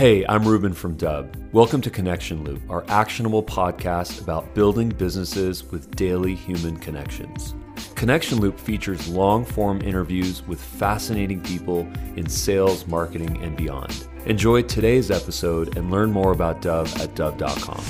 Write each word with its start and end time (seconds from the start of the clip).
Hey, 0.00 0.24
I'm 0.30 0.48
Ruben 0.48 0.72
from 0.72 0.96
Dubb. 0.96 1.36
Welcome 1.52 1.82
to 1.82 1.90
Connection 1.90 2.42
Loop, 2.42 2.62
our 2.70 2.86
actionable 2.88 3.42
podcast 3.42 4.22
about 4.22 4.54
building 4.54 4.88
businesses 4.88 5.62
with 5.70 5.94
daily 5.94 6.34
human 6.34 6.78
connections. 6.78 7.54
Connection 7.96 8.40
Loop 8.40 8.58
features 8.58 9.08
long 9.08 9.44
form 9.44 9.82
interviews 9.82 10.42
with 10.46 10.58
fascinating 10.58 11.42
people 11.42 11.80
in 12.16 12.30
sales, 12.30 12.86
marketing, 12.86 13.44
and 13.44 13.58
beyond. 13.58 14.08
Enjoy 14.24 14.62
today's 14.62 15.10
episode 15.10 15.76
and 15.76 15.90
learn 15.90 16.10
more 16.10 16.32
about 16.32 16.62
Dubb 16.62 16.86
at 16.98 17.14
dubb.com. 17.14 17.84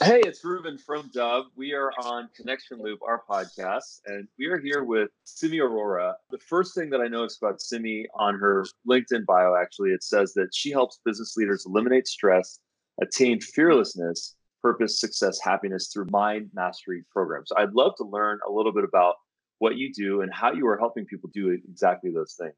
Hey, 0.00 0.20
it's 0.24 0.42
Ruben 0.42 0.78
from 0.78 1.10
Dubb. 1.10 1.44
We 1.54 1.74
are 1.74 1.92
on 2.02 2.30
Connection 2.34 2.80
Loop, 2.82 3.00
our 3.06 3.22
podcast, 3.28 4.00
and 4.06 4.26
we 4.38 4.46
are 4.46 4.58
here 4.58 4.84
with 4.84 5.10
Simi 5.24 5.58
Arora. 5.58 6.14
The 6.30 6.38
first 6.38 6.74
thing 6.74 6.88
that 6.90 7.00
I 7.02 7.08
noticed 7.08 7.40
about 7.42 7.60
Simi 7.60 8.06
on 8.18 8.38
her 8.38 8.64
LinkedIn 8.88 9.26
bio, 9.26 9.54
actually, 9.54 9.90
it 9.90 10.02
says 10.02 10.32
that 10.32 10.48
she 10.54 10.70
helps 10.70 11.00
business 11.04 11.36
leaders 11.36 11.66
eliminate 11.66 12.08
stress, 12.08 12.58
attain 13.02 13.38
fearlessness, 13.40 14.34
purpose, 14.62 14.98
success, 14.98 15.38
happiness 15.40 15.90
through 15.92 16.06
mind 16.10 16.50
mastery 16.54 17.04
programs. 17.12 17.50
I'd 17.56 17.74
love 17.74 17.94
to 17.98 18.04
learn 18.04 18.40
a 18.48 18.50
little 18.50 18.72
bit 18.72 18.84
about 18.84 19.16
what 19.58 19.76
you 19.76 19.92
do 19.92 20.22
and 20.22 20.32
how 20.32 20.52
you 20.52 20.66
are 20.68 20.78
helping 20.78 21.04
people 21.04 21.30
do 21.34 21.50
exactly 21.50 22.10
those 22.10 22.34
things. 22.40 22.54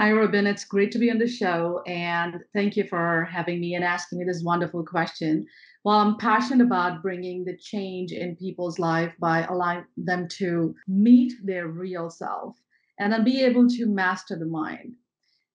Hi, 0.00 0.10
Ruben. 0.10 0.46
It's 0.46 0.64
great 0.64 0.92
to 0.92 0.98
be 1.00 1.10
on 1.10 1.18
the 1.18 1.26
show. 1.26 1.82
And 1.84 2.36
thank 2.54 2.76
you 2.76 2.84
for 2.84 3.28
having 3.30 3.60
me 3.60 3.74
and 3.74 3.84
asking 3.84 4.20
me 4.20 4.24
this 4.24 4.44
wonderful 4.44 4.84
question. 4.84 5.44
Well, 5.84 5.98
I'm 5.98 6.16
passionate 6.18 6.64
about 6.64 7.02
bringing 7.02 7.44
the 7.44 7.56
change 7.56 8.12
in 8.12 8.36
people's 8.36 8.78
life 8.78 9.14
by 9.18 9.42
allowing 9.44 9.86
them 9.96 10.28
to 10.38 10.74
meet 10.86 11.32
their 11.42 11.66
real 11.66 12.10
self 12.10 12.56
and 12.98 13.12
then 13.12 13.24
be 13.24 13.42
able 13.42 13.68
to 13.70 13.86
master 13.86 14.36
the 14.36 14.46
mind. 14.46 14.96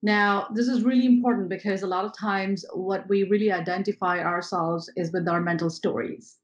Now, 0.03 0.47
this 0.53 0.67
is 0.67 0.83
really 0.83 1.05
important 1.05 1.49
because 1.49 1.81
a 1.83 1.87
lot 1.87 2.05
of 2.05 2.17
times 2.17 2.65
what 2.73 3.07
we 3.09 3.23
really 3.23 3.51
identify 3.51 4.19
ourselves 4.23 4.91
is 4.95 5.11
with 5.13 5.27
our 5.27 5.41
mental 5.41 5.69
stories. 5.69 6.37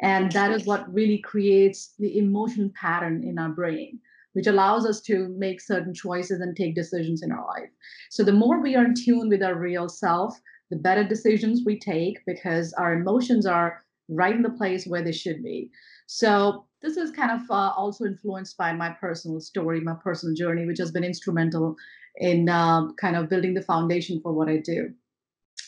And 0.00 0.30
that 0.32 0.50
is 0.52 0.66
what 0.66 0.92
really 0.92 1.18
creates 1.18 1.94
the 1.98 2.18
emotion 2.18 2.70
pattern 2.70 3.22
in 3.24 3.38
our 3.38 3.48
brain, 3.50 4.00
which 4.34 4.46
allows 4.46 4.86
us 4.86 5.00
to 5.02 5.28
make 5.38 5.60
certain 5.60 5.94
choices 5.94 6.40
and 6.40 6.56
take 6.56 6.74
decisions 6.74 7.22
in 7.22 7.32
our 7.32 7.46
life. 7.46 7.70
So, 8.10 8.22
the 8.24 8.32
more 8.32 8.60
we 8.60 8.74
are 8.76 8.84
in 8.84 8.94
tune 8.94 9.28
with 9.28 9.42
our 9.42 9.58
real 9.58 9.88
self, 9.88 10.40
the 10.70 10.76
better 10.76 11.04
decisions 11.04 11.62
we 11.64 11.78
take 11.78 12.24
because 12.26 12.72
our 12.74 12.94
emotions 12.94 13.46
are 13.46 13.82
right 14.08 14.34
in 14.34 14.42
the 14.42 14.50
place 14.50 14.86
where 14.86 15.02
they 15.02 15.12
should 15.12 15.42
be. 15.42 15.70
So 16.06 16.66
this 16.82 16.96
is 16.96 17.10
kind 17.10 17.30
of 17.30 17.50
uh, 17.50 17.72
also 17.76 18.04
influenced 18.04 18.56
by 18.56 18.72
my 18.72 18.90
personal 18.90 19.40
story, 19.40 19.80
my 19.80 19.94
personal 19.94 20.34
journey, 20.34 20.66
which 20.66 20.78
has 20.78 20.90
been 20.90 21.04
instrumental 21.04 21.76
in 22.16 22.48
uh, 22.48 22.92
kind 23.00 23.16
of 23.16 23.28
building 23.28 23.54
the 23.54 23.62
foundation 23.62 24.20
for 24.20 24.32
what 24.32 24.48
I 24.48 24.58
do, 24.58 24.90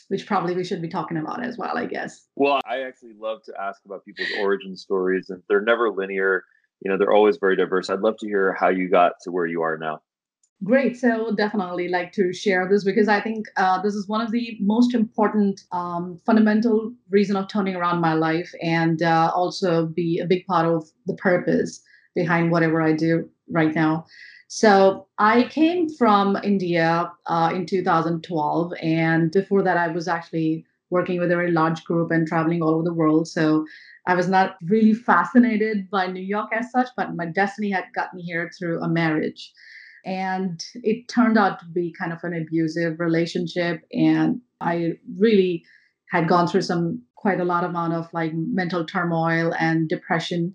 which 0.08 0.26
probably 0.26 0.54
we 0.54 0.64
should 0.64 0.82
be 0.82 0.88
talking 0.88 1.16
about 1.16 1.42
as 1.42 1.56
well, 1.56 1.76
I 1.76 1.86
guess. 1.86 2.26
Well, 2.36 2.60
I 2.66 2.82
actually 2.82 3.14
love 3.18 3.42
to 3.44 3.54
ask 3.60 3.80
about 3.84 4.04
people's 4.04 4.28
origin 4.38 4.76
stories, 4.76 5.30
and 5.30 5.42
they're 5.48 5.62
never 5.62 5.90
linear. 5.90 6.44
You 6.84 6.90
know, 6.90 6.98
they're 6.98 7.12
always 7.12 7.38
very 7.38 7.56
diverse. 7.56 7.88
I'd 7.88 8.00
love 8.00 8.18
to 8.18 8.26
hear 8.26 8.52
how 8.52 8.68
you 8.68 8.88
got 8.90 9.12
to 9.22 9.32
where 9.32 9.46
you 9.46 9.62
are 9.62 9.78
now. 9.78 10.02
Great. 10.64 10.96
So 10.96 11.34
definitely 11.34 11.88
like 11.88 12.12
to 12.12 12.32
share 12.32 12.66
this 12.66 12.82
because 12.82 13.08
I 13.08 13.20
think 13.20 13.46
uh, 13.58 13.82
this 13.82 13.94
is 13.94 14.08
one 14.08 14.22
of 14.22 14.30
the 14.30 14.56
most 14.60 14.94
important 14.94 15.60
um, 15.70 16.18
fundamental 16.24 16.94
reason 17.10 17.36
of 17.36 17.48
turning 17.48 17.76
around 17.76 18.00
my 18.00 18.14
life 18.14 18.50
and 18.62 19.02
uh, 19.02 19.30
also 19.34 19.86
be 19.86 20.18
a 20.18 20.26
big 20.26 20.46
part 20.46 20.66
of 20.66 20.88
the 21.04 21.14
purpose 21.14 21.82
behind 22.14 22.50
whatever 22.50 22.80
I 22.80 22.94
do 22.94 23.28
right 23.50 23.74
now. 23.74 24.06
So 24.48 25.06
I 25.18 25.42
came 25.44 25.90
from 25.90 26.38
India 26.42 27.12
uh, 27.26 27.52
in 27.54 27.66
2012, 27.66 28.72
and 28.80 29.30
before 29.32 29.62
that, 29.62 29.76
I 29.76 29.88
was 29.88 30.08
actually 30.08 30.64
working 30.88 31.20
with 31.20 31.30
a 31.32 31.36
very 31.36 31.50
large 31.50 31.84
group 31.84 32.10
and 32.12 32.26
traveling 32.26 32.62
all 32.62 32.70
over 32.70 32.84
the 32.84 32.94
world. 32.94 33.28
So 33.28 33.66
I 34.06 34.14
was 34.14 34.28
not 34.28 34.56
really 34.62 34.94
fascinated 34.94 35.90
by 35.90 36.06
New 36.06 36.22
York 36.22 36.48
as 36.52 36.70
such, 36.70 36.88
but 36.96 37.14
my 37.14 37.26
destiny 37.26 37.70
had 37.70 37.84
got 37.94 38.14
me 38.14 38.22
here 38.22 38.50
through 38.56 38.80
a 38.80 38.88
marriage 38.88 39.52
and 40.06 40.64
it 40.84 41.08
turned 41.08 41.36
out 41.36 41.58
to 41.58 41.66
be 41.66 41.92
kind 41.92 42.12
of 42.12 42.20
an 42.22 42.32
abusive 42.32 42.98
relationship 43.00 43.82
and 43.92 44.40
i 44.60 44.92
really 45.18 45.62
had 46.10 46.28
gone 46.28 46.46
through 46.46 46.62
some 46.62 47.02
quite 47.16 47.40
a 47.40 47.44
lot 47.44 47.64
amount 47.64 47.92
of 47.92 48.08
like 48.12 48.32
mental 48.34 48.86
turmoil 48.86 49.52
and 49.58 49.88
depression 49.88 50.54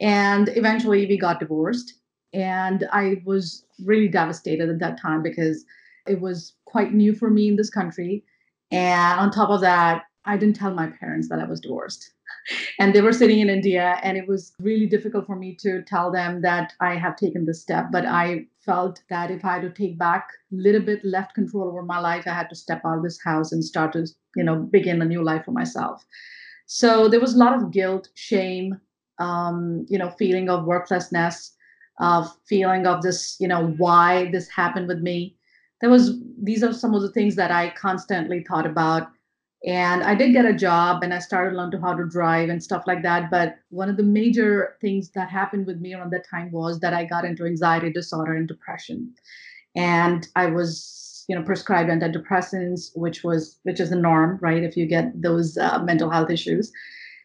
and 0.00 0.50
eventually 0.56 1.06
we 1.06 1.16
got 1.16 1.40
divorced 1.40 1.94
and 2.34 2.86
i 2.92 3.14
was 3.24 3.64
really 3.84 4.08
devastated 4.08 4.68
at 4.68 4.80
that 4.80 5.00
time 5.00 5.22
because 5.22 5.64
it 6.06 6.20
was 6.20 6.54
quite 6.66 6.92
new 6.92 7.14
for 7.14 7.30
me 7.30 7.48
in 7.48 7.56
this 7.56 7.70
country 7.70 8.24
and 8.72 9.20
on 9.20 9.30
top 9.30 9.48
of 9.48 9.60
that 9.60 10.02
i 10.24 10.36
didn't 10.36 10.56
tell 10.56 10.74
my 10.74 10.88
parents 11.00 11.28
that 11.28 11.38
i 11.38 11.44
was 11.44 11.60
divorced 11.60 12.12
and 12.78 12.94
they 12.94 13.00
were 13.00 13.12
sitting 13.12 13.40
in 13.40 13.48
India, 13.48 13.98
and 14.02 14.16
it 14.16 14.26
was 14.26 14.52
really 14.60 14.86
difficult 14.86 15.26
for 15.26 15.36
me 15.36 15.56
to 15.60 15.82
tell 15.82 16.10
them 16.10 16.42
that 16.42 16.72
I 16.80 16.96
have 16.96 17.16
taken 17.16 17.44
this 17.44 17.60
step. 17.60 17.86
But 17.90 18.06
I 18.06 18.46
felt 18.68 19.00
that 19.08 19.30
if 19.30 19.44
I 19.44 19.54
had 19.54 19.62
to 19.62 19.70
take 19.70 19.98
back 19.98 20.28
a 20.52 20.56
little 20.56 20.82
bit 20.82 21.02
left 21.02 21.34
control 21.34 21.68
over 21.68 21.82
my 21.82 21.98
life, 21.98 22.24
I 22.26 22.34
had 22.34 22.50
to 22.50 22.54
step 22.54 22.82
out 22.84 22.98
of 22.98 23.02
this 23.02 23.18
house 23.24 23.50
and 23.50 23.64
start 23.64 23.94
to, 23.94 24.06
you 24.36 24.44
know, 24.44 24.56
begin 24.56 25.00
a 25.00 25.06
new 25.06 25.22
life 25.24 25.46
for 25.46 25.52
myself. 25.52 26.04
So 26.66 27.08
there 27.08 27.20
was 27.20 27.34
a 27.34 27.38
lot 27.38 27.56
of 27.56 27.70
guilt, 27.70 28.10
shame, 28.14 28.78
um, 29.18 29.86
you 29.88 29.98
know, 29.98 30.10
feeling 30.10 30.50
of 30.50 30.66
worthlessness, 30.66 31.56
uh, 31.98 32.28
feeling 32.46 32.86
of 32.86 33.00
this, 33.00 33.36
you 33.40 33.48
know, 33.48 33.68
why 33.78 34.30
this 34.32 34.48
happened 34.50 34.86
with 34.86 35.00
me. 35.00 35.36
There 35.80 35.90
was 35.90 36.20
these 36.42 36.62
are 36.62 36.74
some 36.74 36.94
of 36.94 37.02
the 37.02 37.12
things 37.12 37.36
that 37.36 37.50
I 37.50 37.70
constantly 37.70 38.44
thought 38.46 38.66
about 38.66 39.08
and 39.64 40.04
I 40.04 40.14
did 40.14 40.32
get 40.32 40.44
a 40.44 40.52
job 40.52 41.02
and 41.02 41.12
I 41.12 41.18
started 41.18 41.56
learning 41.56 41.80
how 41.80 41.94
to 41.94 42.06
drive 42.06 42.48
and 42.48 42.62
stuff 42.62 42.84
like 42.86 43.02
that. 43.02 43.30
But 43.30 43.56
one 43.70 43.88
of 43.88 43.96
the 43.96 44.04
major 44.04 44.76
things 44.80 45.10
that 45.10 45.30
happened 45.30 45.66
with 45.66 45.80
me 45.80 45.94
around 45.94 46.12
that 46.12 46.28
time 46.28 46.52
was 46.52 46.78
that 46.80 46.94
I 46.94 47.04
got 47.04 47.24
into 47.24 47.44
anxiety 47.44 47.92
disorder 47.92 48.34
and 48.34 48.46
depression. 48.46 49.12
And 49.74 50.28
I 50.36 50.46
was, 50.46 51.24
you 51.28 51.36
know, 51.36 51.42
prescribed 51.42 51.90
antidepressants, 51.90 52.90
which 52.94 53.24
was 53.24 53.58
which 53.64 53.80
is 53.80 53.90
the 53.90 53.96
norm, 53.96 54.38
right? 54.40 54.62
If 54.62 54.76
you 54.76 54.86
get 54.86 55.20
those 55.20 55.58
uh, 55.58 55.82
mental 55.82 56.10
health 56.10 56.30
issues. 56.30 56.70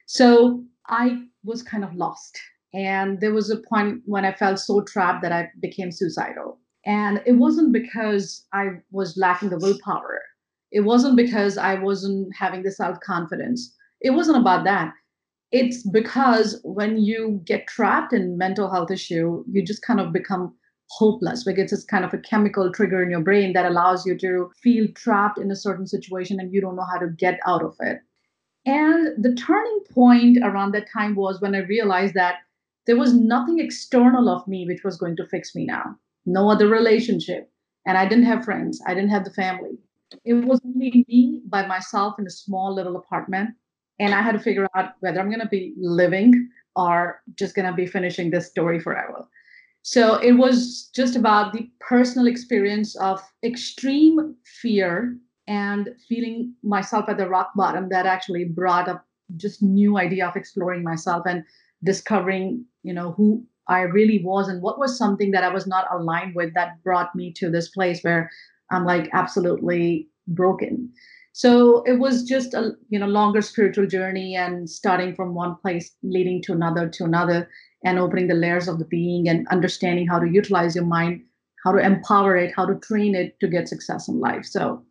So 0.07 0.63
I 0.87 1.23
was 1.43 1.61
kind 1.61 1.83
of 1.83 1.93
lost. 1.93 2.39
And 2.73 3.21
there 3.21 3.33
was 3.33 3.51
a 3.51 3.57
point 3.57 4.01
when 4.05 4.25
I 4.25 4.33
felt 4.33 4.57
so 4.57 4.81
trapped 4.81 5.21
that 5.21 5.31
I 5.31 5.49
became 5.61 5.91
suicidal. 5.91 6.57
And 6.83 7.21
it 7.27 7.33
wasn't 7.33 7.71
because 7.71 8.45
I 8.51 8.79
was 8.91 9.15
lacking 9.15 9.49
the 9.49 9.59
willpower 9.59 10.19
it 10.73 10.81
wasn't 10.81 11.15
because 11.15 11.57
I 11.57 11.75
wasn't 11.75 12.35
having 12.35 12.63
the 12.63 12.71
self 12.71 12.99
confidence. 12.99 13.73
It 14.01 14.09
wasn't 14.09 14.39
about 14.39 14.65
that. 14.65 14.93
It's 15.51 15.87
because 15.87 16.59
when 16.63 16.97
you 16.97 17.41
get 17.45 17.67
trapped 17.67 18.11
in 18.11 18.39
mental 18.39 18.71
health 18.71 18.89
issue, 18.89 19.43
you 19.49 19.63
just 19.63 19.85
kind 19.85 20.01
of 20.01 20.11
become 20.11 20.55
hopeless 20.89 21.43
because 21.43 21.63
it's 21.65 21.71
this 21.71 21.83
kind 21.85 22.03
of 22.03 22.13
a 22.13 22.17
chemical 22.17 22.71
trigger 22.71 23.03
in 23.03 23.11
your 23.11 23.21
brain 23.21 23.53
that 23.53 23.67
allows 23.67 24.03
you 24.03 24.17
to 24.17 24.49
feel 24.63 24.87
trapped 24.95 25.37
in 25.37 25.51
a 25.51 25.55
certain 25.55 25.85
situation 25.85 26.39
and 26.39 26.51
you 26.51 26.59
don't 26.59 26.75
know 26.75 26.87
how 26.91 26.97
to 26.97 27.07
get 27.07 27.39
out 27.45 27.63
of 27.63 27.75
it. 27.79 27.99
And 28.65 29.23
the 29.23 29.35
turning 29.35 29.79
point 29.91 30.39
around 30.41 30.71
that 30.71 30.91
time 30.91 31.15
was 31.15 31.39
when 31.39 31.53
I 31.53 31.59
realized 31.59 32.15
that 32.15 32.37
there 32.87 32.97
was 32.97 33.13
nothing 33.13 33.59
external 33.59 34.27
of 34.27 34.47
me 34.47 34.65
which 34.67 34.83
was 34.83 34.97
going 34.97 35.17
to 35.17 35.27
fix 35.27 35.53
me 35.53 35.65
now. 35.65 35.95
No 36.25 36.49
other 36.49 36.67
relationship. 36.67 37.51
And 37.85 37.95
I 37.95 38.07
didn't 38.07 38.25
have 38.25 38.43
friends. 38.43 38.81
I 38.87 38.95
didn't 38.95 39.11
have 39.11 39.25
the 39.25 39.31
family 39.31 39.77
it 40.25 40.33
was 40.33 40.61
only 40.65 41.05
me 41.07 41.41
by 41.47 41.65
myself 41.65 42.15
in 42.19 42.27
a 42.27 42.31
small 42.31 42.73
little 42.73 42.95
apartment. 42.95 43.51
And 43.99 44.13
I 44.13 44.21
had 44.21 44.33
to 44.33 44.39
figure 44.39 44.67
out 44.75 44.91
whether 44.99 45.19
I'm 45.19 45.29
going 45.29 45.39
to 45.39 45.47
be 45.47 45.73
living 45.79 46.49
or 46.75 47.21
just 47.35 47.55
going 47.55 47.67
to 47.67 47.73
be 47.73 47.85
finishing 47.85 48.31
this 48.31 48.49
story 48.49 48.79
forever. 48.79 49.27
So 49.83 50.15
it 50.15 50.33
was 50.33 50.89
just 50.95 51.15
about 51.15 51.53
the 51.53 51.69
personal 51.79 52.27
experience 52.27 52.95
of 52.95 53.21
extreme 53.43 54.35
fear 54.61 55.17
and 55.45 55.89
feeling 56.07 56.53
myself 56.63 57.09
at 57.09 57.17
the 57.17 57.27
rock 57.27 57.51
bottom 57.55 57.89
that 57.89 58.05
actually 58.05 58.45
brought 58.45 58.87
up 58.87 59.05
just 59.35 59.61
new 59.61 59.97
idea 59.97 60.27
of 60.27 60.35
exploring 60.35 60.83
myself 60.83 61.25
and 61.25 61.43
discovering, 61.83 62.65
you 62.83 62.93
know, 62.93 63.11
who 63.11 63.45
I 63.67 63.81
really 63.81 64.23
was 64.23 64.47
and 64.47 64.61
what 64.61 64.79
was 64.79 64.97
something 64.97 65.31
that 65.31 65.43
I 65.43 65.49
was 65.49 65.67
not 65.67 65.87
aligned 65.91 66.35
with 66.35 66.53
that 66.53 66.81
brought 66.83 67.15
me 67.15 67.33
to 67.33 67.49
this 67.49 67.69
place 67.69 68.01
where 68.01 68.29
I'm 68.73 68.85
like 68.85 69.09
absolutely 69.13 70.07
broken. 70.27 70.91
So 71.33 71.81
it 71.83 71.99
was 71.99 72.23
just 72.23 72.53
a 72.53 72.73
you 72.89 72.99
know 72.99 73.07
longer 73.07 73.41
spiritual 73.41 73.87
journey 73.87 74.35
and 74.35 74.69
starting 74.69 75.15
from 75.15 75.33
one 75.33 75.55
place 75.55 75.91
leading 76.03 76.41
to 76.43 76.53
another 76.53 76.87
to 76.89 77.03
another 77.05 77.49
and 77.83 77.99
opening 77.99 78.27
the 78.27 78.35
layers 78.35 78.67
of 78.67 78.79
the 78.79 78.85
being 78.85 79.27
and 79.27 79.47
understanding 79.49 80.07
how 80.07 80.19
to 80.19 80.29
utilize 80.29 80.75
your 80.75 80.85
mind, 80.85 81.21
how 81.63 81.71
to 81.71 81.79
empower 81.79 82.37
it, 82.37 82.53
how 82.55 82.65
to 82.65 82.75
train 82.75 83.15
it 83.15 83.39
to 83.39 83.47
get 83.47 83.67
success 83.67 84.07
in 84.07 84.19
life. 84.19 84.45
So 84.45 84.83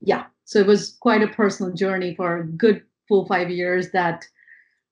yeah, 0.00 0.26
so 0.44 0.60
it 0.60 0.66
was 0.66 0.96
quite 1.00 1.22
a 1.22 1.28
personal 1.28 1.72
journey 1.72 2.14
for 2.14 2.38
a 2.38 2.46
good 2.46 2.82
full 3.08 3.26
five 3.26 3.50
years 3.50 3.90
that 3.92 4.24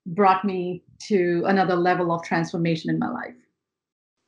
brought 0.06 0.44
me 0.44 0.82
to 1.08 1.44
another 1.47 1.76
level 1.76 2.12
of 2.12 2.23
transformation 2.23 2.90
in 2.90 2.99
my 2.99 3.11
life. 3.11 3.35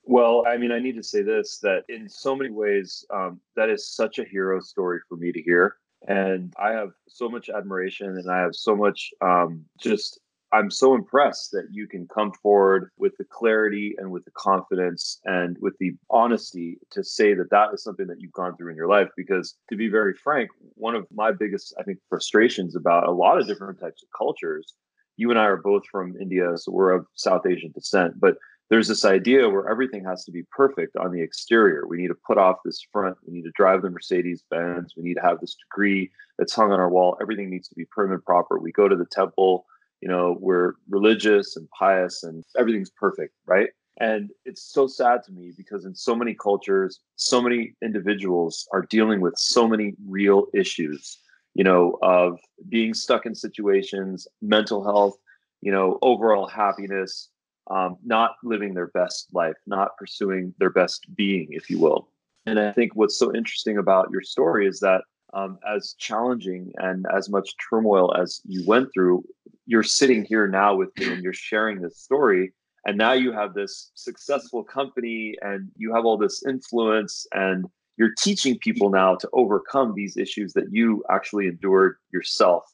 Well, 0.06 0.44
I 0.46 0.56
mean, 0.56 0.70
I 0.70 0.78
need 0.78 0.94
to 0.96 1.02
say 1.02 1.22
this 1.22 1.58
that 1.58 1.82
in 1.88 2.08
so 2.08 2.36
many 2.36 2.50
ways, 2.50 3.04
um, 3.12 3.40
that 3.56 3.68
is 3.68 3.88
such 3.88 4.18
a 4.18 4.24
hero 4.24 4.60
story 4.60 5.00
for 5.08 5.16
me 5.16 5.32
to 5.32 5.42
hear. 5.42 5.76
And 6.06 6.54
I 6.58 6.70
have 6.70 6.90
so 7.08 7.28
much 7.28 7.48
admiration 7.48 8.06
and 8.06 8.30
I 8.30 8.40
have 8.40 8.54
so 8.54 8.76
much 8.76 9.10
um, 9.20 9.64
just 9.80 10.20
I'm 10.52 10.70
so 10.70 10.94
impressed 10.94 11.50
that 11.52 11.66
you 11.72 11.88
can 11.88 12.06
come 12.06 12.30
forward 12.40 12.90
with 12.96 13.16
the 13.18 13.24
clarity 13.24 13.96
and 13.98 14.12
with 14.12 14.24
the 14.24 14.30
confidence 14.30 15.20
and 15.24 15.56
with 15.60 15.76
the 15.78 15.92
honesty 16.08 16.78
to 16.92 17.02
say 17.02 17.34
that 17.34 17.50
that 17.50 17.74
is 17.74 17.82
something 17.82 18.06
that 18.06 18.20
you've 18.20 18.32
gone 18.32 18.56
through 18.56 18.70
in 18.70 18.76
your 18.76 18.88
life. 18.88 19.08
Because 19.16 19.56
to 19.70 19.76
be 19.76 19.88
very 19.88 20.14
frank, 20.14 20.50
one 20.74 20.94
of 20.94 21.04
my 21.12 21.32
biggest, 21.32 21.74
I 21.80 21.82
think, 21.82 21.98
frustrations 22.08 22.76
about 22.76 23.08
a 23.08 23.10
lot 23.10 23.40
of 23.40 23.48
different 23.48 23.80
types 23.80 24.04
of 24.04 24.08
cultures, 24.16 24.74
you 25.16 25.30
and 25.30 25.38
I 25.38 25.46
are 25.46 25.56
both 25.56 25.82
from 25.90 26.14
India, 26.20 26.56
so 26.56 26.70
we're 26.70 26.92
of 26.92 27.06
South 27.14 27.46
Asian 27.46 27.72
descent, 27.72 28.20
but 28.20 28.36
there's 28.70 28.88
this 28.88 29.04
idea 29.04 29.48
where 29.48 29.68
everything 29.68 30.04
has 30.04 30.24
to 30.24 30.32
be 30.32 30.44
perfect 30.50 30.96
on 30.96 31.12
the 31.12 31.22
exterior. 31.22 31.86
We 31.86 31.98
need 31.98 32.08
to 32.08 32.16
put 32.26 32.38
off 32.38 32.56
this 32.64 32.84
front. 32.92 33.16
We 33.26 33.32
need 33.32 33.44
to 33.44 33.52
drive 33.54 33.82
the 33.82 33.90
Mercedes 33.90 34.42
Benz. 34.50 34.94
We 34.96 35.04
need 35.04 35.14
to 35.14 35.22
have 35.22 35.40
this 35.40 35.54
degree 35.54 36.10
that's 36.38 36.54
hung 36.54 36.72
on 36.72 36.80
our 36.80 36.90
wall. 36.90 37.16
Everything 37.20 37.48
needs 37.48 37.68
to 37.68 37.74
be 37.76 37.84
prim 37.90 38.12
and 38.12 38.24
proper. 38.24 38.58
We 38.58 38.72
go 38.72 38.88
to 38.88 38.96
the 38.96 39.06
temple 39.06 39.66
you 40.00 40.08
know 40.08 40.36
we're 40.40 40.74
religious 40.88 41.56
and 41.56 41.68
pious 41.70 42.22
and 42.22 42.44
everything's 42.58 42.90
perfect 42.90 43.34
right 43.46 43.70
and 43.98 44.30
it's 44.44 44.62
so 44.72 44.86
sad 44.86 45.22
to 45.24 45.32
me 45.32 45.52
because 45.56 45.84
in 45.84 45.94
so 45.94 46.14
many 46.14 46.34
cultures 46.34 47.00
so 47.16 47.40
many 47.40 47.74
individuals 47.82 48.68
are 48.72 48.82
dealing 48.82 49.20
with 49.20 49.34
so 49.36 49.66
many 49.66 49.94
real 50.06 50.46
issues 50.54 51.18
you 51.54 51.64
know 51.64 51.98
of 52.02 52.38
being 52.68 52.94
stuck 52.94 53.26
in 53.26 53.34
situations 53.34 54.28
mental 54.42 54.84
health 54.84 55.16
you 55.60 55.72
know 55.72 55.98
overall 56.02 56.46
happiness 56.46 57.28
um, 57.68 57.96
not 58.04 58.36
living 58.42 58.74
their 58.74 58.88
best 58.88 59.28
life 59.32 59.56
not 59.66 59.96
pursuing 59.96 60.54
their 60.58 60.70
best 60.70 61.06
being 61.14 61.48
if 61.50 61.68
you 61.70 61.78
will 61.78 62.08
and 62.46 62.58
i 62.58 62.72
think 62.72 62.94
what's 62.94 63.18
so 63.18 63.34
interesting 63.34 63.78
about 63.78 64.10
your 64.10 64.22
story 64.22 64.66
is 64.66 64.80
that 64.80 65.02
um, 65.36 65.58
as 65.68 65.94
challenging 65.98 66.72
and 66.78 67.06
as 67.14 67.28
much 67.28 67.54
turmoil 67.68 68.14
as 68.14 68.40
you 68.44 68.64
went 68.66 68.88
through, 68.92 69.24
you're 69.66 69.82
sitting 69.82 70.24
here 70.24 70.48
now 70.48 70.74
with 70.74 70.96
me 70.96 71.12
and 71.12 71.22
you're 71.22 71.32
sharing 71.32 71.80
this 71.80 71.98
story. 71.98 72.52
And 72.86 72.96
now 72.96 73.12
you 73.12 73.32
have 73.32 73.52
this 73.52 73.90
successful 73.94 74.64
company 74.64 75.34
and 75.42 75.70
you 75.76 75.92
have 75.94 76.06
all 76.06 76.16
this 76.16 76.42
influence 76.46 77.26
and 77.32 77.66
you're 77.98 78.14
teaching 78.18 78.58
people 78.58 78.90
now 78.90 79.16
to 79.16 79.28
overcome 79.32 79.94
these 79.94 80.16
issues 80.16 80.52
that 80.52 80.70
you 80.70 81.04
actually 81.10 81.48
endured 81.48 81.96
yourself. 82.12 82.64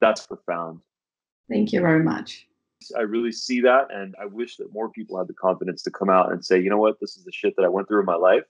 That's 0.00 0.26
profound. 0.26 0.80
Thank 1.50 1.72
you 1.72 1.80
very 1.80 2.02
much. 2.02 2.47
I 2.96 3.02
really 3.02 3.32
see 3.32 3.60
that. 3.62 3.88
And 3.90 4.14
I 4.20 4.26
wish 4.26 4.56
that 4.56 4.72
more 4.72 4.90
people 4.90 5.18
had 5.18 5.28
the 5.28 5.34
confidence 5.34 5.82
to 5.82 5.90
come 5.90 6.10
out 6.10 6.32
and 6.32 6.44
say, 6.44 6.60
you 6.60 6.70
know 6.70 6.78
what, 6.78 7.00
this 7.00 7.16
is 7.16 7.24
the 7.24 7.32
shit 7.32 7.54
that 7.56 7.64
I 7.64 7.68
went 7.68 7.88
through 7.88 8.00
in 8.00 8.06
my 8.06 8.14
life. 8.14 8.44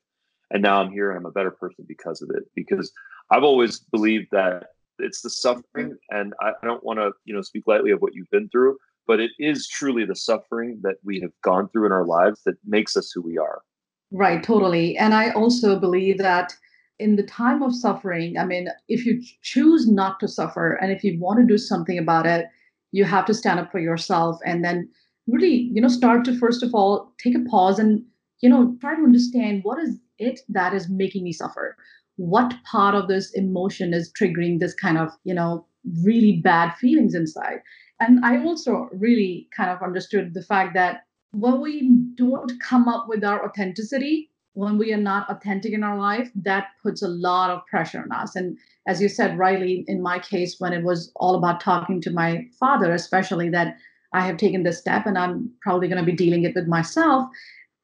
And 0.51 0.63
now 0.63 0.81
I'm 0.81 0.91
here 0.91 1.11
and 1.11 1.19
I'm 1.19 1.27
a 1.27 1.33
better 1.33 1.51
person 1.51 1.85
because 1.87 2.23
of 2.23 2.31
it. 2.31 2.45
Because 2.55 2.93
I've 3.31 3.45
always 3.45 3.81
believed 3.81 4.29
that 4.33 4.69
it's 4.99 5.23
the 5.23 5.31
suffering, 5.31 5.97
and 6.11 6.35
I, 6.41 6.53
I 6.63 6.67
don't 6.67 6.83
want 6.83 6.99
to, 6.99 7.13
you 7.25 7.35
know, 7.35 7.43
speak 7.43 7.65
lightly 7.67 7.91
of 7.91 8.01
what 8.01 8.15
you've 8.15 8.31
been 8.31 8.49
through, 8.49 8.77
but 9.07 9.21
it 9.21 9.31
is 9.39 9.69
truly 9.69 10.05
the 10.05 10.17
suffering 10.17 10.81
that 10.83 10.97
we 11.05 11.21
have 11.21 11.31
gone 11.43 11.69
through 11.69 11.87
in 11.87 11.93
our 11.93 12.05
lives 12.05 12.41
that 12.45 12.57
makes 12.67 12.97
us 12.97 13.13
who 13.15 13.23
we 13.23 13.39
are. 13.39 13.63
Right, 14.11 14.43
totally. 14.43 14.97
And 14.97 15.15
I 15.15 15.31
also 15.31 15.79
believe 15.79 16.19
that 16.19 16.53
in 16.99 17.17
the 17.17 17.23
time 17.23 17.63
of 17.63 17.75
suffering, 17.75 18.39
I 18.39 18.45
mean, 18.45 18.69
if 18.89 19.07
you 19.07 19.23
choose 19.43 19.89
not 19.89 20.19
to 20.21 20.29
suffer 20.29 20.73
and 20.73 20.91
if 20.91 21.05
you 21.05 21.19
want 21.21 21.39
to 21.39 21.47
do 21.47 21.59
something 21.59 21.99
about 21.99 22.27
it, 22.27 22.47
you 22.93 23.05
have 23.05 23.27
to 23.27 23.35
stand 23.35 23.61
up 23.61 23.71
for 23.71 23.79
yourself 23.79 24.39
and 24.45 24.65
then 24.65 24.89
really, 25.27 25.71
you 25.73 25.81
know, 25.81 25.89
start 25.89 26.25
to 26.25 26.39
first 26.39 26.63
of 26.63 26.75
all 26.75 27.13
take 27.23 27.35
a 27.35 27.51
pause 27.51 27.79
and, 27.79 28.03
you 28.41 28.49
know, 28.49 28.77
try 28.81 28.95
to 28.95 29.03
understand 29.03 29.61
what 29.63 29.79
is 29.79 29.99
it 30.19 30.41
that 30.49 30.75
is 30.75 30.89
making 30.89 31.25
me 31.25 31.33
suffer? 31.33 31.77
What 32.17 32.55
part 32.65 32.95
of 32.95 33.09
this 33.09 33.33
emotion 33.35 33.95
is 33.95 34.13
triggering 34.13 34.59
this 34.59 34.75
kind 34.75 34.99
of 34.99 35.11
you 35.25 35.35
know 35.35 35.67
really 36.03 36.41
bad 36.43 36.75
feelings 36.75 37.15
inside? 37.15 37.61
And 38.01 38.25
i 38.25 38.43
also 38.45 38.89
really 38.93 39.49
kind 39.57 39.71
of 39.71 39.83
understood 39.83 40.35
the 40.35 40.43
fact 40.43 40.75
that 40.75 41.03
when 41.33 41.61
we 41.61 41.91
don't 42.15 42.53
come 42.61 42.89
up 42.89 43.07
with 43.09 43.25
our 43.25 43.45
authenticity 43.45 44.28
when 44.59 44.77
we 44.77 44.93
are 44.93 44.97
not 44.97 45.31
authentic 45.31 45.73
in 45.73 45.85
our 45.85 45.97
life 45.97 46.31
that 46.35 46.67
puts 46.83 47.01
a 47.01 47.09
lot 47.09 47.51
of 47.51 47.65
pressure 47.67 48.03
on 48.03 48.11
us. 48.11 48.35
And 48.35 48.59
as 48.89 49.01
you 49.01 49.09
said 49.09 49.39
rightly 49.39 49.85
in 49.87 50.03
my 50.03 50.19
case 50.19 50.57
when 50.59 50.73
it 50.73 50.83
was 50.83 51.13
all 51.17 51.37
about 51.37 51.61
talking 51.61 52.01
to 52.01 52.11
my 52.11 52.45
father 52.59 52.93
especially 52.93 53.49
that 53.51 53.77
i 54.15 54.21
have 54.27 54.39
taken 54.39 54.63
this 54.63 54.79
step 54.79 55.07
and 55.07 55.19
i'm 55.19 55.51
probably 55.61 55.87
going 55.87 56.03
to 56.05 56.11
be 56.11 56.17
dealing 56.25 56.45
it 56.45 56.55
with 56.55 56.67
myself 56.67 57.29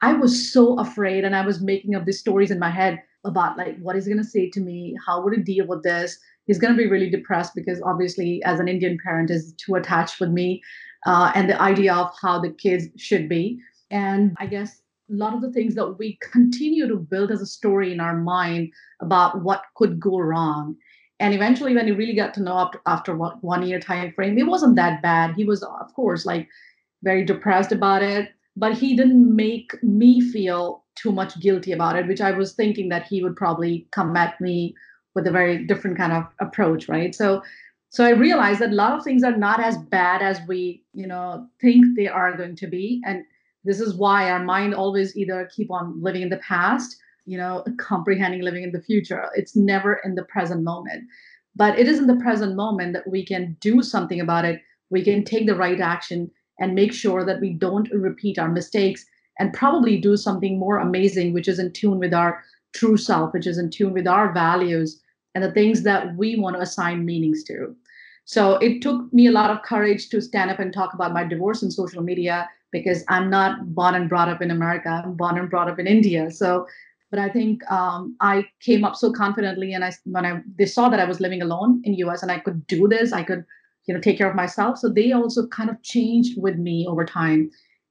i 0.01 0.13
was 0.13 0.53
so 0.53 0.79
afraid 0.81 1.25
and 1.25 1.37
i 1.37 1.45
was 1.47 1.61
making 1.61 1.95
up 1.95 2.07
these 2.07 2.19
stories 2.19 2.51
in 2.51 2.59
my 2.59 2.71
head 2.71 3.01
about 3.25 3.57
like 3.57 3.79
what 3.81 3.95
he's 3.95 4.07
going 4.07 4.25
to 4.25 4.25
say 4.25 4.49
to 4.51 4.61
me 4.61 4.97
how 5.07 5.23
would 5.23 5.35
he 5.35 5.43
deal 5.43 5.67
with 5.67 5.83
this? 5.83 6.19
He's 6.47 6.59
going 6.59 6.75
to 6.75 6.83
be 6.83 6.91
really 6.91 7.09
depressed 7.09 7.55
because 7.55 7.81
obviously 7.83 8.43
as 8.45 8.61
an 8.61 8.69
indian 8.69 8.99
parent 9.03 9.31
is 9.31 9.55
too 9.55 9.77
attached 9.77 10.21
with 10.21 10.31
me 10.31 10.63
uh, 11.07 11.33
and 11.35 11.49
the 11.49 11.61
idea 11.61 11.95
of 11.95 12.11
how 12.21 12.39
the 12.41 12.51
kids 12.51 12.89
should 12.97 13.29
be. 13.29 13.59
And 13.91 14.35
i 14.39 14.47
guess 14.47 14.84
a 15.11 15.15
lot 15.15 15.35
of 15.35 15.43
the 15.43 15.53
things 15.53 15.75
that 15.75 15.99
we 15.99 16.19
continue 16.33 16.89
to 16.89 16.97
build 16.97 17.31
as 17.31 17.41
a 17.41 17.47
story 17.47 17.93
in 17.93 18.01
our 18.01 18.17
mind 18.17 18.73
about 19.01 19.43
what 19.43 19.65
could 19.75 20.01
go 20.01 20.19
wrong 20.19 20.77
and 21.21 21.33
eventually 21.33 21.75
when 21.75 21.87
he 21.87 21.93
really 21.93 22.15
got 22.15 22.35
to 22.35 22.43
know 22.43 22.59
after, 22.59 22.81
after 22.87 23.15
one 23.15 23.67
year 23.67 23.81
time 23.81 24.13
frame 24.13 24.39
it 24.39 24.47
wasn't 24.47 24.77
that 24.77 25.03
bad 25.03 25.35
he 25.35 25.45
was 25.45 25.63
of 25.63 25.95
course 25.95 26.27
like 26.27 26.49
very 27.03 27.25
depressed 27.25 27.73
about 27.73 28.03
it 28.03 28.31
but 28.57 28.77
he 28.77 28.95
didn't 28.97 29.35
make 29.35 29.83
me 29.83 30.21
feel 30.21 30.85
too 30.95 31.13
much 31.13 31.39
guilty 31.41 31.73
about 31.73 31.97
it, 31.97 32.07
which 32.07 32.21
I 32.21 32.31
was 32.31 32.53
thinking 32.53 32.89
that 32.91 33.07
he 33.07 33.23
would 33.23 33.37
probably 33.37 33.87
come 33.91 34.17
at 34.17 34.41
me 34.41 34.75
with 35.15 35.27
a 35.27 35.31
very 35.31 35.65
different 35.65 35.97
kind 35.97 36.13
of 36.13 36.27
approach, 36.41 36.89
right? 36.89 37.15
So 37.15 37.43
so 37.91 38.05
I 38.05 38.11
realized 38.11 38.59
that 38.59 38.71
a 38.71 38.75
lot 38.75 38.99
of 38.99 39.05
things 39.05 39.23
are 39.23 39.37
not 39.37 39.61
as 39.61 39.79
bad 39.79 40.21
as 40.21 40.41
we, 40.49 40.83
you 40.95 41.07
know, 41.07 41.47
think 41.61 41.85
they 41.95 42.09
are 42.09 42.37
going 42.37 42.57
to 42.57 42.67
be. 42.67 43.01
And 43.07 43.25
this 43.65 43.81
is 43.81 43.95
why 43.95 44.31
our 44.31 44.43
mind 44.43 44.75
always 44.75 45.17
either 45.17 45.49
keep 45.55 45.71
on 45.71 46.01
living 46.03 46.23
in 46.23 46.29
the 46.29 46.39
past, 46.39 46.97
you 47.25 47.39
know, 47.39 47.65
comprehending 47.79 48.43
living 48.43 48.63
in 48.63 48.73
the 48.73 48.83
future. 48.83 49.29
It's 49.35 49.57
never 49.57 50.01
in 50.05 50.15
the 50.15 50.25
present 50.25 50.63
moment. 50.63 51.05
But 51.57 51.79
it 51.79 51.89
is 51.89 51.99
in 51.99 52.07
the 52.07 52.17
present 52.17 52.57
moment 52.57 52.93
that 52.95 53.09
we 53.09 53.25
can 53.25 53.57
do 53.61 53.83
something 53.83 54.21
about 54.21 54.45
it. 54.45 54.61
We 54.91 55.03
can 55.03 55.25
take 55.25 55.47
the 55.47 55.57
right 55.57 55.81
action 55.81 56.31
and 56.59 56.75
make 56.75 56.93
sure 56.93 57.25
that 57.25 57.41
we 57.41 57.53
don't 57.53 57.91
repeat 57.93 58.39
our 58.39 58.51
mistakes 58.51 59.07
and 59.39 59.53
probably 59.53 59.99
do 59.99 60.17
something 60.17 60.59
more 60.59 60.79
amazing, 60.79 61.33
which 61.33 61.49
is 61.49 61.59
in 61.59 61.73
tune 61.73 61.99
with 61.99 62.15
our 62.15 62.43
true 62.73 62.97
self, 62.97 63.33
which 63.33 63.47
is 63.47 63.59
in 63.59 63.71
tune 63.71 63.93
with 63.93 64.07
our 64.07 64.33
values 64.33 65.01
and 65.35 65.43
the 65.43 65.53
things 65.53 65.83
that 65.83 66.17
we 66.17 66.39
want 66.39 66.57
to 66.57 66.63
assign 66.63 67.05
meanings 67.05 67.43
to. 67.45 67.75
So 68.25 68.57
it 68.57 68.81
took 68.81 69.13
me 69.13 69.27
a 69.27 69.33
lot 69.33 69.51
of 69.51 69.63
courage 69.63 70.09
to 70.11 70.21
stand 70.21 70.51
up 70.51 70.59
and 70.59 70.73
talk 70.73 70.95
about 70.95 71.13
my 71.13 71.25
divorce 71.25 71.63
in 71.63 71.71
social 71.71 72.03
media 72.03 72.49
because 72.75 73.05
I'm 73.09 73.31
not 73.31 73.75
born 73.75 73.95
and 73.95 74.09
brought 74.09 74.29
up 74.29 74.43
in 74.43 74.51
America. 74.51 75.03
I'm 75.03 75.15
born 75.15 75.39
and 75.39 75.49
brought 75.49 75.71
up 75.71 75.79
in 75.79 75.87
India. 75.87 76.31
So, 76.31 76.67
but 77.11 77.19
I 77.19 77.31
think 77.31 77.63
um, 77.71 78.17
I 78.21 78.45
came 78.61 78.85
up 78.85 78.97
so 78.97 79.11
confidently, 79.13 79.73
and 79.73 79.83
I 79.83 79.93
when 80.05 80.27
I 80.27 80.43
they 80.59 80.67
saw 80.67 80.91
that 80.91 81.01
I 81.01 81.05
was 81.05 81.21
living 81.21 81.41
alone 81.41 81.81
in 81.85 81.95
US 81.95 82.23
and 82.23 82.31
I 82.31 82.41
could 82.41 82.67
do 82.67 82.87
this, 82.89 83.13
I 83.13 83.23
could 83.23 83.45
you 83.87 83.95
know 83.95 84.01
take 84.01 84.19
care 84.19 84.29
of 84.29 84.37
myself. 84.37 84.79
So 84.79 84.91
they 84.91 85.13
also 85.13 85.47
kind 85.47 85.71
of 85.71 85.83
changed 85.83 86.35
with 86.37 86.57
me 86.59 86.87
over 86.87 87.07
time 87.07 87.51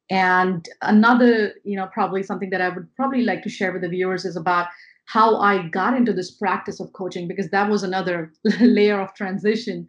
and 0.09 0.67
another, 0.81 1.53
you 1.63 1.75
know, 1.75 1.87
probably 1.93 2.23
something 2.23 2.49
that 2.49 2.61
I 2.61 2.69
would 2.69 2.93
probably 2.95 3.23
like 3.23 3.43
to 3.43 3.49
share 3.49 3.71
with 3.71 3.81
the 3.81 3.89
viewers 3.89 4.25
is 4.25 4.35
about 4.35 4.67
how 5.05 5.37
I 5.37 5.67
got 5.67 5.95
into 5.95 6.13
this 6.13 6.31
practice 6.31 6.79
of 6.79 6.93
coaching 6.93 7.27
because 7.27 7.49
that 7.49 7.69
was 7.69 7.83
another 7.83 8.31
layer 8.61 8.99
of 8.99 9.13
transition. 9.15 9.87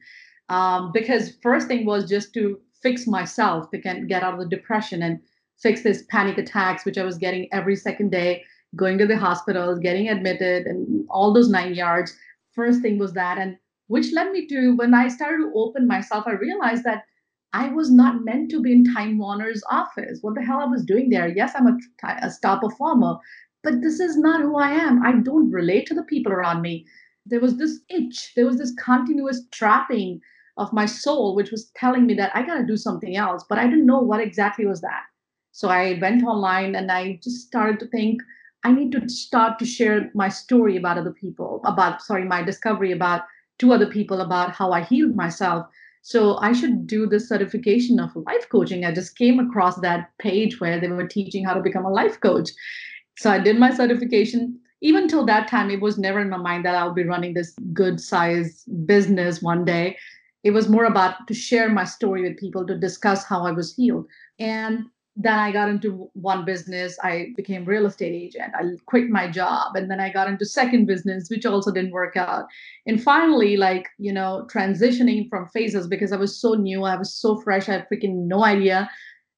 Um, 0.48 0.92
because 0.92 1.36
first 1.42 1.68
thing 1.68 1.84
was 1.86 2.08
just 2.08 2.32
to 2.34 2.60
fix 2.84 3.06
myself 3.06 3.70
to 3.70 3.78
get, 3.78 4.22
out 4.22 4.34
of 4.34 4.38
the 4.38 4.46
depression 4.56 5.02
and 5.02 5.18
fix 5.58 5.82
these 5.82 6.02
panic 6.04 6.36
attacks, 6.38 6.84
which 6.84 6.98
I 6.98 7.04
was 7.04 7.16
getting 7.16 7.48
every 7.50 7.76
second 7.76 8.10
day, 8.10 8.44
going 8.76 8.98
to 8.98 9.06
the 9.06 9.16
hospitals, 9.16 9.78
getting 9.78 10.08
admitted, 10.08 10.66
and 10.66 11.06
all 11.08 11.32
those 11.32 11.48
nine 11.48 11.74
yards. 11.74 12.14
First 12.52 12.82
thing 12.82 12.98
was 12.98 13.14
that, 13.14 13.38
and 13.38 13.56
which 13.88 14.12
led 14.12 14.30
me 14.32 14.46
to 14.48 14.76
when 14.76 14.92
I 14.94 15.08
started 15.08 15.38
to 15.38 15.52
open 15.56 15.88
myself, 15.88 16.24
I 16.26 16.32
realized 16.32 16.84
that 16.84 17.04
I 17.54 17.68
was 17.68 17.90
not 17.90 18.24
meant 18.24 18.50
to 18.50 18.60
be 18.60 18.72
in 18.72 18.84
Time 18.84 19.16
Warner's 19.16 19.62
office. 19.70 20.18
What 20.20 20.34
the 20.34 20.42
hell 20.42 20.60
I 20.60 20.66
was 20.66 20.84
doing 20.84 21.08
there? 21.08 21.28
Yes, 21.28 21.52
I'm 21.54 21.66
a, 21.68 21.78
a 22.20 22.30
star 22.30 22.60
performer, 22.60 23.16
but 23.62 23.80
this 23.80 24.00
is 24.00 24.18
not 24.18 24.42
who 24.42 24.56
I 24.58 24.70
am. 24.70 25.02
I 25.02 25.12
don't 25.12 25.50
relate 25.50 25.86
to 25.86 25.94
the 25.94 26.02
people 26.02 26.32
around 26.32 26.60
me. 26.60 26.84
There 27.24 27.40
was 27.40 27.56
this 27.56 27.80
itch, 27.88 28.32
there 28.36 28.44
was 28.44 28.58
this 28.58 28.74
continuous 28.74 29.46
trapping 29.52 30.20
of 30.56 30.72
my 30.72 30.86
soul, 30.86 31.34
which 31.34 31.50
was 31.50 31.70
telling 31.76 32.06
me 32.06 32.14
that 32.14 32.34
I 32.34 32.42
got 32.46 32.58
to 32.58 32.66
do 32.66 32.76
something 32.76 33.16
else, 33.16 33.44
but 33.48 33.58
I 33.58 33.64
didn't 33.64 33.86
know 33.86 34.00
what 34.00 34.20
exactly 34.20 34.66
was 34.66 34.80
that. 34.80 35.02
So 35.52 35.68
I 35.68 35.98
went 36.00 36.24
online 36.24 36.74
and 36.74 36.90
I 36.90 37.18
just 37.22 37.46
started 37.46 37.78
to 37.80 37.86
think 37.86 38.22
I 38.64 38.72
need 38.72 38.92
to 38.92 39.08
start 39.08 39.58
to 39.58 39.66
share 39.66 40.10
my 40.14 40.28
story 40.28 40.76
about 40.76 40.96
other 40.96 41.12
people, 41.12 41.60
about, 41.64 42.02
sorry, 42.02 42.24
my 42.24 42.42
discovery 42.42 42.92
about 42.92 43.22
to 43.58 43.72
other 43.72 43.86
people 43.86 44.20
about 44.20 44.52
how 44.52 44.72
I 44.72 44.82
healed 44.82 45.14
myself 45.14 45.66
so 46.04 46.36
I 46.36 46.52
should 46.52 46.86
do 46.86 47.06
this 47.06 47.30
certification 47.30 47.98
of 47.98 48.14
life 48.14 48.46
coaching. 48.50 48.84
I 48.84 48.92
just 48.92 49.16
came 49.16 49.40
across 49.40 49.80
that 49.80 50.10
page 50.18 50.60
where 50.60 50.78
they 50.78 50.88
were 50.88 51.08
teaching 51.08 51.46
how 51.46 51.54
to 51.54 51.62
become 51.62 51.86
a 51.86 51.90
life 51.90 52.20
coach. 52.20 52.50
So 53.16 53.30
I 53.30 53.38
did 53.38 53.58
my 53.58 53.72
certification. 53.74 54.60
even 54.82 55.08
till 55.08 55.24
that 55.24 55.48
time, 55.48 55.70
it 55.70 55.80
was 55.80 55.96
never 55.96 56.20
in 56.20 56.28
my 56.28 56.36
mind 56.36 56.66
that 56.66 56.74
I'll 56.74 56.92
be 56.92 57.04
running 57.04 57.32
this 57.32 57.54
good 57.72 57.98
size 58.02 58.64
business 58.84 59.40
one 59.40 59.64
day. 59.64 59.96
It 60.44 60.52
was 60.52 60.68
more 60.68 60.84
about 60.84 61.26
to 61.26 61.34
share 61.34 61.68
my 61.68 61.84
story 61.84 62.22
with 62.22 62.38
people, 62.38 62.66
to 62.66 62.78
discuss 62.78 63.24
how 63.24 63.44
I 63.44 63.50
was 63.50 63.74
healed. 63.74 64.06
And 64.38 64.84
then 65.16 65.38
I 65.38 65.52
got 65.52 65.68
into 65.68 66.10
one 66.14 66.44
business. 66.44 66.98
I 67.02 67.28
became 67.36 67.64
real 67.64 67.86
estate 67.86 68.12
agent. 68.12 68.52
I 68.54 68.62
quit 68.86 69.08
my 69.08 69.30
job, 69.30 69.76
and 69.76 69.90
then 69.90 70.00
I 70.00 70.12
got 70.12 70.28
into 70.28 70.44
second 70.44 70.86
business, 70.86 71.28
which 71.30 71.46
also 71.46 71.70
didn't 71.72 71.92
work 71.92 72.16
out. 72.16 72.46
And 72.86 73.02
finally, 73.02 73.56
like 73.56 73.88
you 73.98 74.12
know, 74.12 74.46
transitioning 74.52 75.28
from 75.28 75.48
phases 75.48 75.86
because 75.86 76.12
I 76.12 76.16
was 76.16 76.40
so 76.40 76.54
new, 76.54 76.84
I 76.84 76.96
was 76.96 77.14
so 77.14 77.40
fresh, 77.40 77.68
I 77.68 77.72
had 77.72 77.88
freaking 77.88 78.26
no 78.26 78.44
idea 78.44 78.90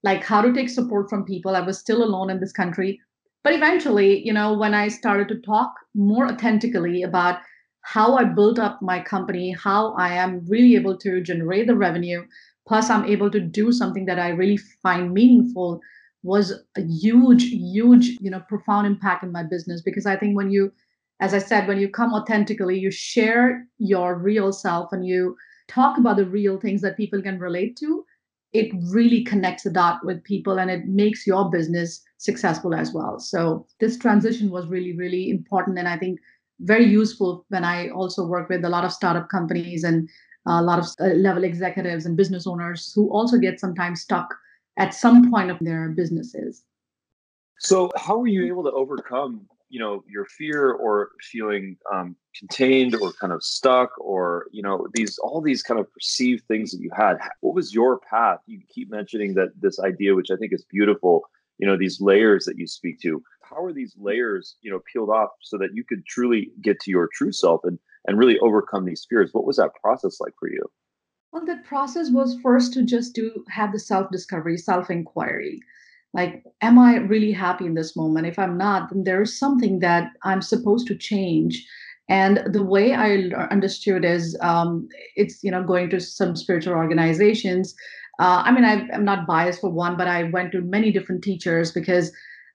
like 0.07 0.25
how 0.25 0.41
to 0.41 0.53
take 0.53 0.71
support 0.71 1.11
from 1.11 1.25
people. 1.25 1.57
I 1.57 1.61
was 1.61 1.79
still 1.79 2.03
alone 2.03 2.31
in 2.31 2.41
this 2.41 2.53
country. 2.53 3.01
But 3.43 3.55
eventually, 3.55 4.25
you 4.25 4.33
know, 4.33 4.57
when 4.57 4.73
I 4.73 4.89
started 4.89 5.29
to 5.29 5.41
talk 5.41 5.73
more 5.95 6.27
authentically 6.27 7.03
about 7.03 7.41
how 7.87 8.17
I 8.17 8.25
built 8.25 8.59
up 8.59 8.83
my 8.83 9.01
company, 9.01 9.53
how 9.53 9.95
I 9.95 10.13
am 10.15 10.45
really 10.49 10.75
able 10.75 10.99
to 10.99 11.21
generate 11.21 11.69
the 11.69 11.77
revenue, 11.77 12.27
plus 12.67 12.91
I'm 12.91 13.05
able 13.05 13.31
to 13.31 13.39
do 13.39 13.71
something 13.71 14.07
that 14.07 14.19
I 14.19 14.31
really 14.31 14.57
find 14.57 15.15
meaningful 15.15 15.81
was 16.25 16.53
a 16.77 16.83
huge, 16.83 17.45
huge, 17.45 18.19
you 18.21 18.29
know, 18.29 18.41
profound 18.49 18.89
impact 18.89 19.23
in 19.23 19.31
my 19.31 19.45
business. 19.45 19.83
Because 19.83 20.05
I 20.05 20.17
think 20.17 20.37
when 20.37 20.51
you, 20.51 20.73
as 21.21 21.33
I 21.33 21.39
said, 21.39 21.69
when 21.69 21.79
you 21.79 21.89
come 21.89 22.13
authentically, 22.13 22.77
you 22.77 22.91
share 22.91 23.65
your 23.79 24.19
real 24.19 24.53
self 24.53 24.93
and 24.93 25.07
you 25.07 25.37
talk 25.69 25.97
about 25.97 26.17
the 26.17 26.27
real 26.27 26.59
things 26.59 26.83
that 26.83 26.97
people 26.97 27.23
can 27.23 27.39
relate 27.39 27.77
to, 27.77 28.05
it 28.53 28.73
really 28.91 29.23
connects 29.23 29.63
the 29.63 29.71
dot 29.71 30.05
with 30.05 30.25
people 30.25 30.59
and 30.59 30.73
it 30.73 30.87
makes 30.87 31.25
your 31.25 31.49
business 31.53 32.03
successful 32.19 32.75
as 32.75 32.93
well. 32.93 33.21
So 33.21 33.65
this 33.79 33.97
transition 33.97 34.51
was 34.51 34.67
really, 34.67 34.97
really 34.97 35.31
important. 35.31 35.79
And 35.79 35.87
I 35.87 35.97
think 35.97 36.19
very 36.61 36.87
useful 36.87 37.45
when 37.49 37.65
I 37.65 37.89
also 37.89 38.27
work 38.27 38.49
with 38.49 38.65
a 38.65 38.69
lot 38.69 38.85
of 38.85 38.93
startup 38.93 39.29
companies 39.29 39.85
and 39.85 40.09
a 40.47 40.63
lot 40.63 40.79
of 40.79 40.87
uh, 41.01 41.15
level 41.15 41.45
executives 41.45 42.07
and 42.07 42.17
business 42.17 42.47
owners 42.47 42.93
who 42.95 43.11
also 43.11 43.37
get 43.37 43.61
sometimes 43.61 44.01
stuck 44.01 44.35
at 44.77 44.95
some 44.95 45.31
point 45.31 45.51
of 45.51 45.59
their 45.61 45.89
businesses. 45.91 46.63
So, 47.59 47.91
how 47.97 48.19
were 48.19 48.29
you 48.29 48.47
able 48.47 48.63
to 48.65 48.71
overcome 48.71 49.47
you 49.69 49.81
know 49.81 50.05
your 50.09 50.27
fear 50.27 50.71
or 50.71 51.11
feeling 51.21 51.77
um, 51.93 52.15
contained 52.39 52.95
or 52.95 53.13
kind 53.15 53.33
of 53.33 53.43
stuck 53.43 53.91
or 53.99 54.47
you 54.53 54.63
know 54.63 54.87
these 54.95 55.19
all 55.19 55.41
these 55.41 55.63
kind 55.63 55.81
of 55.81 55.93
perceived 55.93 56.45
things 56.47 56.71
that 56.71 56.81
you 56.81 56.91
had? 56.97 57.17
What 57.41 57.55
was 57.55 57.75
your 57.75 57.99
path? 57.99 58.39
You 58.47 58.61
keep 58.73 58.91
mentioning 58.91 59.35
that 59.35 59.49
this 59.61 59.81
idea 59.81 60.15
which 60.15 60.31
i 60.31 60.37
think 60.37 60.53
is 60.53 60.65
beautiful 60.71 61.23
you 61.59 61.67
know 61.67 61.77
these 61.77 62.01
layers 62.01 62.45
that 62.45 62.59
you 62.59 62.67
speak 62.67 63.01
to 63.01 63.23
how 63.49 63.65
are 63.65 63.73
these 63.73 63.95
layers 63.99 64.57
you 64.63 64.71
know 64.71 64.81
peeled 64.93 65.11
off 65.11 65.31
so 65.43 65.59
that 65.59 65.71
you 65.75 65.85
could 65.85 66.05
truly 66.07 66.51
get 66.63 66.81
to 66.81 66.91
your 66.91 67.09
true 67.15 67.33
self 67.33 67.61
and 67.65 67.79
and 68.07 68.19
really 68.19 68.39
overcome 68.41 68.85
these 68.85 69.07
fears? 69.09 69.31
What 69.33 69.47
was 69.47 69.57
that 69.57 69.71
process 69.83 70.21
like 70.21 70.35
for 70.39 70.49
you? 70.49 70.63
Well 71.33 71.45
that 71.47 71.65
process 71.65 72.11
was 72.11 72.39
first 72.43 72.73
to 72.75 72.85
just 72.85 73.15
do 73.15 73.45
have 73.51 73.73
the 73.73 73.79
self 73.79 74.11
discovery 74.11 74.57
self 74.57 74.91
inquiry 74.91 75.61
like 76.15 76.45
am 76.63 76.79
i 76.79 76.97
really 76.97 77.33
happy 77.33 77.67
in 77.67 77.75
this 77.75 77.97
moment? 77.97 78.27
If 78.27 78.39
i'm 78.39 78.57
not 78.57 78.91
then 78.91 79.05
there 79.05 79.23
is 79.23 79.39
something 79.39 79.81
that 79.81 80.11
i'm 80.23 80.43
supposed 80.43 80.87
to 80.89 80.97
change. 80.97 81.65
And 82.09 82.43
the 82.47 82.63
way 82.63 82.95
i 82.95 83.09
understood 83.51 84.05
is 84.05 84.39
um, 84.41 84.89
it's 85.17 85.43
you 85.43 85.51
know 85.51 85.63
going 85.63 85.91
to 85.91 86.01
some 86.01 86.37
spiritual 86.37 86.75
organizations. 86.75 87.75
Uh, 88.19 88.43
i 88.47 88.51
mean 88.51 88.65
I, 88.65 88.89
am 88.95 89.05
not 89.05 89.27
biased 89.27 89.61
for 89.61 89.69
one 89.69 89.95
but 89.99 90.09
i 90.09 90.23
went 90.23 90.53
to 90.53 90.63
many 90.63 90.91
different 90.91 91.23
teachers 91.23 91.71
because 91.71 92.11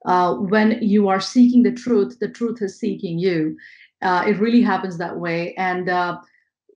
uh, 0.05 0.35
when 0.35 0.79
you 0.81 1.07
are 1.07 1.21
seeking 1.21 1.63
the 1.63 1.71
truth 1.71 2.17
the 2.19 2.29
truth 2.29 2.61
is 2.61 2.79
seeking 2.79 3.19
you 3.19 3.55
uh, 4.01 4.23
it 4.27 4.39
really 4.39 4.61
happens 4.61 4.97
that 4.97 5.19
way 5.19 5.53
and 5.55 5.89
uh, 5.89 6.17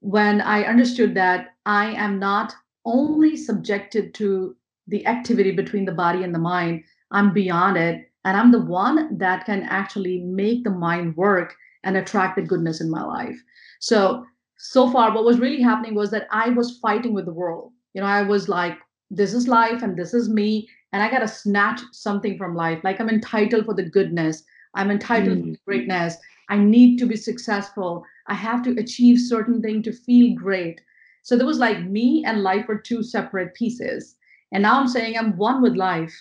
when 0.02 0.42
i 0.42 0.64
understood 0.64 1.14
that 1.16 1.56
i 1.66 1.92
am 1.92 2.20
not 2.20 2.54
only 2.86 3.36
subjected 3.36 4.14
to 4.14 4.56
the 4.88 5.06
activity 5.08 5.52
between 5.52 5.86
the 5.86 5.92
body 5.92 6.24
and 6.24 6.34
the 6.34 6.40
mind. 6.40 6.84
I'm 7.12 7.34
beyond 7.34 7.78
it. 7.78 8.06
And 8.24 8.38
I'm 8.38 8.52
the 8.52 8.62
one 8.64 9.18
that 9.18 9.46
can 9.46 9.64
actually 9.64 10.20
make 10.20 10.64
the 10.64 10.72
mind 10.72 11.16
work 11.16 11.56
and 11.84 11.98
attract 11.98 12.36
the 12.36 12.42
goodness 12.42 12.82
in 12.82 12.90
my 12.90 13.04
life. 13.04 13.38
So, 13.80 14.26
so 14.58 14.90
far, 14.90 15.14
what 15.14 15.26
was 15.26 15.40
really 15.40 15.62
happening 15.62 15.96
was 15.96 16.12
that 16.12 16.28
I 16.32 16.50
was 16.50 16.80
fighting 16.80 17.14
with 17.14 17.26
the 17.26 17.34
world. 17.34 17.72
You 17.94 18.02
know, 18.02 18.08
I 18.08 18.24
was 18.24 18.50
like, 18.50 18.78
this 19.12 19.34
is 19.34 19.48
life 19.48 19.84
and 19.84 19.96
this 19.96 20.14
is 20.14 20.30
me. 20.30 20.68
And 20.96 21.04
I 21.04 21.12
got 21.12 21.20
to 21.20 21.28
snatch 21.28 21.82
something 21.92 22.38
from 22.38 22.56
life. 22.56 22.80
Like 22.86 23.02
I'm 23.02 23.10
entitled 23.10 23.66
for 23.66 23.74
the 23.74 23.84
goodness, 23.84 24.46
I'm 24.76 24.90
entitled 24.90 25.40
mm-hmm. 25.40 25.52
for 25.56 25.60
greatness. 25.66 26.16
I 26.48 26.58
need 26.58 27.00
to 27.00 27.06
be 27.06 27.18
successful. 27.18 28.06
I 28.28 28.34
have 28.34 28.64
to 28.64 28.80
achieve 28.80 29.20
certain 29.20 29.62
thing 29.62 29.84
to 29.84 29.92
feel 29.92 30.34
great. 30.34 30.80
So 31.24 31.36
there 31.36 31.46
was 31.46 31.60
like 31.60 31.84
me 31.84 32.24
and 32.26 32.44
life 32.44 32.70
were 32.70 32.78
two 32.78 33.04
separate 33.04 33.56
pieces. 33.56 34.16
And 34.54 34.64
now 34.64 34.80
I'm 34.80 34.88
saying 34.88 35.18
I'm 35.18 35.36
one 35.36 35.62
with 35.62 35.76
life 35.76 36.16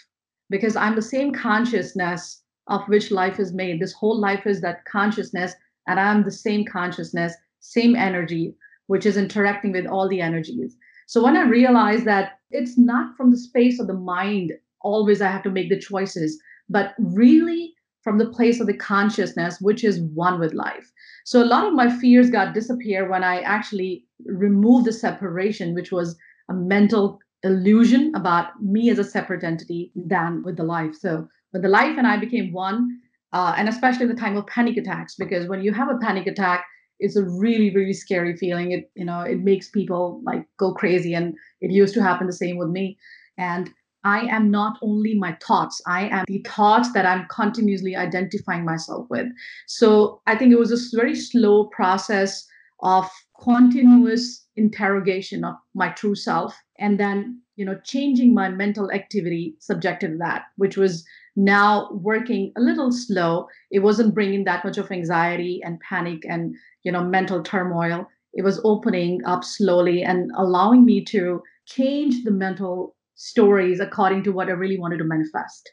because 0.50 0.74
I'm 0.74 0.96
the 0.96 1.02
same 1.02 1.32
consciousness 1.32 2.42
of 2.66 2.82
which 2.88 3.12
life 3.12 3.38
is 3.38 3.52
made. 3.52 3.80
This 3.80 3.92
whole 3.92 4.18
life 4.18 4.44
is 4.44 4.60
that 4.62 4.84
consciousness, 4.86 5.54
and 5.86 6.00
I'm 6.00 6.24
the 6.24 6.32
same 6.32 6.64
consciousness, 6.64 7.32
same 7.60 7.94
energy, 7.94 8.56
which 8.88 9.06
is 9.06 9.16
interacting 9.16 9.70
with 9.70 9.86
all 9.86 10.08
the 10.08 10.20
energies. 10.20 10.76
So 11.06 11.22
when 11.22 11.36
I 11.36 11.42
realized 11.42 12.06
that 12.06 12.40
it's 12.50 12.76
not 12.76 13.16
from 13.16 13.30
the 13.30 13.36
space 13.36 13.78
of 13.78 13.86
the 13.86 13.94
mind, 13.94 14.52
always 14.84 15.20
I 15.20 15.30
have 15.30 15.42
to 15.44 15.50
make 15.50 15.70
the 15.70 15.80
choices, 15.80 16.40
but 16.68 16.94
really 16.98 17.74
from 18.02 18.18
the 18.18 18.30
place 18.30 18.60
of 18.60 18.66
the 18.66 18.76
consciousness, 18.76 19.60
which 19.60 19.82
is 19.82 20.02
one 20.14 20.38
with 20.38 20.52
life. 20.52 20.92
So 21.24 21.42
a 21.42 21.46
lot 21.46 21.66
of 21.66 21.72
my 21.72 21.90
fears 21.90 22.30
got 22.30 22.54
disappear 22.54 23.08
when 23.10 23.24
I 23.24 23.40
actually 23.40 24.04
removed 24.26 24.86
the 24.86 24.92
separation, 24.92 25.74
which 25.74 25.90
was 25.90 26.16
a 26.50 26.54
mental 26.54 27.18
illusion 27.42 28.12
about 28.14 28.62
me 28.62 28.90
as 28.90 28.98
a 28.98 29.04
separate 29.04 29.42
entity 29.42 29.90
than 29.96 30.42
with 30.44 30.56
the 30.56 30.64
life. 30.64 30.94
So 30.94 31.26
when 31.50 31.62
the 31.62 31.68
life 31.68 31.96
and 31.96 32.06
I 32.06 32.18
became 32.18 32.52
one, 32.52 33.00
uh, 33.32 33.54
and 33.56 33.68
especially 33.68 34.06
the 34.06 34.14
time 34.14 34.36
of 34.36 34.46
panic 34.46 34.76
attacks, 34.76 35.14
because 35.16 35.48
when 35.48 35.62
you 35.62 35.72
have 35.72 35.88
a 35.90 35.98
panic 35.98 36.26
attack, 36.26 36.64
it's 37.00 37.16
a 37.16 37.24
really 37.24 37.74
really 37.74 37.92
scary 37.92 38.36
feeling. 38.36 38.72
It 38.72 38.90
you 38.94 39.04
know 39.04 39.20
it 39.20 39.40
makes 39.40 39.68
people 39.68 40.22
like 40.24 40.46
go 40.58 40.72
crazy, 40.72 41.14
and 41.14 41.34
it 41.60 41.72
used 41.72 41.94
to 41.94 42.02
happen 42.02 42.26
the 42.26 42.32
same 42.32 42.56
with 42.56 42.68
me. 42.68 42.96
And 43.36 43.70
I 44.04 44.20
am 44.26 44.50
not 44.50 44.78
only 44.82 45.14
my 45.14 45.36
thoughts, 45.46 45.80
I 45.86 46.08
am 46.08 46.24
the 46.28 46.44
thoughts 46.46 46.92
that 46.92 47.06
I'm 47.06 47.26
continuously 47.28 47.96
identifying 47.96 48.64
myself 48.64 49.06
with. 49.08 49.26
So 49.66 50.20
I 50.26 50.36
think 50.36 50.52
it 50.52 50.58
was 50.58 50.72
a 50.72 50.96
very 50.96 51.14
slow 51.14 51.66
process 51.66 52.46
of 52.82 53.10
continuous 53.42 54.46
interrogation 54.56 55.44
of 55.44 55.54
my 55.74 55.88
true 55.90 56.14
self 56.14 56.54
and 56.78 57.00
then 57.00 57.40
you 57.56 57.64
know 57.64 57.78
changing 57.84 58.34
my 58.34 58.48
mental 58.48 58.90
activity 58.92 59.56
subjected 59.58 60.12
to 60.12 60.16
that 60.18 60.42
which 60.56 60.76
was 60.76 61.04
now 61.36 61.88
working 61.92 62.52
a 62.56 62.60
little 62.60 62.92
slow 62.92 63.46
it 63.72 63.80
wasn't 63.80 64.14
bringing 64.14 64.44
that 64.44 64.64
much 64.64 64.78
of 64.78 64.90
anxiety 64.92 65.60
and 65.64 65.80
panic 65.80 66.22
and 66.28 66.54
you 66.84 66.92
know 66.92 67.02
mental 67.02 67.42
turmoil 67.42 68.06
it 68.32 68.42
was 68.42 68.60
opening 68.64 69.20
up 69.24 69.42
slowly 69.42 70.02
and 70.02 70.30
allowing 70.36 70.84
me 70.84 71.04
to 71.04 71.42
change 71.66 72.22
the 72.24 72.30
mental 72.30 72.93
stories 73.14 73.80
according 73.80 74.22
to 74.22 74.30
what 74.32 74.48
i 74.48 74.52
really 74.52 74.78
wanted 74.78 74.98
to 74.98 75.04
manifest 75.04 75.70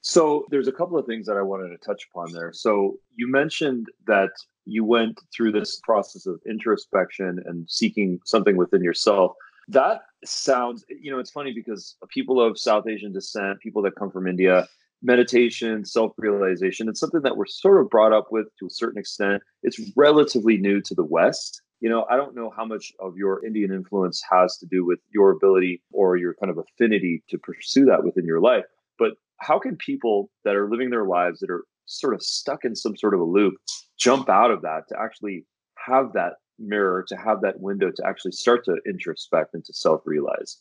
so 0.00 0.44
there's 0.50 0.68
a 0.68 0.72
couple 0.72 0.98
of 0.98 1.06
things 1.06 1.26
that 1.26 1.36
i 1.36 1.42
wanted 1.42 1.68
to 1.68 1.78
touch 1.86 2.06
upon 2.10 2.32
there 2.32 2.52
so 2.52 2.96
you 3.14 3.30
mentioned 3.30 3.86
that 4.06 4.30
you 4.64 4.84
went 4.84 5.20
through 5.34 5.52
this 5.52 5.80
process 5.84 6.26
of 6.26 6.40
introspection 6.48 7.40
and 7.46 7.68
seeking 7.70 8.18
something 8.24 8.56
within 8.56 8.82
yourself 8.82 9.32
that 9.68 10.02
sounds, 10.24 10.84
you 10.88 11.10
know, 11.10 11.18
it's 11.18 11.30
funny 11.30 11.52
because 11.52 11.96
people 12.08 12.40
of 12.40 12.58
South 12.58 12.86
Asian 12.86 13.12
descent, 13.12 13.60
people 13.60 13.82
that 13.82 13.96
come 13.96 14.10
from 14.10 14.26
India, 14.26 14.68
meditation, 15.02 15.84
self 15.84 16.12
realization, 16.16 16.88
it's 16.88 17.00
something 17.00 17.22
that 17.22 17.36
we're 17.36 17.46
sort 17.46 17.80
of 17.80 17.90
brought 17.90 18.12
up 18.12 18.28
with 18.30 18.46
to 18.58 18.66
a 18.66 18.70
certain 18.70 18.98
extent. 18.98 19.42
It's 19.62 19.80
relatively 19.96 20.56
new 20.56 20.80
to 20.82 20.94
the 20.94 21.04
West. 21.04 21.62
You 21.86 21.92
know, 21.92 22.04
I 22.10 22.16
don't 22.16 22.34
know 22.34 22.50
how 22.50 22.64
much 22.64 22.92
of 22.98 23.16
your 23.16 23.46
Indian 23.46 23.72
influence 23.72 24.20
has 24.28 24.56
to 24.56 24.66
do 24.68 24.84
with 24.84 24.98
your 25.14 25.30
ability 25.30 25.84
or 25.92 26.16
your 26.16 26.34
kind 26.34 26.50
of 26.50 26.58
affinity 26.58 27.22
to 27.28 27.38
pursue 27.38 27.84
that 27.84 28.02
within 28.02 28.24
your 28.24 28.40
life. 28.40 28.64
But 28.98 29.12
how 29.38 29.60
can 29.60 29.76
people 29.76 30.28
that 30.44 30.56
are 30.56 30.68
living 30.68 30.90
their 30.90 31.04
lives 31.04 31.38
that 31.38 31.48
are 31.48 31.62
sort 31.84 32.12
of 32.12 32.24
stuck 32.24 32.64
in 32.64 32.74
some 32.74 32.96
sort 32.96 33.14
of 33.14 33.20
a 33.20 33.22
loop 33.22 33.54
jump 34.00 34.28
out 34.28 34.50
of 34.50 34.62
that 34.62 34.88
to 34.88 34.96
actually 35.00 35.46
have 35.86 36.06
that 36.14 36.32
mirror 36.58 37.04
to 37.06 37.16
have 37.16 37.40
that 37.42 37.60
window 37.60 37.92
to 37.94 38.04
actually 38.04 38.32
start 38.32 38.64
to 38.64 38.74
introspect 38.84 39.54
and 39.54 39.64
to 39.64 39.72
self-realize 39.72 40.58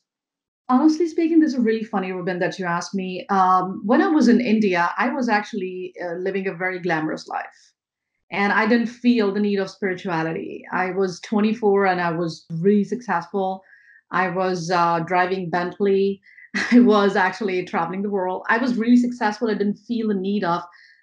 honestly 0.69 1.07
speaking 1.07 1.39
this 1.39 1.53
is 1.53 1.59
really 1.59 1.85
funny 1.85 2.11
ruben 2.11 2.37
that 2.37 2.59
you 2.59 2.65
asked 2.65 2.93
me 2.93 3.25
um, 3.29 3.81
when 3.85 4.01
i 4.01 4.07
was 4.07 4.27
in 4.27 4.41
india 4.41 4.91
i 4.97 5.07
was 5.07 5.29
actually 5.29 5.93
uh, 6.03 6.15
living 6.15 6.47
a 6.47 6.53
very 6.53 6.79
glamorous 6.81 7.27
life 7.29 7.73
and 8.35 8.53
i 8.53 8.65
didn't 8.67 8.87
feel 8.87 9.33
the 9.33 9.39
need 9.39 9.59
of 9.59 9.69
spirituality. 9.69 10.63
I 10.71 10.91
was 10.91 11.19
24 11.21 11.85
and 11.85 12.01
i 12.01 12.11
was 12.11 12.45
really 12.51 12.83
successful. 12.83 13.63
I 14.11 14.29
was 14.29 14.71
uh, 14.71 14.99
driving 14.99 15.49
bentley. 15.49 16.21
I 16.71 16.79
was 16.79 17.15
actually 17.15 17.65
traveling 17.65 18.01
the 18.01 18.09
world. 18.09 18.43
I 18.49 18.57
was 18.57 18.75
really 18.75 18.97
successful. 18.97 19.49
I 19.49 19.55
didn't 19.55 19.79
feel 19.87 20.09
the 20.09 20.13
need 20.13 20.43
of 20.43 20.61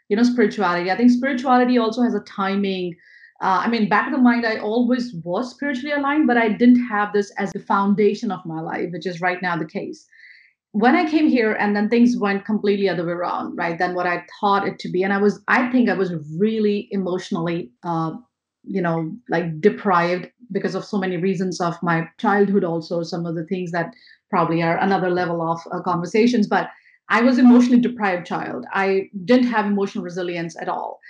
you 0.08 0.16
know 0.16 0.22
spirituality. 0.22 0.90
I 0.90 0.96
think 0.96 1.10
spirituality 1.10 1.78
also 1.78 2.02
has 2.02 2.14
a 2.14 2.20
timing. 2.20 2.94
Uh, 3.40 3.60
i 3.64 3.68
mean 3.68 3.88
back 3.88 4.06
of 4.06 4.12
the 4.12 4.18
mind 4.18 4.46
i 4.46 4.56
always 4.58 5.12
was 5.24 5.50
spiritually 5.50 5.90
aligned 5.90 6.28
but 6.28 6.36
i 6.36 6.48
didn't 6.48 6.84
have 6.88 7.12
this 7.12 7.32
as 7.38 7.50
the 7.52 7.58
foundation 7.58 8.30
of 8.30 8.46
my 8.46 8.60
life 8.60 8.88
which 8.92 9.04
is 9.04 9.20
right 9.20 9.42
now 9.42 9.56
the 9.56 9.72
case 9.72 10.06
when 10.72 10.96
i 10.96 11.08
came 11.08 11.28
here 11.28 11.52
and 11.52 11.76
then 11.76 11.88
things 11.88 12.16
went 12.16 12.44
completely 12.44 12.88
other 12.88 13.06
way 13.06 13.12
around 13.12 13.54
right 13.56 13.78
than 13.78 13.94
what 13.94 14.06
i 14.06 14.24
thought 14.40 14.66
it 14.66 14.78
to 14.78 14.90
be. 14.90 15.02
And 15.02 15.12
i 15.12 15.18
was 15.18 15.40
i 15.48 15.70
think 15.70 15.88
i 15.88 15.94
was 15.94 16.12
really 16.38 16.88
emotionally 16.90 17.70
uh, 17.84 18.12
you 18.64 18.80
know 18.80 19.12
like 19.28 19.60
deprived 19.60 20.28
because 20.50 20.74
of 20.74 20.84
so 20.84 20.98
many 20.98 21.16
reasons 21.16 21.60
of 21.60 21.74
my 21.82 22.08
childhood 22.18 22.64
also 22.64 23.02
some 23.02 23.26
of 23.26 23.34
the 23.34 23.44
things 23.44 23.70
that 23.72 23.94
probably 24.30 24.62
are 24.62 24.78
another 24.78 25.10
level 25.10 25.42
of 25.42 25.60
uh, 25.72 25.80
conversations. 25.82 26.46
But 26.46 26.70
i 27.10 27.20
was 27.20 27.38
emotionally 27.38 27.80
deprived 27.80 28.26
child. 28.26 28.64
I 28.72 29.10
didn't 29.24 29.48
have 29.48 29.66
emotional 29.66 30.04
resilience 30.04 30.56
at 30.60 30.68
all. 30.68 31.00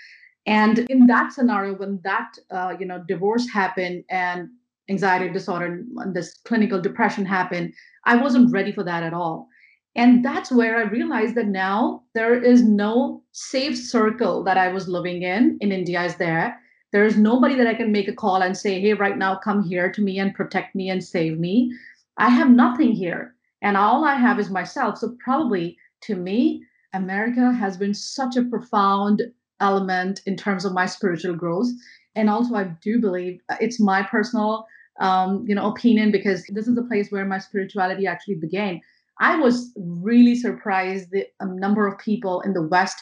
And 0.44 0.80
in 0.90 1.06
that 1.06 1.32
scenario 1.32 1.76
when 1.76 2.00
that 2.02 2.32
uh, 2.50 2.74
you 2.80 2.86
know 2.86 3.04
divorce 3.06 3.48
happened 3.48 4.04
and 4.10 4.48
anxiety 4.90 5.32
disorder 5.32 5.84
and 5.98 6.16
this 6.16 6.34
clinical 6.44 6.80
depression 6.80 7.24
happened 7.24 7.72
i 8.04 8.16
wasn't 8.16 8.50
ready 8.50 8.72
for 8.72 8.82
that 8.82 9.04
at 9.04 9.14
all 9.14 9.48
and 9.94 10.24
that's 10.24 10.50
where 10.50 10.76
i 10.78 10.82
realized 10.82 11.34
that 11.34 11.46
now 11.48 12.02
there 12.14 12.42
is 12.42 12.62
no 12.62 13.22
safe 13.32 13.76
circle 13.76 14.42
that 14.42 14.56
i 14.56 14.68
was 14.68 14.88
living 14.88 15.22
in 15.22 15.58
in 15.60 15.72
india 15.72 16.02
is 16.02 16.16
there 16.16 16.58
there 16.92 17.06
is 17.06 17.16
nobody 17.16 17.54
that 17.54 17.66
I 17.66 17.74
can 17.74 17.90
make 17.90 18.06
a 18.06 18.14
call 18.14 18.42
and 18.42 18.56
say, 18.56 18.80
hey, 18.80 18.92
right 18.92 19.16
now, 19.16 19.36
come 19.36 19.64
here 19.64 19.90
to 19.90 20.02
me 20.02 20.18
and 20.18 20.34
protect 20.34 20.74
me 20.74 20.90
and 20.90 21.02
save 21.02 21.38
me. 21.38 21.72
I 22.18 22.28
have 22.28 22.50
nothing 22.50 22.92
here. 22.92 23.34
And 23.62 23.76
all 23.76 24.04
I 24.04 24.14
have 24.16 24.38
is 24.38 24.50
myself. 24.50 24.98
So, 24.98 25.16
probably 25.24 25.78
to 26.02 26.16
me, 26.16 26.62
America 26.92 27.52
has 27.52 27.78
been 27.78 27.94
such 27.94 28.36
a 28.36 28.44
profound 28.44 29.22
element 29.60 30.20
in 30.26 30.36
terms 30.36 30.64
of 30.64 30.74
my 30.74 30.84
spiritual 30.84 31.34
growth. 31.34 31.68
And 32.14 32.28
also, 32.28 32.54
I 32.54 32.64
do 32.82 33.00
believe 33.00 33.40
uh, 33.48 33.56
it's 33.60 33.80
my 33.80 34.02
personal, 34.02 34.66
um, 35.00 35.44
you 35.48 35.54
know, 35.54 35.68
opinion 35.68 36.10
because 36.10 36.44
this 36.48 36.68
is 36.68 36.74
the 36.74 36.84
place 36.84 37.10
where 37.10 37.24
my 37.24 37.38
spirituality 37.38 38.06
actually 38.06 38.34
began. 38.34 38.80
I 39.22 39.38
was 39.38 39.72
really 39.76 40.34
surprised 40.34 41.12
the 41.12 41.26
um, 41.38 41.56
number 41.56 41.86
of 41.86 41.96
people 41.98 42.40
in 42.40 42.54
the 42.54 42.66
West 42.66 42.96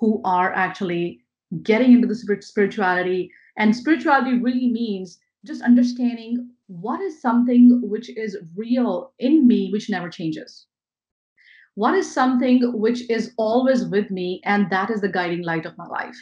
who 0.00 0.20
are 0.24 0.52
actually 0.52 1.20
getting 1.62 1.92
into 1.92 2.08
the 2.08 2.42
spirituality. 2.42 3.30
And 3.56 3.74
spirituality 3.74 4.40
really 4.40 4.68
means 4.68 5.20
just 5.46 5.62
understanding 5.62 6.50
what 6.66 7.00
is 7.00 7.22
something 7.22 7.80
which 7.84 8.10
is 8.16 8.36
real 8.56 9.12
in 9.20 9.46
me, 9.46 9.70
which 9.70 9.88
never 9.88 10.08
changes. 10.08 10.66
What 11.76 11.94
is 11.94 12.12
something 12.12 12.72
which 12.76 13.08
is 13.08 13.32
always 13.36 13.84
with 13.84 14.10
me, 14.10 14.40
and 14.44 14.68
that 14.70 14.90
is 14.90 15.00
the 15.00 15.08
guiding 15.08 15.42
light 15.42 15.66
of 15.66 15.78
my 15.78 15.86
life. 15.86 16.16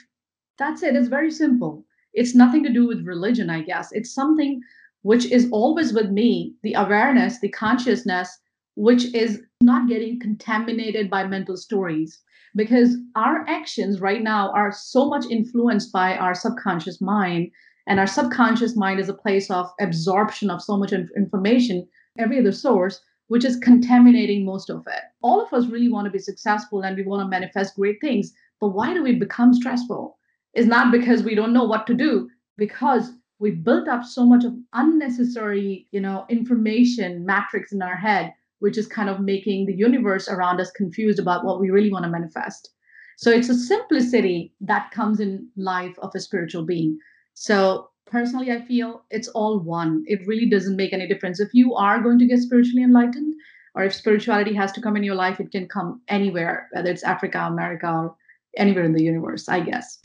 That's 0.59 0.83
it. 0.83 0.95
It's 0.95 1.09
very 1.09 1.31
simple. 1.31 1.87
It's 2.13 2.35
nothing 2.35 2.63
to 2.65 2.73
do 2.73 2.87
with 2.87 3.07
religion, 3.07 3.49
I 3.49 3.63
guess. 3.63 3.93
It's 3.93 4.13
something 4.13 4.61
which 5.03 5.25
is 5.25 5.49
always 5.53 5.95
with 5.95 6.11
me 6.11 6.55
the 6.63 6.75
awareness, 6.75 7.41
the 7.41 7.49
consciousness, 7.49 8.39
which 8.79 9.13
is 9.13 9.43
not 9.61 9.89
getting 9.89 10.21
contaminated 10.21 11.11
by 11.11 11.27
mental 11.27 11.57
stories. 11.57 12.23
Because 12.55 12.97
our 13.17 13.45
actions 13.49 14.01
right 14.01 14.23
now 14.23 14.53
are 14.53 14.71
so 14.71 15.09
much 15.09 15.25
influenced 15.29 15.93
by 15.93 16.17
our 16.17 16.33
subconscious 16.33 17.01
mind 17.01 17.51
and 17.89 17.99
our 17.99 18.07
subconscious 18.07 18.77
mind 18.77 19.01
is 19.01 19.09
a 19.09 19.15
place 19.15 19.51
of 19.51 19.69
absorption 19.81 20.49
of 20.49 20.63
so 20.63 20.77
much 20.77 20.93
information 20.93 21.89
every 22.19 22.39
other 22.39 22.53
source 22.53 23.01
which 23.27 23.45
is 23.45 23.57
contaminating 23.57 24.45
most 24.45 24.71
of 24.71 24.85
it. 24.87 25.03
All 25.23 25.45
of 25.45 25.53
us 25.53 25.67
really 25.67 25.91
want 25.91 26.05
to 26.05 26.13
be 26.13 26.21
successful 26.21 26.83
and 26.83 26.97
we 26.97 27.03
want 27.03 27.21
to 27.23 27.29
manifest 27.29 27.75
great 27.75 28.01
things 28.01 28.33
but 28.61 28.69
why 28.69 28.95
do 28.95 29.03
we 29.03 29.15
become 29.17 29.53
stressful? 29.55 30.17
Is 30.55 30.67
not 30.67 30.93
because 30.93 31.25
we 31.25 31.35
don't 31.35 31.53
know 31.53 31.65
what 31.65 31.87
to 31.89 31.95
do 31.95 32.29
because 32.57 33.11
we 33.41 33.51
built 33.51 33.89
up 33.89 34.05
so 34.05 34.25
much 34.25 34.45
of 34.45 34.55
unnecessary 34.73 35.89
you 35.91 36.01
know 36.01 36.27
information 36.29 37.27
matrix 37.27 37.73
in 37.73 37.83
our 37.83 37.97
head 37.97 38.35
which 38.61 38.79
is 38.79 38.87
kind 38.87 39.09
of 39.09 39.21
making 39.21 39.67
the 39.67 39.75
universe 39.75 40.29
around 40.29 40.61
us 40.61 40.71
confused 40.73 41.19
about 41.19 41.45
what 41.45 41.61
we 41.61 41.71
really 41.71 41.91
want 41.91 42.05
to 42.05 42.11
manifest. 42.11 42.71
So 43.17 43.31
it's 43.31 43.49
a 43.49 43.55
simplicity 43.55 44.55
that 44.61 44.91
comes 44.93 45.21
in 45.21 45.49
life 45.57 45.97
of 45.99 46.13
a 46.15 46.21
spiritual 46.21 46.65
being. 46.65 46.99
So 47.35 47.91
personally, 48.07 48.53
I 48.53 48.63
feel 48.63 49.03
it's 49.11 49.29
all 49.29 49.59
one. 49.59 50.05
It 50.07 50.27
really 50.27 50.49
doesn't 50.49 50.77
make 50.77 50.93
any 50.93 51.09
difference. 51.09 51.41
If 51.41 51.51
you 51.53 51.75
are 51.75 52.01
going 52.01 52.19
to 52.21 52.27
get 52.27 52.39
spiritually 52.41 52.85
enlightened, 52.85 53.35
or 53.75 53.85
if 53.85 53.95
spirituality 53.95 54.55
has 54.55 54.73
to 54.73 54.81
come 54.81 54.97
in 54.97 55.03
your 55.03 55.15
life, 55.15 55.41
it 55.41 55.51
can 55.51 55.69
come 55.69 56.01
anywhere, 56.09 56.69
whether 56.73 56.91
it's 56.91 57.03
Africa, 57.03 57.41
America, 57.41 57.89
or 57.89 58.17
anywhere 58.57 58.85
in 58.85 58.93
the 58.93 59.03
universe, 59.03 59.49
I 59.49 59.61
guess. 59.61 60.01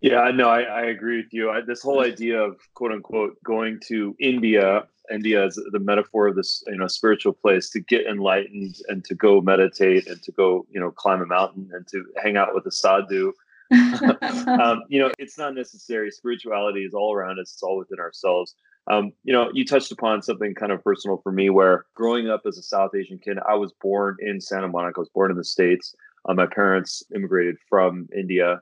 Yeah, 0.00 0.30
no, 0.34 0.48
I, 0.48 0.62
I 0.62 0.82
agree 0.86 1.16
with 1.16 1.32
you. 1.32 1.50
I, 1.50 1.62
this 1.62 1.82
whole 1.82 2.02
idea 2.02 2.38
of 2.38 2.56
quote 2.74 2.92
unquote 2.92 3.42
going 3.42 3.80
to 3.88 4.14
India 4.20 4.84
India 5.12 5.44
is 5.44 5.60
the 5.70 5.78
metaphor 5.78 6.28
of 6.28 6.36
this, 6.36 6.62
you 6.66 6.76
know, 6.76 6.86
spiritual 6.86 7.32
place 7.32 7.70
to 7.70 7.80
get 7.80 8.06
enlightened 8.06 8.76
and 8.88 9.04
to 9.04 9.14
go 9.14 9.40
meditate 9.40 10.06
and 10.06 10.22
to 10.22 10.32
go, 10.32 10.66
you 10.70 10.80
know, 10.80 10.90
climb 10.90 11.20
a 11.20 11.26
mountain 11.26 11.68
and 11.72 11.86
to 11.88 12.04
hang 12.22 12.36
out 12.36 12.54
with 12.54 12.66
a 12.66 12.70
sadhu. 12.70 13.32
um, 13.72 14.82
you 14.88 14.98
know, 14.98 15.10
it's 15.18 15.38
not 15.38 15.54
necessary. 15.54 16.10
Spirituality 16.10 16.84
is 16.84 16.94
all 16.94 17.14
around 17.14 17.38
us. 17.38 17.52
It's 17.52 17.62
all 17.62 17.78
within 17.78 17.98
ourselves. 17.98 18.54
Um, 18.86 19.12
you 19.24 19.32
know, 19.32 19.50
you 19.54 19.64
touched 19.64 19.92
upon 19.92 20.22
something 20.22 20.54
kind 20.54 20.72
of 20.72 20.84
personal 20.84 21.18
for 21.22 21.32
me 21.32 21.48
where 21.48 21.86
growing 21.94 22.28
up 22.28 22.42
as 22.46 22.58
a 22.58 22.62
South 22.62 22.94
Asian 22.94 23.18
kid, 23.18 23.38
I 23.48 23.54
was 23.54 23.72
born 23.80 24.16
in 24.20 24.40
Santa 24.40 24.68
Monica. 24.68 24.98
I 24.98 25.00
was 25.00 25.08
born 25.08 25.30
in 25.30 25.36
the 25.36 25.44
States. 25.44 25.94
Uh, 26.28 26.34
my 26.34 26.46
parents 26.46 27.02
immigrated 27.14 27.56
from 27.68 28.08
India 28.16 28.60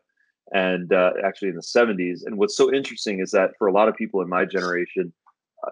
and 0.53 0.93
uh, 0.93 1.13
actually 1.25 1.49
in 1.49 1.57
the 1.57 1.63
70s. 1.63 2.21
And 2.25 2.37
what's 2.37 2.57
so 2.57 2.73
interesting 2.73 3.21
is 3.21 3.31
that 3.33 3.51
for 3.59 3.67
a 3.67 3.73
lot 3.73 3.89
of 3.89 3.97
people 3.97 4.21
in 4.21 4.29
my 4.29 4.45
generation, 4.45 5.13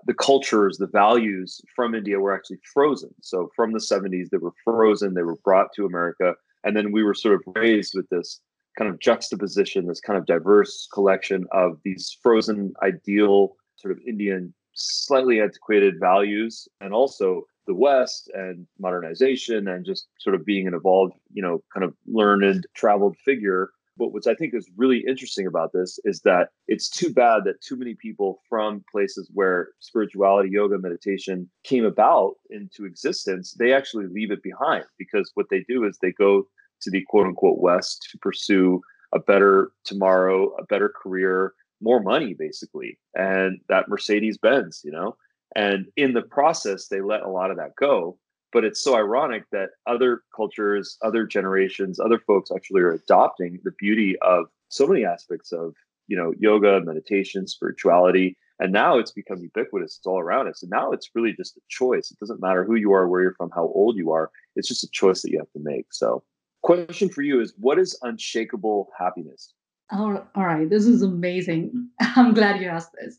the 0.07 0.14
cultures, 0.14 0.79
the 0.79 0.87
values 0.87 1.61
from 1.74 1.94
India 1.94 2.18
were 2.18 2.35
actually 2.35 2.61
frozen. 2.72 3.11
So 3.22 3.50
from 3.57 3.72
the 3.72 3.79
70s, 3.79 4.31
they 4.31 4.38
were 4.38 4.55
frozen, 4.64 5.14
they 5.14 5.22
were 5.22 5.37
brought 5.37 5.72
to 5.76 5.87
America. 5.87 6.35
And 6.64 6.76
then 6.76 6.92
we 6.92 7.03
were 7.03 7.14
sort 7.14 7.35
of 7.35 7.42
raised 7.55 7.94
with 7.94 8.09
this 8.09 8.40
kind 8.79 8.90
of 8.90 9.00
juxtaposition, 9.00 9.87
this 9.87 10.00
kind 10.00 10.18
of 10.18 10.26
diverse 10.26 10.88
collection 10.92 11.46
of 11.53 11.79
these 11.85 12.16
frozen, 12.22 12.72
ideal, 12.83 13.57
sort 13.76 13.92
of 13.92 13.98
Indian, 14.07 14.55
slightly 14.74 15.40
antiquated 15.40 15.98
values, 15.98 16.68
and 16.81 16.92
also 16.92 17.46
the 17.66 17.74
West 17.74 18.31
and 18.35 18.66
modernization 18.79 19.68
and 19.68 19.85
just 19.85 20.07
sort 20.18 20.35
of 20.35 20.44
being 20.44 20.66
an 20.66 20.74
evolved, 20.74 21.14
you 21.33 21.42
know, 21.42 21.62
kind 21.72 21.85
of 21.85 21.94
learned, 22.07 22.66
traveled 22.74 23.16
figure 23.24 23.70
but 23.96 24.12
what 24.12 24.26
I 24.26 24.35
think 24.35 24.55
is 24.55 24.70
really 24.76 25.05
interesting 25.07 25.46
about 25.46 25.72
this 25.72 25.98
is 26.05 26.20
that 26.22 26.48
it's 26.68 26.88
too 26.88 27.12
bad 27.12 27.44
that 27.44 27.61
too 27.61 27.76
many 27.76 27.94
people 27.94 28.40
from 28.48 28.85
places 28.90 29.31
where 29.35 29.68
spirituality, 29.81 30.50
yoga, 30.50 30.79
meditation 30.79 31.50
came 31.64 31.85
about 31.85 32.35
into 32.50 32.85
existence, 32.85 33.55
they 33.59 33.72
actually 33.72 34.07
leave 34.07 34.31
it 34.31 34.42
behind 34.42 34.85
because 34.98 35.31
what 35.35 35.46
they 35.50 35.64
do 35.68 35.85
is 35.85 35.98
they 36.00 36.12
go 36.12 36.44
to 36.83 36.90
the 36.90 37.05
quote 37.09 37.26
unquote 37.26 37.59
West 37.59 38.09
to 38.11 38.18
pursue 38.18 38.81
a 39.12 39.18
better 39.18 39.70
tomorrow, 39.85 40.55
a 40.57 40.64
better 40.64 40.88
career, 40.88 41.53
more 41.81 42.00
money, 42.00 42.35
basically, 42.35 42.98
and 43.14 43.61
that 43.68 43.88
Mercedes 43.88 44.38
Benz, 44.38 44.81
you 44.85 44.92
know. 44.92 45.16
And 45.57 45.87
in 45.96 46.12
the 46.12 46.22
process, 46.22 46.88
they 46.88 47.00
let 47.00 47.22
a 47.22 47.29
lot 47.29 47.50
of 47.50 47.57
that 47.57 47.74
go 47.76 48.18
but 48.53 48.65
it's 48.65 48.83
so 48.83 48.97
ironic 48.97 49.45
that 49.53 49.71
other 49.87 50.23
cultures 50.35 50.99
other 51.03 51.27
generations 51.27 52.01
other 52.01 52.19
folks 52.19 52.51
actually 52.55 52.81
are 52.81 52.93
adopting 52.93 53.59
the 53.65 53.73
beauty 53.79 54.17
of 54.23 54.47
so 54.69 54.87
many 54.87 55.05
aspects 55.05 55.53
of 55.53 55.75
you 56.09 56.17
know 56.17 56.33
yoga 56.39 56.81
meditation 56.85 57.47
spirituality 57.47 58.37
and 58.59 58.73
now 58.73 58.99
it's 58.99 59.13
become 59.13 59.39
ubiquitous 59.39 59.97
it's 59.97 60.07
all 60.07 60.19
around 60.19 60.49
us 60.49 60.63
and 60.63 60.71
now 60.71 60.93
it's 60.93 61.11
really 61.15 61.33
just 61.33 61.57
a 61.57 61.61
choice. 61.69 62.11
It 62.11 62.19
doesn't 62.19 62.41
matter 62.41 62.65
who 62.65 62.75
you 62.75 62.93
are 62.93 63.09
where 63.09 63.23
you're 63.23 63.35
from 63.35 63.51
how 63.55 63.73
old 63.75 63.97
you 63.97 64.11
are 64.13 64.31
it's 64.57 64.69
just 64.69 64.85
a 64.85 64.91
choice 64.91 65.23
that 65.23 65.31
you 65.31 65.39
have 65.39 65.53
to 65.53 65.61
make. 65.61 65.87
So 65.93 66.23
question 66.63 67.09
for 67.09 67.23
you 67.23 67.41
is 67.41 67.55
what 67.57 67.79
is 67.79 67.99
unshakable 68.03 68.89
happiness? 68.99 69.55
All 69.93 70.23
right 70.37 70.69
this 70.69 70.87
is 70.87 71.03
amazing. 71.03 71.89
I'm 72.01 72.35
glad 72.35 72.61
you 72.61 72.69
asked 72.69 72.93
this. 73.01 73.17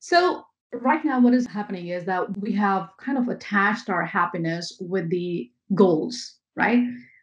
So 0.00 0.44
right 0.72 1.04
now 1.04 1.20
what 1.20 1.34
is 1.34 1.46
happening 1.46 1.88
is 1.88 2.04
that 2.04 2.36
we 2.38 2.52
have 2.52 2.90
kind 2.98 3.18
of 3.18 3.28
attached 3.28 3.88
our 3.88 4.04
happiness 4.04 4.76
with 4.80 5.08
the 5.10 5.50
goals 5.74 6.34
right? 6.56 6.80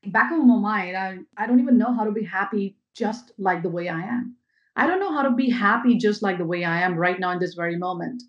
Back 0.08 0.32
in 0.32 0.48
my 0.48 0.56
mind 0.56 0.98
I, 0.98 1.18
I 1.38 1.46
don't 1.46 1.60
even 1.60 1.78
know 1.78 1.94
how 1.94 2.06
to 2.06 2.12
be 2.12 2.24
happy 2.24 2.78
just 2.96 3.32
like 3.38 3.62
the 3.62 3.70
way 3.70 3.90
i 3.90 4.02
am. 4.02 4.36
I 4.78 4.88
don't 4.88 5.00
know 5.00 5.14
how 5.14 5.24
to 5.24 5.32
be 5.32 5.50
happy 5.50 5.98
just 5.98 6.24
like 6.24 6.38
the 6.38 6.46
way 6.46 6.64
i 6.64 6.82
am 6.82 6.96
right 6.96 7.20
now 7.20 7.32
in 7.32 7.40
this 7.40 7.54
very 7.56 7.78
moment 7.78 8.24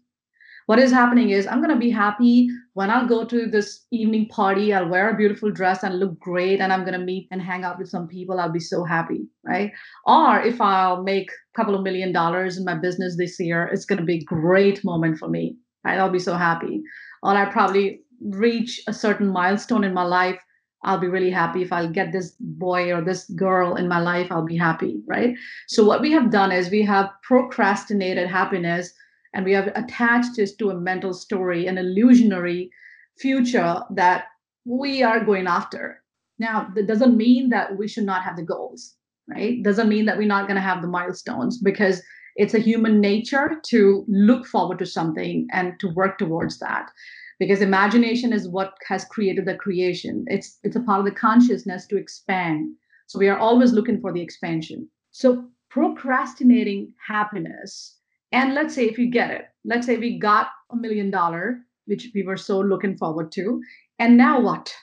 what 0.67 0.81
is 0.81 0.91
happening 0.91 1.31
is 1.31 1.47
I'm 1.47 1.61
going 1.61 1.75
to 1.75 1.81
be 1.81 1.91
happy 1.91 2.49
when 2.75 2.91
I'll 2.91 3.07
go 3.07 3.25
to 3.25 3.47
this 3.47 3.87
evening 3.93 4.29
party. 4.29 4.75
I'll 4.75 4.89
wear 4.89 5.11
a 5.11 5.17
beautiful 5.17 5.51
dress 5.51 5.85
and 5.85 6.01
look 6.01 6.19
great, 6.19 6.61
and 6.61 6.73
I'm 6.73 6.85
going 6.85 6.99
to 6.99 7.05
meet 7.05 7.29
and 7.31 7.41
hang 7.41 7.63
out 7.63 7.79
with 7.79 7.89
some 7.89 8.09
people. 8.09 8.41
I'll 8.41 8.51
be 8.51 8.59
so 8.59 8.83
happy, 8.83 9.29
right? 9.45 9.71
Or 10.07 10.41
if 10.41 10.61
I'll 10.61 11.05
make 11.05 11.31
a 11.31 11.57
couple 11.57 11.77
of 11.77 11.83
million 11.83 12.13
dollars 12.13 12.59
in 12.59 12.65
my 12.65 12.75
business 12.75 13.17
this 13.17 13.39
year, 13.39 13.71
it's 13.73 13.85
going 13.85 14.01
to 14.01 14.05
be 14.05 14.19
a 14.19 14.25
great 14.25 14.85
moment 14.85 15.19
for 15.19 15.29
me, 15.29 15.57
right? 15.85 15.99
I'll 15.99 16.11
be 16.11 16.19
so 16.19 16.35
happy. 16.35 16.83
Or 17.23 17.31
I'll 17.35 17.53
probably 17.53 18.03
reach 18.21 18.81
a 18.89 18.93
certain 18.93 19.29
milestone 19.29 19.85
in 19.85 19.95
my 19.95 20.05
life. 20.05 20.41
I'll 20.83 20.99
be 20.99 21.09
really 21.09 21.31
happy. 21.31 21.63
If 21.63 21.73
I'll 21.73 21.91
get 21.91 22.13
this 22.13 22.35
boy 22.41 22.93
or 22.93 23.03
this 23.03 23.31
girl 23.31 23.77
in 23.77 23.87
my 23.87 24.01
life, 24.01 24.33
I'll 24.33 24.45
be 24.45 24.57
happy, 24.57 25.01
right? 25.07 25.35
So, 25.69 25.85
what 25.85 26.01
we 26.01 26.11
have 26.11 26.31
done 26.31 26.51
is 26.51 26.71
we 26.71 26.83
have 26.83 27.11
procrastinated 27.23 28.29
happiness 28.29 28.93
and 29.37 29.45
we 29.45 29.53
have 29.53 29.71
attached 29.75 30.35
this 30.35 30.57
to 30.57 30.71
a 30.71 30.81
mental 30.81 31.13
story, 31.13 31.67
an 31.67 31.77
illusionary 31.77 32.71
future 33.19 33.83
that 33.91 34.25
we 34.65 35.03
are 35.03 35.23
going 35.23 35.47
after. 35.47 36.03
Now, 36.39 36.69
that 36.75 36.87
doesn't 36.87 37.19
mean 37.19 37.51
that 37.51 37.77
we 37.77 37.87
should 37.87 38.05
not 38.05 38.25
have 38.25 38.37
the 38.37 38.43
goals, 38.43 38.95
right? 39.29 39.63
Doesn't 39.63 39.91
mean 39.91 40.07
that 40.07 40.17
we're 40.17 40.27
not 40.27 40.49
going 40.49 40.57
to 40.57 40.63
have 40.63 40.81
the 40.81 40.89
milestones 40.89 41.59
because 41.59 42.03
it's 42.37 42.55
a 42.55 42.59
human 42.59 42.99
nature 42.99 43.61
to 43.67 44.07
look 44.09 44.47
forward 44.47 44.79
to 44.79 44.87
something 44.87 45.47
and 45.53 45.79
to 45.81 45.89
work 45.89 46.17
towards 46.17 46.59
that 46.61 46.91
because 47.39 47.61
imagination 47.61 48.33
is 48.33 48.49
what 48.49 48.73
has 48.89 49.05
created 49.05 49.45
the 49.45 49.55
creation 49.55 50.25
it's 50.29 50.59
it's 50.63 50.77
a 50.77 50.81
part 50.81 51.01
of 51.01 51.05
the 51.05 51.11
consciousness 51.11 51.87
to 51.87 51.99
expand 51.99 52.75
so 53.07 53.19
we 53.19 53.29
are 53.29 53.39
always 53.39 53.73
looking 53.73 54.01
for 54.01 54.13
the 54.13 54.23
expansion 54.23 54.89
so 55.11 55.45
procrastinating 55.71 56.93
happiness 57.07 57.96
and 58.37 58.55
let's 58.55 58.75
say 58.75 58.87
if 58.87 58.99
you 58.99 59.11
get 59.11 59.31
it 59.31 59.47
let's 59.65 59.87
say 59.87 59.97
we 59.97 60.19
got 60.19 60.49
a 60.71 60.77
million 60.77 61.11
dollar 61.11 61.59
which 61.87 62.09
we 62.15 62.23
were 62.23 62.37
so 62.37 62.59
looking 62.61 62.97
forward 62.97 63.33
to 63.33 63.61
and 63.99 64.17
now 64.17 64.41
what 64.41 64.75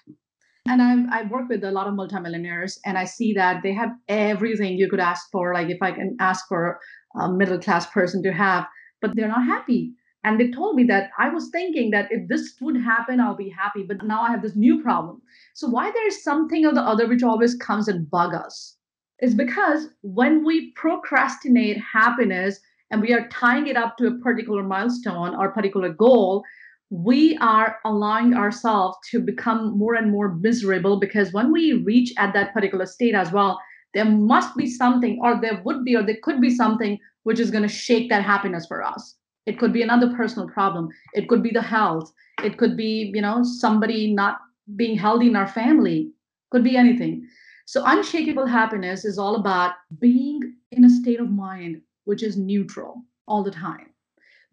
and 0.66 0.82
I, 0.82 1.20
I 1.20 1.24
work 1.24 1.50
with 1.50 1.64
a 1.64 1.72
lot 1.72 1.88
of 1.88 1.94
multimillionaires 1.94 2.80
and 2.86 2.98
i 2.98 3.06
see 3.06 3.34
that 3.34 3.62
they 3.64 3.74
have 3.74 3.92
everything 4.08 4.78
you 4.78 4.90
could 4.90 5.00
ask 5.00 5.30
for 5.32 5.54
like 5.54 5.70
if 5.70 5.82
i 5.82 5.92
can 5.92 6.16
ask 6.20 6.48
for 6.48 6.80
a 7.20 7.32
middle 7.32 7.60
class 7.60 7.86
person 7.88 8.24
to 8.24 8.34
have 8.34 8.66
but 9.02 9.16
they're 9.16 9.28
not 9.28 9.46
happy 9.46 9.94
and 10.26 10.40
they 10.40 10.50
told 10.52 10.78
me 10.78 10.86
that 10.86 11.10
I 11.20 11.30
was 11.30 11.50
thinking 11.50 11.92
that 11.92 12.08
if 12.10 12.30
this 12.30 12.54
would 12.62 12.78
happen, 12.78 13.20
I'll 13.20 13.36
be 13.36 13.50
happy. 13.50 13.84
But 13.84 14.06
now 14.06 14.22
I 14.22 14.32
have 14.32 14.42
this 14.42 14.56
new 14.56 14.82
problem. 14.82 15.22
So 15.54 15.68
why 15.68 15.92
there's 15.92 16.24
something 16.24 16.66
or 16.66 16.74
the 16.74 16.82
other 16.82 17.08
which 17.08 17.24
always 17.24 17.56
comes 17.56 17.90
and 17.90 18.10
bug 18.10 18.34
us 18.34 18.78
is 19.20 19.36
because 19.36 19.88
when 20.02 20.46
we 20.46 20.72
procrastinate 20.78 21.78
happiness 21.78 22.60
and 22.94 23.02
we 23.02 23.12
are 23.12 23.28
tying 23.30 23.66
it 23.66 23.76
up 23.76 23.98
to 23.98 24.06
a 24.06 24.20
particular 24.20 24.62
milestone 24.62 25.34
or 25.36 25.52
particular 25.52 25.90
goal, 25.90 26.44
we 26.92 27.36
are 27.38 27.80
allowing 27.86 28.36
ourselves 28.36 29.00
to 29.10 29.20
become 29.20 29.76
more 29.76 29.96
and 29.96 30.12
more 30.12 30.36
miserable 30.36 31.00
because 31.00 31.34
when 31.34 31.52
we 31.52 31.74
reach 31.74 32.14
at 32.20 32.34
that 32.36 32.54
particular 32.54 32.86
state 32.86 33.16
as 33.16 33.32
well, 33.32 33.60
there 33.96 34.06
must 34.06 34.56
be 34.56 34.68
something, 34.68 35.20
or 35.24 35.42
there 35.42 35.60
would 35.66 35.84
be, 35.84 35.96
or 35.96 36.04
there 36.04 36.20
could 36.22 36.40
be 36.40 36.52
something 36.52 37.00
which 37.24 37.40
is 37.40 37.50
going 37.50 37.64
to 37.64 37.68
shake 37.68 38.10
that 38.10 38.24
happiness 38.24 38.68
for 38.68 38.84
us. 38.84 39.16
It 39.48 39.58
could 39.58 39.74
be 39.74 39.82
another 39.82 40.16
personal 40.16 40.48
problem. 40.48 40.90
It 41.16 41.28
could 41.28 41.42
be 41.42 41.52
the 41.52 41.64
health. 41.64 42.14
It 42.44 42.60
could 42.60 42.78
be 42.78 43.12
you 43.14 43.22
know 43.22 43.42
somebody 43.44 44.14
not 44.14 44.38
being 44.76 44.96
healthy 44.96 45.28
in 45.28 45.36
our 45.36 45.48
family. 45.48 46.12
Could 46.52 46.64
be 46.64 46.78
anything. 46.78 47.28
So 47.66 47.82
unshakable 47.86 48.46
happiness 48.46 49.04
is 49.04 49.18
all 49.18 49.36
about 49.36 49.74
being 50.00 50.42
in 50.72 50.86
a 50.86 50.90
state 50.90 51.20
of 51.20 51.32
mind 51.32 51.82
which 52.06 52.24
is 52.24 52.38
neutral 52.38 53.04
all 53.28 53.44
the 53.44 53.52
time 53.52 53.88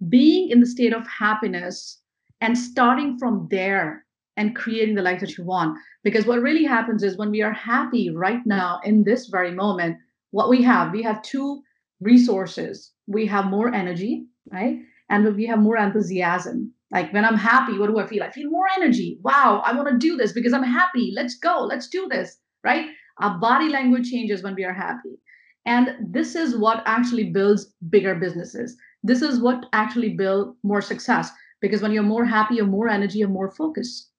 being 0.08 0.50
in 0.50 0.60
the 0.60 0.66
state 0.66 0.94
of 0.94 1.06
happiness 1.06 2.00
and 2.40 2.56
starting 2.56 3.18
from 3.18 3.46
there 3.50 4.04
and 4.36 4.56
creating 4.56 4.94
the 4.94 5.02
life 5.02 5.20
that 5.20 5.36
you 5.36 5.44
want 5.44 5.76
because 6.04 6.26
what 6.26 6.40
really 6.40 6.64
happens 6.64 7.02
is 7.02 7.18
when 7.18 7.30
we 7.30 7.42
are 7.42 7.52
happy 7.52 8.10
right 8.10 8.40
now 8.46 8.80
in 8.84 9.04
this 9.04 9.26
very 9.26 9.50
moment 9.50 9.96
what 10.30 10.48
we 10.48 10.62
have 10.62 10.92
we 10.92 11.02
have 11.02 11.20
two 11.22 11.60
resources 12.00 12.92
we 13.06 13.26
have 13.26 13.46
more 13.46 13.74
energy 13.74 14.24
right? 14.50 14.78
And 15.08 15.34
we 15.36 15.46
have 15.46 15.58
more 15.58 15.76
enthusiasm. 15.76 16.72
Like 16.90 17.12
when 17.12 17.24
I'm 17.24 17.36
happy, 17.36 17.78
what 17.78 17.88
do 17.88 17.98
I 17.98 18.06
feel? 18.06 18.22
I 18.22 18.30
feel 18.30 18.50
more 18.50 18.66
energy. 18.76 19.18
Wow, 19.22 19.62
I 19.64 19.74
want 19.74 19.88
to 19.88 19.96
do 19.96 20.16
this 20.16 20.32
because 20.32 20.52
I'm 20.52 20.62
happy. 20.62 21.12
Let's 21.14 21.36
go. 21.36 21.60
Let's 21.60 21.88
do 21.88 22.08
this, 22.08 22.36
right? 22.64 22.86
Our 23.18 23.38
body 23.38 23.68
language 23.68 24.10
changes 24.10 24.42
when 24.42 24.54
we 24.54 24.64
are 24.64 24.72
happy. 24.72 25.18
And 25.66 25.96
this 26.00 26.34
is 26.34 26.56
what 26.56 26.82
actually 26.86 27.30
builds 27.30 27.74
bigger 27.90 28.14
businesses. 28.14 28.76
This 29.02 29.22
is 29.22 29.40
what 29.40 29.66
actually 29.72 30.10
builds 30.10 30.56
more 30.62 30.82
success 30.82 31.30
because 31.60 31.82
when 31.82 31.92
you're 31.92 32.02
more 32.02 32.24
happy, 32.24 32.56
you're 32.56 32.66
more 32.66 32.88
energy, 32.88 33.18
you're 33.18 33.28
more 33.28 33.50
focused. 33.50 34.10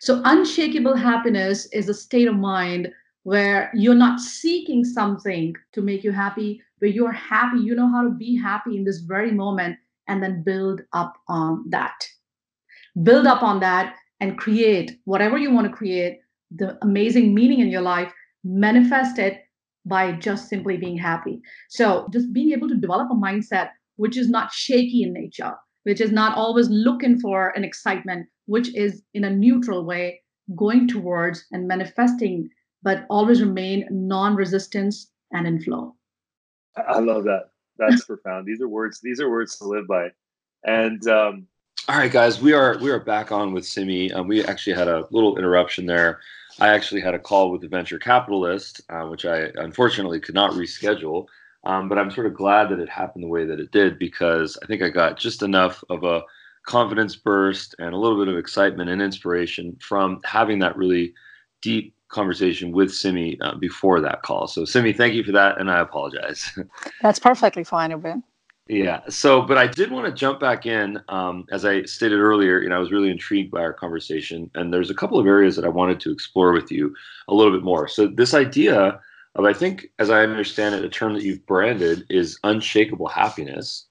So, 0.00 0.22
unshakable 0.24 0.94
happiness 0.94 1.66
is 1.72 1.88
a 1.88 1.94
state 1.94 2.28
of 2.28 2.36
mind 2.36 2.88
where 3.24 3.70
you're 3.74 3.94
not 3.94 4.20
seeking 4.20 4.84
something 4.84 5.54
to 5.72 5.82
make 5.82 6.04
you 6.04 6.12
happy, 6.12 6.62
where 6.78 6.90
you're 6.90 7.12
happy, 7.12 7.58
you 7.58 7.74
know 7.74 7.90
how 7.90 8.02
to 8.02 8.10
be 8.10 8.36
happy 8.36 8.76
in 8.76 8.84
this 8.84 9.00
very 9.00 9.32
moment, 9.32 9.76
and 10.08 10.22
then 10.22 10.42
build 10.42 10.82
up 10.92 11.14
on 11.28 11.64
that. 11.70 12.06
Build 13.02 13.26
up 13.26 13.42
on 13.42 13.60
that 13.60 13.96
and 14.20 14.38
create 14.38 14.98
whatever 15.04 15.36
you 15.36 15.50
want 15.50 15.66
to 15.66 15.76
create, 15.76 16.20
the 16.54 16.78
amazing 16.82 17.34
meaning 17.34 17.60
in 17.60 17.68
your 17.68 17.82
life, 17.82 18.12
manifest 18.44 19.18
it 19.18 19.45
by 19.86 20.12
just 20.12 20.48
simply 20.48 20.76
being 20.76 20.98
happy. 20.98 21.40
So, 21.68 22.08
just 22.12 22.32
being 22.32 22.52
able 22.52 22.68
to 22.68 22.76
develop 22.76 23.08
a 23.10 23.14
mindset 23.14 23.70
which 23.96 24.16
is 24.16 24.28
not 24.28 24.52
shaky 24.52 25.02
in 25.02 25.12
nature, 25.12 25.54
which 25.84 26.00
is 26.00 26.12
not 26.12 26.36
always 26.36 26.68
looking 26.68 27.18
for 27.18 27.50
an 27.56 27.64
excitement, 27.64 28.26
which 28.46 28.74
is 28.74 29.02
in 29.14 29.24
a 29.24 29.30
neutral 29.30 29.84
way 29.84 30.20
going 30.54 30.86
towards 30.86 31.46
and 31.52 31.66
manifesting, 31.66 32.48
but 32.82 33.06
always 33.08 33.40
remain 33.40 33.86
non 33.90 34.36
resistance 34.36 35.10
and 35.32 35.46
in 35.46 35.60
flow. 35.60 35.94
I 36.76 36.98
love 36.98 37.24
that. 37.24 37.50
That's 37.78 38.04
profound. 38.06 38.46
These 38.46 38.60
are 38.60 38.68
words. 38.68 39.00
These 39.02 39.20
are 39.20 39.30
words 39.30 39.56
to 39.58 39.64
live 39.64 39.86
by. 39.86 40.10
And 40.64 41.06
um, 41.08 41.46
all 41.88 41.96
right, 41.96 42.10
guys, 42.10 42.40
we 42.40 42.52
are 42.52 42.76
we 42.78 42.90
are 42.90 43.00
back 43.00 43.32
on 43.32 43.52
with 43.52 43.64
Simi. 43.64 44.12
Um, 44.12 44.28
we 44.28 44.44
actually 44.44 44.74
had 44.74 44.88
a 44.88 45.06
little 45.10 45.38
interruption 45.38 45.86
there. 45.86 46.20
I 46.60 46.68
actually 46.68 47.00
had 47.00 47.14
a 47.14 47.18
call 47.18 47.50
with 47.50 47.60
the 47.60 47.68
venture 47.68 47.98
capitalist, 47.98 48.80
uh, 48.88 49.04
which 49.04 49.26
I 49.26 49.48
unfortunately 49.56 50.20
could 50.20 50.34
not 50.34 50.52
reschedule. 50.52 51.26
Um, 51.64 51.88
but 51.88 51.98
I'm 51.98 52.12
sort 52.12 52.26
of 52.26 52.34
glad 52.34 52.68
that 52.70 52.78
it 52.78 52.88
happened 52.88 53.24
the 53.24 53.28
way 53.28 53.44
that 53.44 53.58
it 53.58 53.72
did 53.72 53.98
because 53.98 54.56
I 54.62 54.66
think 54.66 54.82
I 54.82 54.88
got 54.88 55.18
just 55.18 55.42
enough 55.42 55.82
of 55.90 56.04
a 56.04 56.22
confidence 56.66 57.16
burst 57.16 57.74
and 57.78 57.92
a 57.92 57.98
little 57.98 58.18
bit 58.18 58.32
of 58.32 58.38
excitement 58.38 58.88
and 58.88 59.02
inspiration 59.02 59.76
from 59.80 60.20
having 60.24 60.60
that 60.60 60.76
really 60.76 61.12
deep 61.62 61.94
conversation 62.08 62.70
with 62.72 62.92
Simi 62.92 63.38
uh, 63.40 63.56
before 63.56 64.00
that 64.00 64.22
call. 64.22 64.46
So, 64.46 64.64
Simi, 64.64 64.92
thank 64.92 65.14
you 65.14 65.24
for 65.24 65.32
that, 65.32 65.60
and 65.60 65.70
I 65.70 65.80
apologize. 65.80 66.56
That's 67.02 67.18
perfectly 67.18 67.64
fine, 67.64 67.92
Ruben. 67.92 68.22
Yeah. 68.68 69.02
So, 69.08 69.42
but 69.42 69.58
I 69.58 69.68
did 69.68 69.92
want 69.92 70.06
to 70.06 70.12
jump 70.12 70.40
back 70.40 70.66
in. 70.66 71.00
Um, 71.08 71.44
as 71.52 71.64
I 71.64 71.82
stated 71.84 72.18
earlier, 72.18 72.60
you 72.60 72.68
know, 72.68 72.76
I 72.76 72.80
was 72.80 72.90
really 72.90 73.10
intrigued 73.10 73.52
by 73.52 73.60
our 73.60 73.72
conversation, 73.72 74.50
and 74.56 74.72
there's 74.72 74.90
a 74.90 74.94
couple 74.94 75.20
of 75.20 75.26
areas 75.26 75.54
that 75.54 75.64
I 75.64 75.68
wanted 75.68 76.00
to 76.00 76.10
explore 76.10 76.52
with 76.52 76.72
you 76.72 76.94
a 77.28 77.34
little 77.34 77.52
bit 77.52 77.62
more. 77.62 77.86
So, 77.86 78.08
this 78.08 78.34
idea 78.34 79.00
of, 79.36 79.44
I 79.44 79.52
think, 79.52 79.86
as 80.00 80.10
I 80.10 80.22
understand 80.24 80.74
it, 80.74 80.84
a 80.84 80.88
term 80.88 81.14
that 81.14 81.22
you've 81.22 81.46
branded 81.46 82.06
is 82.10 82.40
unshakable 82.42 83.06
happiness, 83.06 83.86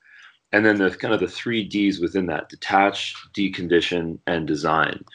and 0.52 0.66
then 0.66 0.78
the 0.78 0.90
kind 0.92 1.14
of 1.14 1.22
the 1.22 1.28
three 1.28 1.64
D's 1.64 2.02
within 2.02 2.26
that: 2.28 2.50
detach, 2.50 3.16
decondition, 3.34 4.20
and 4.28 4.46
design. 4.46 5.06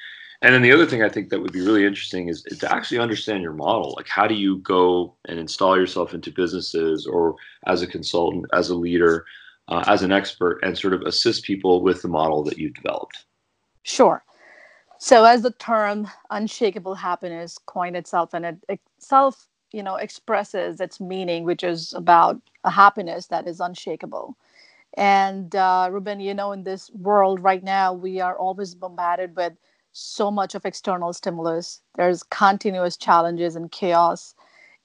And 0.43 0.55
then 0.55 0.63
the 0.63 0.73
other 0.73 0.87
thing 0.87 1.03
I 1.03 1.11
think 1.11 1.29
that 1.31 1.41
would 1.43 1.53
be 1.53 1.61
really 1.61 1.85
interesting 1.85 2.29
is 2.29 2.43
to 2.45 2.73
actually 2.75 2.99
understand 2.99 3.43
your 3.43 3.53
model. 3.53 3.93
Like, 3.97 4.09
how 4.09 4.27
do 4.27 4.35
you 4.35 4.59
go 4.59 5.15
and 5.27 5.39
install 5.39 5.77
yourself 5.77 6.15
into 6.15 6.31
businesses 6.33 7.07
or 7.07 7.35
as 7.67 7.83
a 7.83 7.87
consultant, 7.87 8.47
as 8.55 8.71
a 8.71 8.75
leader, 8.75 9.27
uh, 9.71 9.85
as 9.87 10.03
an 10.03 10.13
expert, 10.13 10.61
and 10.63 10.77
sort 10.77 10.95
of 10.95 11.03
assist 11.03 11.45
people 11.45 11.83
with 11.83 12.03
the 12.03 12.09
model 12.09 12.43
that 12.45 12.59
you've 12.59 12.75
developed? 12.75 13.25
Sure. 13.83 14.25
So, 14.99 15.25
as 15.25 15.43
the 15.43 15.53
term 15.53 16.09
unshakable 16.31 16.95
happiness 16.95 17.59
coined 17.67 17.97
itself, 17.97 18.35
and 18.35 18.45
it 18.45 18.57
itself, 18.69 19.49
you 19.73 19.83
know, 19.83 19.97
expresses 19.97 20.81
its 20.81 21.01
meaning, 21.01 21.45
which 21.45 21.65
is 21.65 21.95
about 21.95 22.41
a 22.65 22.71
happiness 22.71 23.27
that 23.29 23.47
is 23.47 23.61
unshakable. 23.61 24.37
And 24.95 25.55
uh, 25.55 25.89
Ruben, 25.91 26.21
you 26.21 26.35
know, 26.35 26.53
in 26.53 26.65
this 26.65 26.91
world 26.91 27.41
right 27.41 27.63
now, 27.63 27.93
we 27.93 28.21
are 28.21 28.37
always 28.37 28.75
bombarded 28.75 29.37
with 29.37 29.55
so 29.93 30.31
much 30.31 30.55
of 30.55 30.65
external 30.65 31.13
stimulus 31.13 31.81
there's 31.97 32.23
continuous 32.23 32.97
challenges 32.97 33.57
and 33.57 33.73
chaos 33.73 34.35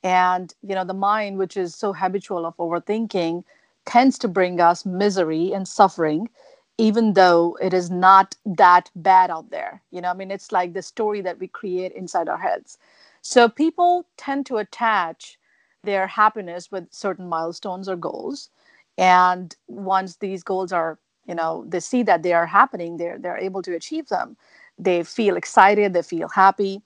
and 0.04 0.54
you 0.64 0.74
know 0.74 0.84
the 0.84 0.94
mind 0.94 1.38
which 1.38 1.56
is 1.56 1.76
so 1.76 1.94
habitual 1.94 2.46
of 2.46 2.58
overthinking 2.58 3.44
tends 3.86 4.18
to 4.20 4.28
bring 4.28 4.60
us 4.60 4.86
misery 4.86 5.54
and 5.54 5.68
suffering 5.68 6.30
even 6.78 7.14
though 7.14 7.58
it 7.62 7.74
is 7.74 7.90
not 7.90 8.36
that 8.46 8.92
bad 8.98 9.32
out 9.32 9.50
there. 9.50 9.82
You 9.92 10.02
know 10.02 10.10
i 10.12 10.14
mean 10.14 10.32
it's 10.32 10.52
like 10.52 10.74
the 10.74 10.82
story 10.82 11.22
that 11.22 11.40
we 11.40 11.48
create 11.48 11.94
inside 11.94 12.28
our 12.30 12.38
heads. 12.40 12.78
So 13.22 13.48
people 13.50 14.06
tend 14.18 14.46
to 14.48 14.58
attach 14.58 15.40
their 15.84 16.08
happiness 16.08 16.72
with 16.72 16.92
certain 16.92 17.28
milestones 17.30 17.88
or 17.90 17.96
goals. 17.96 18.50
And 18.98 19.56
once 19.68 20.18
these 20.18 20.44
goals 20.44 20.72
are 20.72 21.00
you 21.28 21.36
know 21.36 21.66
they 21.68 21.80
see 21.80 22.04
that 22.04 22.24
they 22.24 22.34
are 22.34 22.46
happening 22.46 22.98
they're 22.98 23.18
they're 23.18 23.38
able 23.38 23.62
to 23.64 23.74
achieve 23.76 24.10
them 24.10 24.38
they 24.78 25.04
feel 25.04 25.38
excited, 25.38 25.94
they 25.94 26.02
feel 26.02 26.28
happy. 26.30 26.82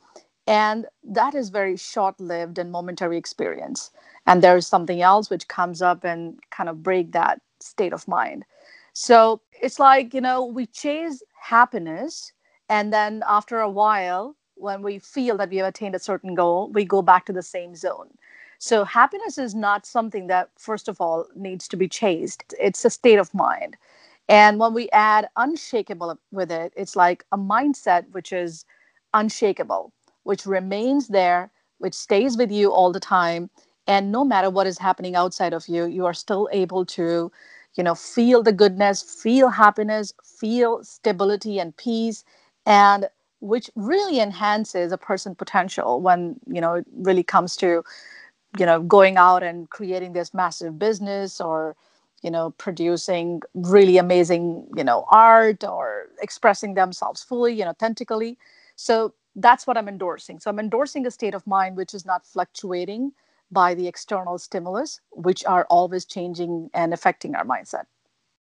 And 0.50 0.88
that 1.04 1.36
is 1.36 1.52
very 1.52 1.78
short 1.78 2.20
lived 2.20 2.60
and 2.60 2.72
momentary 2.72 3.18
experience. 3.18 3.92
And 4.28 4.44
there's 4.44 4.68
something 4.68 5.02
else 5.02 5.30
which 5.30 5.48
comes 5.48 5.82
up 5.82 6.04
and 6.04 6.40
kind 6.52 6.70
of 6.70 6.84
break 6.84 7.14
that 7.14 7.42
state 7.62 7.94
of 7.94 8.08
mind. 8.08 8.46
So 8.94 9.42
it's 9.62 9.80
like, 9.80 10.14
you 10.14 10.22
know, 10.22 10.46
we 10.46 10.66
chase 10.68 11.24
happiness. 11.40 12.34
And 12.70 12.92
then 12.92 13.24
after 13.28 13.60
a 13.60 13.70
while, 13.70 14.36
when 14.56 14.82
we 14.82 15.00
feel 15.00 15.38
that 15.38 15.52
we 15.52 15.58
have 15.58 15.68
attained 15.70 15.96
a 15.96 16.00
certain 16.00 16.36
goal, 16.36 16.72
we 16.74 16.86
go 16.86 17.04
back 17.04 17.26
to 17.28 17.34
the 17.34 17.44
same 17.44 17.76
zone. 17.76 18.10
So, 18.62 18.86
happiness 18.86 19.38
is 19.38 19.56
not 19.56 19.86
something 19.86 20.28
that, 20.28 20.50
first 20.58 20.90
of 20.90 21.00
all, 21.02 21.28
needs 21.36 21.68
to 21.70 21.78
be 21.78 21.88
chased. 21.88 22.54
It's 22.60 22.84
a 22.86 22.90
state 22.90 23.20
of 23.20 23.34
mind. 23.34 23.78
And 24.30 24.60
when 24.60 24.74
we 24.74 24.90
add 24.92 25.30
unshakable 25.38 26.20
with 26.32 26.52
it, 26.52 26.74
it's 26.78 26.96
like 26.98 27.26
a 27.32 27.38
mindset 27.38 28.12
which 28.12 28.34
is 28.34 28.66
unshakable, 29.14 29.94
which 30.30 30.48
remains 30.48 31.10
there, 31.10 31.52
which 31.80 31.96
stays 31.96 32.38
with 32.38 32.52
you 32.52 32.72
all 32.72 32.94
the 32.94 33.02
time. 33.02 33.50
And 33.88 34.14
no 34.14 34.26
matter 34.26 34.52
what 34.52 34.68
is 34.68 34.80
happening 34.80 35.16
outside 35.18 35.54
of 35.54 35.68
you, 35.70 35.86
you 35.88 36.06
are 36.08 36.16
still 36.16 36.50
able 36.54 36.86
to, 36.88 37.32
you 37.76 37.84
know, 37.84 37.96
feel 37.96 38.44
the 38.44 38.54
goodness, 38.54 39.04
feel 39.04 39.50
happiness, 39.50 40.14
feel 40.42 40.84
stability 40.86 41.60
and 41.60 41.78
peace. 41.78 42.26
And 42.68 43.10
which 43.42 43.72
really 43.76 44.22
enhances 44.22 44.94
a 44.94 45.00
person's 45.00 45.38
potential 45.38 46.02
when 46.02 46.38
you 46.48 46.62
know 46.62 46.76
it 46.76 46.88
really 46.94 47.24
comes 47.24 47.58
to 47.58 47.84
you 48.60 48.68
know 48.68 48.82
going 48.84 49.18
out 49.18 49.44
and 49.44 49.70
creating 49.72 50.14
this 50.14 50.34
massive 50.34 50.80
business 50.80 51.42
or 51.42 51.76
you 52.24 52.32
know 52.32 52.52
producing 52.60 53.42
really 53.56 53.98
amazing 53.98 54.68
you 54.78 54.86
know 54.86 55.06
art 55.12 55.64
or 55.66 56.08
expressing 56.22 56.76
themselves 56.76 57.24
fully 57.24 57.62
and 57.62 57.70
authentically 57.70 58.38
so 58.78 59.14
that's 59.36 59.68
what 59.68 59.78
i'm 59.78 59.88
endorsing 59.88 60.40
so 60.40 60.50
i'm 60.50 60.60
endorsing 60.60 61.06
a 61.06 61.12
state 61.12 61.34
of 61.34 61.46
mind 61.46 61.78
which 61.78 61.94
is 61.94 62.06
not 62.06 62.26
fluctuating 62.26 63.12
by 63.52 63.74
the 63.74 63.88
external 63.88 64.38
stimulus 64.38 65.02
which 65.12 65.44
are 65.46 65.66
always 65.70 66.06
changing 66.06 66.70
and 66.74 66.94
affecting 66.94 67.36
our 67.36 67.46
mindset 67.46 67.86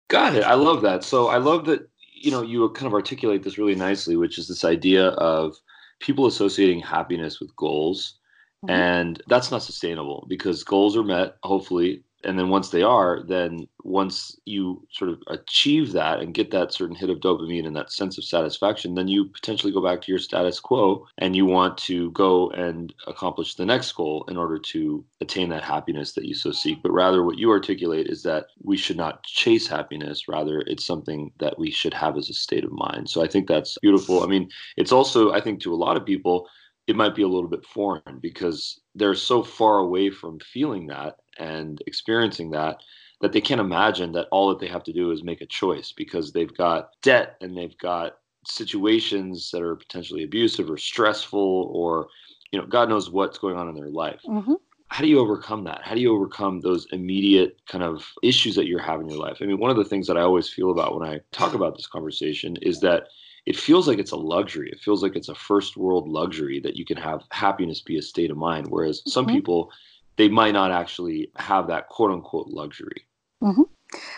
got 0.08 0.34
it 0.34 0.44
i 0.44 0.54
love 0.54 0.82
that 0.82 1.04
so 1.04 1.28
i 1.28 1.36
love 1.36 1.64
that 1.66 1.88
you 2.14 2.30
know 2.30 2.42
you 2.42 2.68
kind 2.70 2.86
of 2.86 2.94
articulate 2.94 3.42
this 3.42 3.58
really 3.58 3.74
nicely 3.74 4.16
which 4.16 4.38
is 4.38 4.48
this 4.48 4.64
idea 4.64 5.08
of 5.08 5.56
people 6.00 6.26
associating 6.26 6.80
happiness 6.80 7.40
with 7.40 7.54
goals 7.56 8.18
Mm-hmm. 8.64 8.74
And 8.74 9.22
that's 9.28 9.50
not 9.50 9.62
sustainable 9.62 10.26
because 10.28 10.64
goals 10.64 10.96
are 10.96 11.04
met, 11.04 11.36
hopefully. 11.42 12.02
And 12.26 12.38
then 12.38 12.48
once 12.48 12.70
they 12.70 12.82
are, 12.82 13.22
then 13.22 13.68
once 13.84 14.36
you 14.44 14.84
sort 14.90 15.10
of 15.10 15.22
achieve 15.28 15.92
that 15.92 16.18
and 16.18 16.34
get 16.34 16.50
that 16.50 16.72
certain 16.72 16.96
hit 16.96 17.08
of 17.08 17.20
dopamine 17.20 17.66
and 17.66 17.76
that 17.76 17.92
sense 17.92 18.18
of 18.18 18.24
satisfaction, 18.24 18.96
then 18.96 19.06
you 19.06 19.26
potentially 19.26 19.72
go 19.72 19.80
back 19.80 20.02
to 20.02 20.12
your 20.12 20.18
status 20.18 20.58
quo 20.58 21.06
and 21.18 21.36
you 21.36 21.46
want 21.46 21.78
to 21.78 22.10
go 22.10 22.50
and 22.50 22.92
accomplish 23.06 23.54
the 23.54 23.64
next 23.64 23.92
goal 23.92 24.24
in 24.28 24.36
order 24.36 24.58
to 24.58 25.04
attain 25.20 25.48
that 25.50 25.62
happiness 25.62 26.12
that 26.14 26.24
you 26.24 26.34
so 26.34 26.50
seek. 26.50 26.82
But 26.82 26.92
rather, 26.92 27.22
what 27.22 27.38
you 27.38 27.50
articulate 27.50 28.08
is 28.08 28.24
that 28.24 28.46
we 28.60 28.76
should 28.76 28.96
not 28.96 29.22
chase 29.22 29.68
happiness. 29.68 30.26
Rather, 30.28 30.62
it's 30.66 30.84
something 30.84 31.30
that 31.38 31.58
we 31.58 31.70
should 31.70 31.94
have 31.94 32.16
as 32.16 32.28
a 32.28 32.34
state 32.34 32.64
of 32.64 32.72
mind. 32.72 33.08
So 33.08 33.22
I 33.22 33.28
think 33.28 33.46
that's 33.46 33.78
beautiful. 33.80 34.24
I 34.24 34.26
mean, 34.26 34.50
it's 34.76 34.92
also, 34.92 35.32
I 35.32 35.40
think, 35.40 35.60
to 35.62 35.72
a 35.72 35.76
lot 35.76 35.96
of 35.96 36.04
people, 36.04 36.48
it 36.86 36.96
might 36.96 37.14
be 37.14 37.22
a 37.22 37.28
little 37.28 37.48
bit 37.48 37.64
foreign 37.64 38.18
because 38.20 38.80
they're 38.94 39.14
so 39.14 39.42
far 39.42 39.78
away 39.78 40.10
from 40.10 40.38
feeling 40.40 40.86
that 40.86 41.16
and 41.38 41.82
experiencing 41.86 42.50
that 42.50 42.80
that 43.20 43.32
they 43.32 43.40
can't 43.40 43.60
imagine 43.60 44.12
that 44.12 44.28
all 44.30 44.48
that 44.50 44.58
they 44.58 44.66
have 44.66 44.84
to 44.84 44.92
do 44.92 45.10
is 45.10 45.24
make 45.24 45.40
a 45.40 45.46
choice 45.46 45.92
because 45.96 46.32
they've 46.32 46.56
got 46.56 46.90
debt 47.02 47.36
and 47.40 47.56
they've 47.56 47.76
got 47.78 48.18
situations 48.46 49.50
that 49.50 49.62
are 49.62 49.74
potentially 49.74 50.22
abusive 50.22 50.70
or 50.70 50.76
stressful 50.76 51.70
or 51.72 52.08
you 52.52 52.60
know 52.60 52.66
god 52.66 52.88
knows 52.88 53.10
what's 53.10 53.38
going 53.38 53.56
on 53.56 53.68
in 53.68 53.74
their 53.74 53.90
life. 53.90 54.20
Mm-hmm. 54.26 54.54
how 54.88 55.02
do 55.02 55.08
you 55.08 55.18
overcome 55.18 55.64
that? 55.64 55.80
How 55.82 55.94
do 55.94 56.00
you 56.00 56.14
overcome 56.14 56.60
those 56.60 56.86
immediate 56.92 57.58
kind 57.66 57.82
of 57.82 58.06
issues 58.22 58.54
that 58.54 58.66
you're 58.66 58.80
having 58.80 59.06
in 59.06 59.14
your 59.14 59.24
life? 59.24 59.38
I 59.40 59.46
mean 59.46 59.58
one 59.58 59.70
of 59.70 59.76
the 59.76 59.84
things 59.84 60.06
that 60.06 60.16
i 60.16 60.20
always 60.20 60.48
feel 60.48 60.70
about 60.70 60.98
when 60.98 61.08
i 61.08 61.20
talk 61.32 61.54
about 61.54 61.74
this 61.76 61.88
conversation 61.88 62.56
is 62.62 62.80
that 62.80 63.08
it 63.46 63.56
feels 63.56 63.86
like 63.86 63.98
it's 63.98 64.10
a 64.10 64.16
luxury. 64.16 64.68
It 64.70 64.80
feels 64.80 65.02
like 65.02 65.14
it's 65.14 65.28
a 65.28 65.34
first 65.34 65.76
world 65.76 66.08
luxury 66.08 66.60
that 66.60 66.76
you 66.76 66.84
can 66.84 66.96
have 66.96 67.22
happiness 67.30 67.80
be 67.80 67.96
a 67.96 68.02
state 68.02 68.30
of 68.30 68.36
mind. 68.36 68.66
Whereas 68.68 69.00
mm-hmm. 69.00 69.10
some 69.10 69.26
people, 69.26 69.70
they 70.16 70.28
might 70.28 70.52
not 70.52 70.72
actually 70.72 71.30
have 71.36 71.68
that 71.68 71.88
quote 71.88 72.10
unquote 72.10 72.48
luxury. 72.48 73.06
Mm-hmm. 73.42 73.62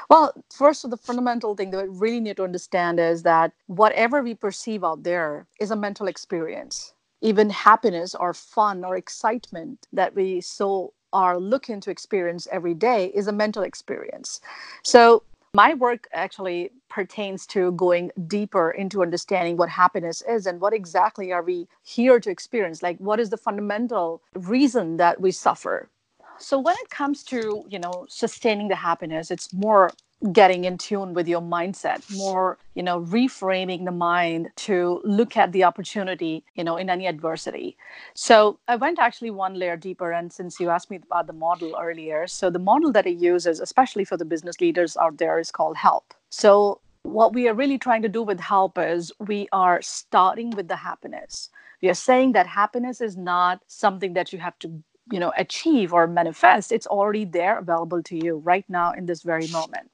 Well, 0.09 0.33
first, 0.51 0.85
of 0.85 0.91
the 0.91 0.97
fundamental 0.97 1.55
thing 1.55 1.71
that 1.73 1.83
we 1.83 1.99
really 1.99 2.21
need 2.21 2.39
to 2.39 2.45
understand 2.45 2.99
is 2.99 3.23
that 3.25 3.53
whatever 3.67 4.23
we 4.23 4.35
perceive 4.35 4.83
out 4.83 5.03
there 5.03 5.47
is 5.61 5.71
a 5.71 5.77
mental 5.77 6.09
experience. 6.09 6.95
Even 7.21 7.51
happiness 7.51 8.15
or 8.15 8.33
fun 8.33 8.83
or 8.83 8.97
excitement 8.97 9.87
that 9.93 10.15
we 10.15 10.41
so 10.41 10.95
are 11.13 11.39
looking 11.39 11.81
to 11.81 11.91
experience 11.91 12.49
every 12.51 12.75
day 12.75 13.07
is 13.15 13.29
a 13.29 13.33
mental 13.33 13.63
experience. 13.63 14.41
So 14.85 15.23
my 15.59 15.75
work 15.75 16.07
actually 16.13 16.71
pertains 16.89 17.45
to 17.45 17.73
going 17.73 18.13
deeper 18.29 18.71
into 18.71 19.03
understanding 19.03 19.57
what 19.57 19.69
happiness 19.69 20.23
is 20.29 20.47
and 20.47 20.61
what 20.61 20.73
exactly 20.73 21.33
are 21.33 21.43
we 21.43 21.67
here 21.83 22.21
to 22.21 22.31
experience 22.31 22.81
like 22.81 22.97
what 22.99 23.19
is 23.19 23.31
the 23.31 23.37
fundamental 23.37 24.23
reason 24.37 24.99
that 24.99 25.21
we 25.21 25.33
suffer. 25.33 25.91
So 26.39 26.61
when 26.61 26.77
it 26.85 26.91
comes 26.91 27.25
to 27.33 27.65
you 27.69 27.81
know 27.81 28.07
sustaining 28.09 28.69
the 28.69 28.77
happiness 28.89 29.33
it's 29.33 29.53
more 29.53 29.91
getting 30.33 30.65
in 30.65 30.77
tune 30.77 31.15
with 31.15 31.29
your 31.29 31.41
mindset 31.41 32.03
more 32.17 32.59
you 32.75 32.83
know 32.83 33.01
reframing 33.03 33.85
the 33.85 33.93
mind 33.93 34.49
to 34.57 35.01
look 35.05 35.37
at 35.37 35.53
the 35.53 35.63
opportunity 35.63 36.43
you 36.57 36.65
know 36.65 36.77
in 36.77 36.91
any 36.91 37.07
adversity. 37.07 37.77
So 38.15 38.59
i 38.67 38.77
went 38.77 38.99
actually 38.99 39.31
one 39.31 39.55
layer 39.55 39.77
deeper 39.77 40.13
and 40.13 40.33
since 40.33 40.59
you 40.59 40.71
asked 40.71 40.91
me 40.91 41.01
about 41.11 41.27
the 41.29 41.33
model 41.33 41.77
earlier 41.81 42.27
so 42.27 42.51
the 42.51 42.59
model 42.59 42.91
that 42.93 43.07
i 43.07 43.11
use 43.11 43.47
is 43.47 43.61
especially 43.61 44.05
for 44.05 44.17
the 44.17 44.25
business 44.25 44.61
leaders 44.61 44.97
out 44.97 45.19
there 45.19 45.39
is 45.39 45.51
called 45.51 45.77
help. 45.77 46.15
So 46.31 46.81
what 47.03 47.33
we 47.33 47.49
are 47.49 47.55
really 47.55 47.79
trying 47.79 48.03
to 48.03 48.09
do 48.09 48.23
with 48.23 48.41
help 48.41 48.79
is 48.79 49.13
we 49.19 49.49
are 49.53 49.81
starting 49.83 50.51
with 50.51 50.69
the 50.69 50.77
happiness. 50.77 51.51
We 51.81 51.89
are 51.89 51.95
saying 51.95 52.33
that 52.33 52.47
happiness 52.47 53.01
is 53.01 53.17
not 53.17 53.63
something 53.67 54.15
that 54.15 54.33
you 54.33 54.39
have 54.41 54.59
to 54.61 54.83
you 55.11 55.21
know 55.21 55.33
achieve 55.37 55.93
or 55.93 56.07
manifest 56.07 56.73
it's 56.73 56.87
already 56.87 57.25
there 57.25 57.59
available 57.59 58.03
to 58.03 58.17
you 58.17 58.37
right 58.39 58.65
now 58.69 58.93
in 58.93 59.07
this 59.07 59.23
very 59.23 59.47
moment. 59.49 59.91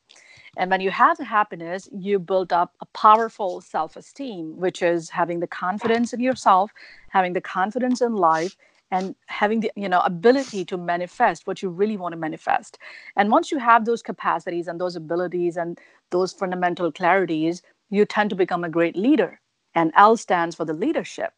And 0.57 0.70
when 0.70 0.81
you 0.81 0.90
have 0.90 1.16
the 1.18 1.24
happiness 1.24 1.88
you 1.92 2.18
build 2.18 2.53
up 2.53 2.74
a 2.81 2.87
powerful 2.87 3.61
self-esteem 3.61 4.57
which 4.57 4.83
is 4.83 5.11
having 5.11 5.40
the 5.40 5.46
confidence 5.46 6.12
in 6.12 6.20
yourself 6.20 6.72
having 7.09 7.33
the 7.33 7.40
confidence 7.40 8.00
in 8.00 8.14
life 8.14 8.57
and 8.90 9.14
having 9.27 9.61
the 9.61 9.72
you 9.77 9.88
know 9.88 10.00
ability 10.00 10.64
to 10.66 10.77
manifest 10.77 11.46
what 11.46 11.62
you 11.62 11.68
really 11.68 11.96
want 11.96 12.12
to 12.12 12.18
manifest. 12.18 12.79
And 13.16 13.31
once 13.31 13.50
you 13.50 13.59
have 13.59 13.85
those 13.85 14.03
capacities 14.03 14.68
and 14.68 14.81
those 14.81 14.96
abilities 14.96 15.57
and 15.57 15.79
those 16.11 16.33
fundamental 16.33 16.92
clarities 16.92 17.62
you 17.90 18.05
tend 18.05 18.31
to 18.31 18.37
become 18.37 18.64
a 18.64 18.68
great 18.68 18.96
leader. 18.96 19.40
And 19.74 19.92
l 19.96 20.16
stands 20.16 20.55
for 20.57 20.64
the 20.64 20.72
leadership 20.74 21.33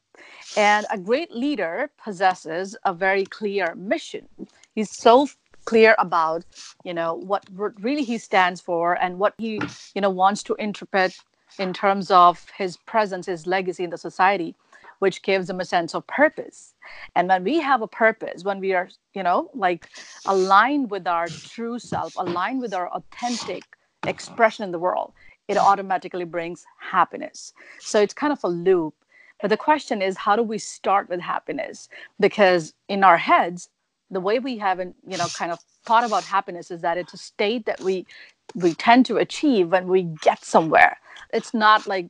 and 0.57 0.87
a 0.91 0.99
great 0.99 1.33
leader 1.33 1.91
possesses 2.03 2.77
a 2.85 2.93
very 2.93 3.25
clear 3.25 3.75
mission. 3.75 4.29
He's 4.75 4.91
so 4.97 5.29
clear 5.65 5.95
about, 5.99 6.45
you 6.85 6.95
know, 6.95 7.15
what 7.15 7.45
really 7.81 8.05
he 8.05 8.19
stands 8.19 8.61
for 8.61 8.95
and 8.95 9.19
what 9.19 9.35
he, 9.39 9.61
you 9.95 10.01
know, 10.01 10.11
wants 10.11 10.43
to 10.45 10.55
interpret 10.55 11.17
in 11.59 11.73
terms 11.73 12.11
of 12.11 12.47
his 12.57 12.77
presence, 12.77 13.27
his 13.27 13.47
legacy 13.47 13.85
in 13.85 13.91
the 13.91 13.99
society, 13.99 14.55
which 15.01 15.23
gives 15.23 15.51
him 15.51 15.61
a 15.61 15.65
sense 15.65 15.95
of 15.95 16.07
purpose. 16.07 16.75
And 17.15 17.29
when 17.29 17.45
we 17.45 17.61
have 17.61 17.83
a 17.83 17.89
purpose, 17.89 18.45
when 18.45 18.61
we 18.61 18.73
are, 18.75 18.89
you 19.15 19.23
know, 19.23 19.51
like 19.55 19.89
aligned 20.27 20.91
with 20.91 21.07
our 21.07 21.27
true 21.27 21.79
self, 21.79 22.15
aligned 22.17 22.61
with 22.61 22.73
our 22.73 22.89
authentic 22.89 23.65
expression 24.07 24.65
in 24.65 24.73
the 24.73 24.79
world, 24.79 25.13
it 25.49 25.57
automatically 25.57 26.25
brings 26.25 26.65
happiness. 26.79 27.53
So 27.79 28.01
it's 28.01 28.15
kind 28.15 28.33
of 28.33 28.43
a 28.45 28.49
loop 28.49 28.95
but 29.41 29.49
the 29.49 29.57
question 29.57 30.03
is, 30.03 30.17
how 30.17 30.37
do 30.37 30.43
we 30.43 30.59
start 30.59 31.09
with 31.09 31.21
happiness? 31.21 31.89
Because 32.19 32.75
in 32.89 33.05
our 33.05 33.19
heads, 33.19 33.69
the 34.11 34.21
way 34.21 34.39
we 34.39 34.57
haven't, 34.57 34.97
you 35.07 35.19
know, 35.19 35.27
kind 35.35 35.53
of 35.53 35.59
thought 35.85 36.05
about 36.05 36.25
happiness 36.25 36.71
is 36.71 36.81
that 36.83 36.97
it's 36.97 37.15
a 37.15 37.19
state 37.19 37.67
that 37.67 37.81
we 37.81 38.07
we 38.55 38.75
tend 38.75 39.05
to 39.07 39.17
achieve 39.17 39.73
when 39.73 39.89
we 39.89 40.03
get 40.23 40.45
somewhere. 40.45 40.99
It's 41.33 41.53
not 41.53 41.87
like 41.87 42.07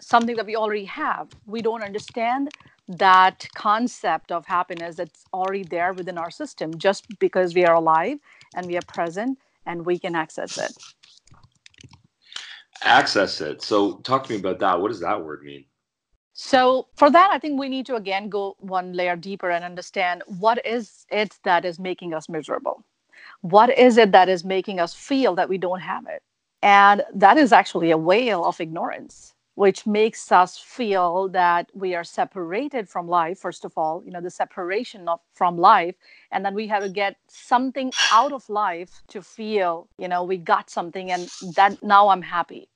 something 0.00 0.36
that 0.36 0.46
we 0.46 0.56
already 0.56 0.84
have. 0.86 1.28
We 1.46 1.62
don't 1.62 1.82
understand 1.82 2.50
that 2.88 3.48
concept 3.54 4.32
of 4.32 4.44
happiness 4.46 4.96
that's 4.96 5.24
already 5.32 5.62
there 5.62 5.92
within 5.92 6.18
our 6.18 6.30
system 6.30 6.76
just 6.76 7.06
because 7.20 7.54
we 7.54 7.64
are 7.64 7.74
alive 7.74 8.18
and 8.54 8.66
we 8.66 8.76
are 8.76 8.82
present 8.82 9.38
and 9.64 9.86
we 9.86 9.98
can 9.98 10.16
access 10.16 10.58
it. 10.58 10.72
Access 12.82 13.40
it. 13.40 13.62
So 13.62 13.98
talk 13.98 14.24
to 14.24 14.32
me 14.32 14.40
about 14.40 14.58
that. 14.58 14.80
What 14.80 14.88
does 14.88 15.00
that 15.00 15.24
word 15.24 15.42
mean? 15.42 15.64
So 16.42 16.86
for 16.96 17.10
that, 17.10 17.28
I 17.30 17.38
think 17.38 17.60
we 17.60 17.68
need 17.68 17.84
to 17.84 17.96
again 17.96 18.30
go 18.30 18.56
one 18.60 18.94
layer 18.94 19.14
deeper 19.14 19.50
and 19.50 19.62
understand 19.62 20.22
what 20.26 20.64
is 20.64 21.04
it 21.10 21.38
that 21.44 21.66
is 21.66 21.78
making 21.78 22.14
us 22.14 22.30
miserable? 22.30 22.82
What 23.42 23.76
is 23.78 23.98
it 23.98 24.10
that 24.12 24.30
is 24.30 24.42
making 24.42 24.80
us 24.80 24.94
feel 24.94 25.34
that 25.34 25.50
we 25.50 25.58
don't 25.58 25.80
have 25.80 26.06
it? 26.06 26.22
And 26.62 27.02
that 27.14 27.36
is 27.36 27.52
actually 27.52 27.90
a 27.90 27.98
veil 27.98 28.42
of 28.42 28.58
ignorance, 28.58 29.34
which 29.56 29.86
makes 29.86 30.32
us 30.32 30.56
feel 30.56 31.28
that 31.28 31.68
we 31.74 31.94
are 31.94 32.04
separated 32.04 32.88
from 32.88 33.06
life, 33.06 33.38
first 33.38 33.66
of 33.66 33.76
all, 33.76 34.02
you 34.02 34.10
know, 34.10 34.22
the 34.22 34.30
separation 34.30 35.10
of 35.10 35.20
from 35.34 35.58
life. 35.58 35.94
And 36.32 36.42
then 36.42 36.54
we 36.54 36.66
have 36.68 36.82
to 36.82 36.88
get 36.88 37.16
something 37.28 37.92
out 38.10 38.32
of 38.32 38.48
life 38.48 39.02
to 39.08 39.20
feel, 39.20 39.88
you 39.98 40.08
know, 40.08 40.24
we 40.24 40.38
got 40.38 40.70
something 40.70 41.12
and 41.12 41.28
that 41.54 41.82
now 41.82 42.08
I'm 42.08 42.22
happy. 42.22 42.70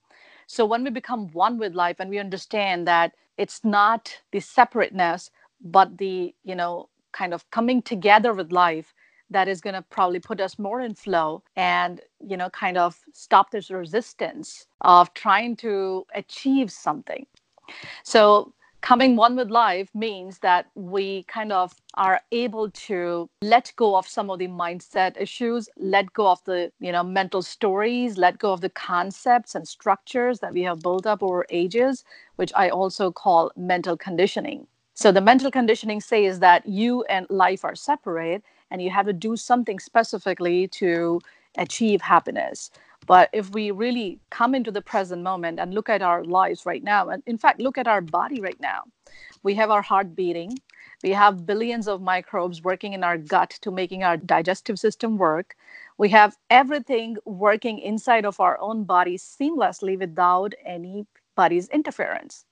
So 0.46 0.66
when 0.66 0.84
we 0.84 0.90
become 0.90 1.28
one 1.32 1.56
with 1.56 1.74
life 1.74 1.96
and 1.98 2.10
we 2.10 2.18
understand 2.18 2.86
that 2.86 3.14
it's 3.38 3.64
not 3.64 4.16
the 4.32 4.40
separateness 4.40 5.30
but 5.60 5.96
the 5.98 6.34
you 6.44 6.54
know 6.54 6.88
kind 7.12 7.32
of 7.32 7.48
coming 7.50 7.80
together 7.82 8.34
with 8.34 8.52
life 8.52 8.92
that 9.30 9.48
is 9.48 9.60
going 9.60 9.74
to 9.74 9.82
probably 9.82 10.20
put 10.20 10.40
us 10.40 10.58
more 10.58 10.80
in 10.80 10.94
flow 10.94 11.42
and 11.56 12.00
you 12.20 12.36
know 12.36 12.50
kind 12.50 12.76
of 12.76 12.98
stop 13.12 13.50
this 13.50 13.70
resistance 13.70 14.66
of 14.82 15.12
trying 15.14 15.56
to 15.56 16.06
achieve 16.14 16.70
something. 16.70 17.26
So 18.04 18.52
coming 18.84 19.16
one 19.16 19.34
with 19.34 19.50
life 19.50 19.88
means 19.94 20.40
that 20.40 20.66
we 20.74 21.22
kind 21.22 21.52
of 21.52 21.72
are 21.94 22.20
able 22.32 22.70
to 22.70 23.30
let 23.40 23.72
go 23.76 23.96
of 23.96 24.06
some 24.06 24.28
of 24.28 24.38
the 24.38 24.46
mindset 24.46 25.18
issues 25.18 25.70
let 25.78 26.12
go 26.12 26.26
of 26.28 26.44
the 26.44 26.70
you 26.80 26.92
know 26.92 27.02
mental 27.02 27.40
stories 27.40 28.18
let 28.18 28.36
go 28.38 28.52
of 28.52 28.60
the 28.60 28.68
concepts 28.68 29.54
and 29.54 29.66
structures 29.66 30.40
that 30.40 30.52
we 30.52 30.62
have 30.62 30.82
built 30.82 31.06
up 31.06 31.22
over 31.22 31.46
ages 31.48 32.04
which 32.36 32.52
i 32.54 32.68
also 32.68 33.10
call 33.10 33.50
mental 33.56 33.96
conditioning 33.96 34.66
so 34.92 35.10
the 35.10 35.20
mental 35.22 35.50
conditioning 35.50 36.02
says 36.02 36.40
that 36.40 36.66
you 36.66 37.04
and 37.04 37.26
life 37.30 37.64
are 37.64 37.74
separate 37.74 38.44
and 38.70 38.82
you 38.82 38.90
have 38.90 39.06
to 39.06 39.14
do 39.14 39.34
something 39.34 39.80
specifically 39.80 40.68
to 40.68 41.20
achieve 41.58 42.00
happiness. 42.00 42.70
But 43.06 43.28
if 43.32 43.50
we 43.52 43.70
really 43.70 44.18
come 44.30 44.54
into 44.54 44.70
the 44.70 44.80
present 44.82 45.22
moment 45.22 45.60
and 45.60 45.74
look 45.74 45.88
at 45.88 46.02
our 46.02 46.24
lives 46.24 46.64
right 46.64 46.82
now, 46.82 47.08
and 47.08 47.22
in 47.26 47.38
fact, 47.38 47.60
look 47.60 47.76
at 47.76 47.86
our 47.86 48.00
body 48.00 48.40
right 48.40 48.60
now, 48.60 48.84
we 49.42 49.54
have 49.54 49.70
our 49.70 49.82
heart 49.82 50.14
beating. 50.14 50.58
We 51.02 51.10
have 51.10 51.44
billions 51.44 51.86
of 51.86 52.00
microbes 52.00 52.62
working 52.62 52.94
in 52.94 53.04
our 53.04 53.18
gut 53.18 53.50
to 53.60 53.70
making 53.70 54.04
our 54.04 54.16
digestive 54.16 54.78
system 54.78 55.18
work. 55.18 55.54
We 55.98 56.08
have 56.10 56.36
everything 56.48 57.16
working 57.26 57.78
inside 57.78 58.24
of 58.24 58.40
our 58.40 58.58
own 58.60 58.84
body 58.84 59.18
seamlessly 59.18 59.98
without 59.98 60.54
anybody's 60.64 61.68
interference. 61.68 62.46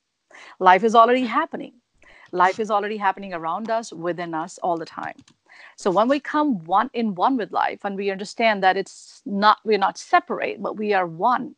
Life 0.59 0.85
is 0.85 0.95
already 0.95 1.25
happening. 1.25 1.75
Life 2.33 2.61
is 2.61 2.71
already 2.71 2.97
happening 2.97 3.33
around 3.33 3.71
us, 3.71 3.93
within 3.93 4.35
us, 4.35 4.59
all 4.63 4.77
the 4.77 4.87
time. 4.87 5.15
So 5.77 5.91
when 5.91 6.09
we 6.09 6.21
come 6.21 6.65
one 6.65 6.91
in 6.93 7.15
one 7.15 7.37
with 7.37 7.53
life 7.53 7.81
and 7.85 7.97
we 7.97 8.11
understand 8.11 8.63
that 8.63 8.77
it's 8.77 9.23
not 9.27 9.59
we're 9.65 9.79
not 9.79 9.99
separate, 9.99 10.63
but 10.63 10.77
we 10.77 10.93
are 10.95 11.07
one. 11.07 11.55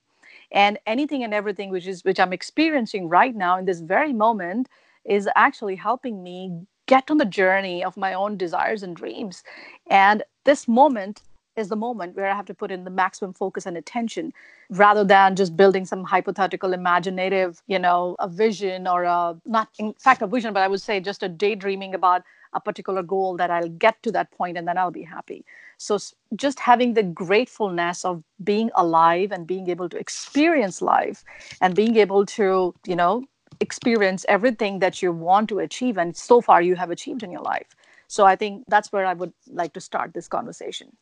And 0.53 0.79
anything 0.87 1.25
and 1.25 1.35
everything 1.35 1.71
which 1.71 1.87
is 1.87 2.05
which 2.05 2.21
I'm 2.21 2.33
experiencing 2.33 3.09
right 3.09 3.35
now 3.35 3.59
in 3.59 3.65
this 3.65 3.81
very 3.81 4.13
moment 4.13 4.69
is 5.05 5.29
actually 5.37 5.77
helping 5.77 6.23
me 6.23 6.67
get 6.87 7.11
on 7.11 7.19
the 7.19 7.25
journey 7.25 7.85
of 7.85 7.97
my 7.97 8.15
own 8.15 8.37
desires 8.37 8.83
and 8.83 8.95
dreams. 8.95 9.43
And 9.89 10.23
this 10.45 10.69
moment 10.69 11.23
is 11.57 11.69
the 11.69 11.77
moment 11.77 12.17
where 12.17 12.29
I 12.29 12.35
have 12.35 12.47
to 12.47 12.55
put 12.55 12.71
in 12.71 12.85
the 12.85 12.91
maximum 12.91 13.33
focus 13.33 13.67
and 13.67 13.77
attention 13.77 14.33
rather 14.71 15.05
than 15.05 15.37
just 15.37 15.57
building 15.57 15.85
some 15.85 16.05
hypothetical, 16.05 16.73
imaginative, 16.73 17.63
you 17.67 17.79
know, 17.79 18.17
a 18.19 18.29
vision 18.29 18.87
or 18.87 19.05
a 19.05 19.37
not 19.47 19.69
in 19.79 19.95
fact 19.95 20.23
a 20.23 20.27
vision, 20.27 20.53
but 20.53 20.63
I 20.63 20.69
would 20.69 20.81
say 20.81 21.01
just 21.01 21.23
a 21.23 21.29
daydreaming 21.29 21.95
about 21.95 22.23
a 22.55 22.61
particular 22.61 23.03
goal 23.03 23.37
that 23.37 23.51
I'll 23.51 23.69
get 23.69 24.03
to 24.05 24.13
that 24.13 24.31
point 24.31 24.57
and 24.57 24.67
then 24.67 24.79
I'll 24.79 24.91
be 24.91 25.03
happy. 25.03 25.45
So 25.79 25.99
just 26.37 26.61
having 26.61 26.95
the 26.95 27.03
gratefulness 27.03 28.05
of 28.05 28.23
being 28.43 28.71
alive 28.75 29.33
and 29.33 29.47
being 29.47 29.69
able 29.69 29.89
to 29.89 29.99
experience 29.99 30.81
life 30.81 31.25
and 31.61 31.75
being 31.75 31.97
able 31.97 32.27
to, 32.27 32.75
you 32.87 32.97
know, 32.97 33.25
experience 33.61 34.25
everything 34.29 34.79
that 34.81 35.03
you 35.03 35.13
want 35.13 35.49
to 35.49 35.59
achieve 35.61 35.99
and 35.99 36.17
so 36.17 36.41
far 36.41 36.63
you 36.63 36.77
have 36.77 36.91
achieved 36.91 37.23
in 37.23 37.31
your 37.31 37.43
life. 37.43 37.75
So 38.09 38.25
I 38.25 38.37
think 38.37 38.65
that's 38.69 38.93
where 38.93 39.07
I 39.07 39.15
would 39.15 39.33
like 39.49 39.73
to 39.75 39.81
start 39.81 40.13
this 40.15 40.29
conversation. 40.29 40.97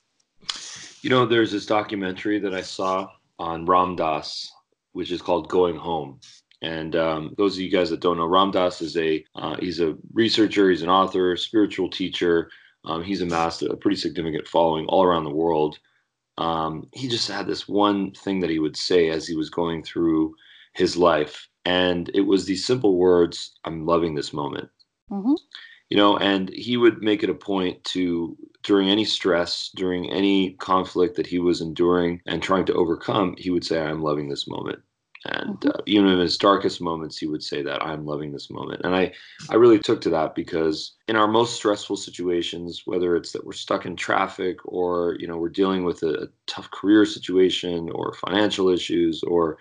You 1.02 1.10
know, 1.10 1.26
there's 1.26 1.52
this 1.52 1.66
documentary 1.66 2.38
that 2.38 2.54
I 2.54 2.62
saw 2.62 3.08
on 3.38 3.66
Ram 3.66 3.96
Dass, 3.96 4.50
which 4.92 5.10
is 5.10 5.20
called 5.20 5.48
Going 5.48 5.76
Home. 5.76 6.20
And 6.62 6.94
um, 6.94 7.34
those 7.36 7.56
of 7.56 7.60
you 7.60 7.70
guys 7.70 7.90
that 7.90 8.00
don't 8.00 8.16
know, 8.16 8.26
Ram 8.26 8.52
Dass 8.52 8.80
is 8.80 8.96
a 8.96 9.24
uh, 9.34 9.56
he's 9.58 9.80
a 9.80 9.96
researcher, 10.12 10.70
he's 10.70 10.82
an 10.82 10.88
author, 10.88 11.36
spiritual 11.36 11.90
teacher. 11.90 12.50
Um, 12.84 13.02
he's 13.02 13.20
amassed 13.20 13.62
a 13.62 13.76
pretty 13.76 13.96
significant 13.96 14.46
following 14.46 14.86
all 14.86 15.02
around 15.02 15.24
the 15.24 15.30
world. 15.30 15.78
Um, 16.38 16.88
he 16.92 17.08
just 17.08 17.28
had 17.28 17.46
this 17.46 17.68
one 17.68 18.12
thing 18.12 18.40
that 18.40 18.50
he 18.50 18.60
would 18.60 18.76
say 18.76 19.10
as 19.10 19.26
he 19.26 19.34
was 19.34 19.50
going 19.50 19.82
through 19.82 20.34
his 20.74 20.96
life, 20.96 21.48
and 21.64 22.10
it 22.14 22.22
was 22.22 22.46
these 22.46 22.64
simple 22.64 22.96
words: 22.96 23.58
"I'm 23.64 23.84
loving 23.84 24.14
this 24.14 24.32
moment." 24.32 24.70
Mm-hmm. 25.10 25.34
You 25.90 25.96
know, 25.96 26.16
and 26.16 26.48
he 26.50 26.76
would 26.76 27.02
make 27.02 27.24
it 27.24 27.28
a 27.28 27.34
point 27.34 27.82
to 27.84 28.36
during 28.62 28.88
any 28.88 29.04
stress, 29.04 29.70
during 29.74 30.10
any 30.10 30.52
conflict 30.54 31.16
that 31.16 31.26
he 31.26 31.40
was 31.40 31.60
enduring 31.60 32.20
and 32.26 32.40
trying 32.40 32.64
to 32.66 32.74
overcome, 32.74 33.34
he 33.36 33.50
would 33.50 33.64
say, 33.64 33.80
"I'm 33.80 34.02
loving 34.02 34.28
this 34.28 34.46
moment." 34.46 34.78
And 35.26 35.56
mm-hmm. 35.60 35.68
uh, 35.68 35.82
even 35.86 36.06
in 36.08 36.18
his 36.18 36.36
darkest 36.36 36.80
moments 36.80 37.18
he 37.18 37.26
would 37.26 37.42
say 37.42 37.62
that 37.62 37.82
i'm 37.82 38.04
loving 38.04 38.32
this 38.32 38.50
moment 38.50 38.80
and 38.84 38.94
i 38.94 39.12
i 39.50 39.54
really 39.54 39.78
took 39.78 40.00
to 40.00 40.10
that 40.10 40.34
because 40.34 40.94
in 41.08 41.16
our 41.16 41.28
most 41.28 41.54
stressful 41.54 41.96
situations 41.96 42.82
whether 42.84 43.16
it's 43.16 43.32
that 43.32 43.44
we're 43.44 43.52
stuck 43.52 43.86
in 43.86 43.96
traffic 43.96 44.58
or 44.64 45.16
you 45.18 45.26
know 45.26 45.36
we're 45.36 45.48
dealing 45.48 45.84
with 45.84 46.02
a, 46.02 46.22
a 46.22 46.26
tough 46.46 46.70
career 46.70 47.04
situation 47.04 47.90
or 47.94 48.14
financial 48.14 48.68
issues 48.68 49.22
or 49.24 49.58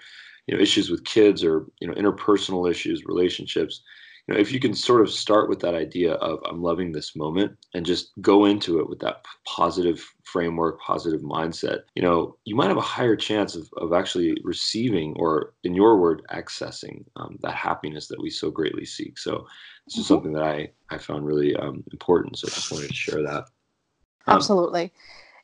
you 0.47 0.55
know 0.55 0.61
issues 0.61 0.89
with 0.89 1.03
kids 1.03 1.43
or 1.43 1.65
you 1.79 1.87
know 1.87 1.93
interpersonal 1.93 2.69
issues 2.69 3.05
relationships 3.05 3.81
you 4.27 4.33
know, 4.33 4.39
if 4.39 4.51
you 4.51 4.59
can 4.59 4.73
sort 4.73 5.01
of 5.01 5.11
start 5.11 5.49
with 5.49 5.59
that 5.61 5.75
idea 5.75 6.13
of 6.13 6.39
I'm 6.47 6.61
loving 6.61 6.91
this 6.91 7.15
moment 7.15 7.57
and 7.73 7.85
just 7.85 8.11
go 8.21 8.45
into 8.45 8.79
it 8.79 8.89
with 8.89 8.99
that 8.99 9.25
positive 9.45 10.05
framework, 10.23 10.79
positive 10.79 11.21
mindset, 11.21 11.81
you 11.95 12.01
know, 12.01 12.37
you 12.45 12.55
might 12.55 12.67
have 12.67 12.77
a 12.77 12.81
higher 12.81 13.15
chance 13.15 13.55
of, 13.55 13.69
of 13.77 13.93
actually 13.93 14.37
receiving 14.43 15.15
or, 15.17 15.53
in 15.63 15.73
your 15.73 15.97
word, 15.97 16.21
accessing 16.31 17.03
um, 17.15 17.37
that 17.41 17.55
happiness 17.55 18.07
that 18.07 18.21
we 18.21 18.29
so 18.29 18.51
greatly 18.51 18.85
seek. 18.85 19.17
So 19.17 19.45
this 19.85 19.97
is 19.97 20.03
mm-hmm. 20.03 20.13
something 20.13 20.33
that 20.33 20.43
I, 20.43 20.71
I 20.89 20.97
found 20.97 21.25
really 21.25 21.55
um, 21.55 21.83
important. 21.91 22.37
So 22.37 22.47
I 22.47 22.51
just 22.51 22.71
wanted 22.71 22.89
to 22.89 22.93
share 22.93 23.23
that. 23.23 23.45
Um, 24.27 24.35
Absolutely. 24.35 24.93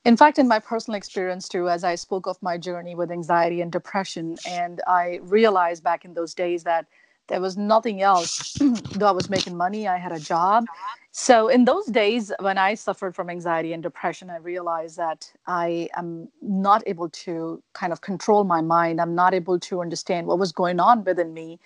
In 0.06 0.16
fact, 0.16 0.40
in 0.40 0.48
my 0.48 0.60
personal 0.60 0.98
experience 0.98 1.50
too, 1.50 1.68
as 1.68 1.84
I 1.84 1.96
spoke 1.96 2.28
of 2.28 2.42
my 2.42 2.58
journey 2.58 2.96
with 2.96 3.12
anxiety 3.12 3.60
and 3.60 3.72
depression, 3.72 4.38
and 4.48 4.82
I 4.88 5.20
realized 5.24 5.84
back 5.84 6.06
in 6.06 6.14
those 6.14 6.34
days 6.34 6.64
that 6.64 6.86
there 7.28 7.42
was 7.42 7.58
nothing 7.58 8.02
else. 8.02 8.54
Though 8.92 9.08
I 9.08 9.12
was 9.12 9.30
making 9.30 9.58
money, 9.58 9.88
I 9.88 9.98
had 9.98 10.12
a 10.12 10.20
job. 10.20 10.66
So, 11.12 11.48
in 11.48 11.66
those 11.66 11.88
days 11.88 12.32
when 12.40 12.58
I 12.58 12.76
suffered 12.76 13.16
from 13.16 13.30
anxiety 13.30 13.74
and 13.74 13.82
depression, 13.82 14.30
I 14.30 14.38
realized 14.38 14.98
that 14.98 15.32
I 15.48 15.90
am 15.96 16.30
not 16.42 16.84
able 16.86 17.10
to 17.10 17.62
kind 17.74 17.92
of 17.92 18.02
control 18.02 18.44
my 18.44 18.62
mind. 18.62 19.02
I'm 19.02 19.16
not 19.16 19.34
able 19.34 19.60
to 19.60 19.82
understand 19.82 20.28
what 20.28 20.40
was 20.40 20.52
going 20.52 20.80
on 20.80 21.04
within 21.04 21.34
me. 21.34 21.60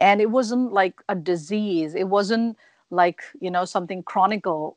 And 0.00 0.20
it 0.20 0.30
wasn't 0.30 0.72
like 0.72 1.00
a 1.08 1.14
disease, 1.14 1.94
it 1.94 2.08
wasn't 2.08 2.56
like, 2.90 3.22
you 3.40 3.50
know, 3.50 3.64
something 3.64 4.02
chronicle 4.02 4.76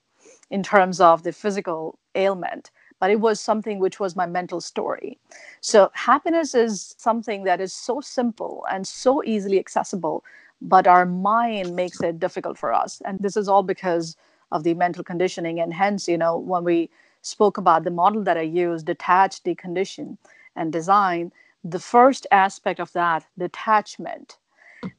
in 0.50 0.64
terms 0.64 1.02
of 1.02 1.24
the 1.24 1.32
physical 1.32 2.00
ailment 2.16 2.72
but 3.02 3.10
it 3.10 3.20
was 3.20 3.42
something 3.42 3.80
which 3.80 4.00
was 4.00 4.16
my 4.16 4.28
mental 4.28 4.62
story. 4.62 5.18
So, 5.60 5.90
happiness 5.94 6.54
is 6.54 6.94
something 7.00 7.44
that 7.46 7.60
is 7.60 7.74
so 7.74 8.00
simple 8.00 8.64
and 8.72 8.88
so 8.88 9.24
easily 9.24 9.58
accessible, 9.60 10.24
but 10.62 10.86
our 10.86 11.08
mind 11.08 11.76
makes 11.76 12.00
it 12.02 12.20
difficult 12.20 12.60
for 12.60 12.72
us. 12.72 13.02
And 13.04 13.18
this 13.20 13.36
is 13.36 13.50
all 13.50 13.64
because 13.64 14.16
of 14.52 14.64
the 14.64 14.76
mental 14.76 15.04
conditioning. 15.04 15.60
And 15.60 15.74
hence, 15.74 16.08
you 16.08 16.18
know, 16.18 16.38
when 16.38 16.64
we 16.64 16.92
spoke 17.24 17.58
about 17.58 17.86
the 17.86 17.90
model 17.90 18.24
that 18.24 18.38
I 18.38 18.42
use, 18.42 18.84
detach, 18.84 19.42
decondition, 19.42 20.18
and 20.56 20.72
design, 20.72 21.32
the 21.64 21.80
first 21.80 22.28
aspect 22.32 22.80
of 22.80 22.94
that, 22.94 23.26
detachment. 23.36 24.38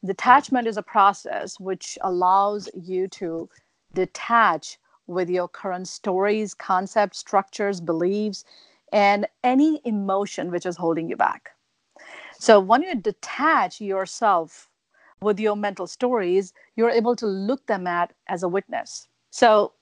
Detachment 0.03 0.67
is 0.67 0.75
a 0.75 0.83
process 0.83 1.57
which 1.57 1.97
allows 2.01 2.69
you 2.73 3.07
to 3.09 3.49
detach 3.93 4.77
with 5.07 5.29
your 5.29 5.47
current 5.47 5.87
stories, 5.87 6.53
concepts, 6.53 7.19
structures, 7.19 7.81
beliefs, 7.81 8.45
and 8.91 9.27
any 9.43 9.81
emotion 9.85 10.51
which 10.51 10.65
is 10.65 10.77
holding 10.77 11.09
you 11.09 11.17
back. 11.17 11.51
So 12.39 12.59
when 12.59 12.83
you 12.83 12.95
detach 12.95 13.81
yourself 13.81 14.69
with 15.21 15.39
your 15.39 15.55
mental 15.55 15.87
stories, 15.87 16.53
you're 16.75 16.89
able 16.89 17.15
to 17.15 17.25
look 17.25 17.65
them 17.67 17.87
at 17.87 18.13
as 18.27 18.43
a 18.43 18.49
witness. 18.49 19.07
So 19.31 19.73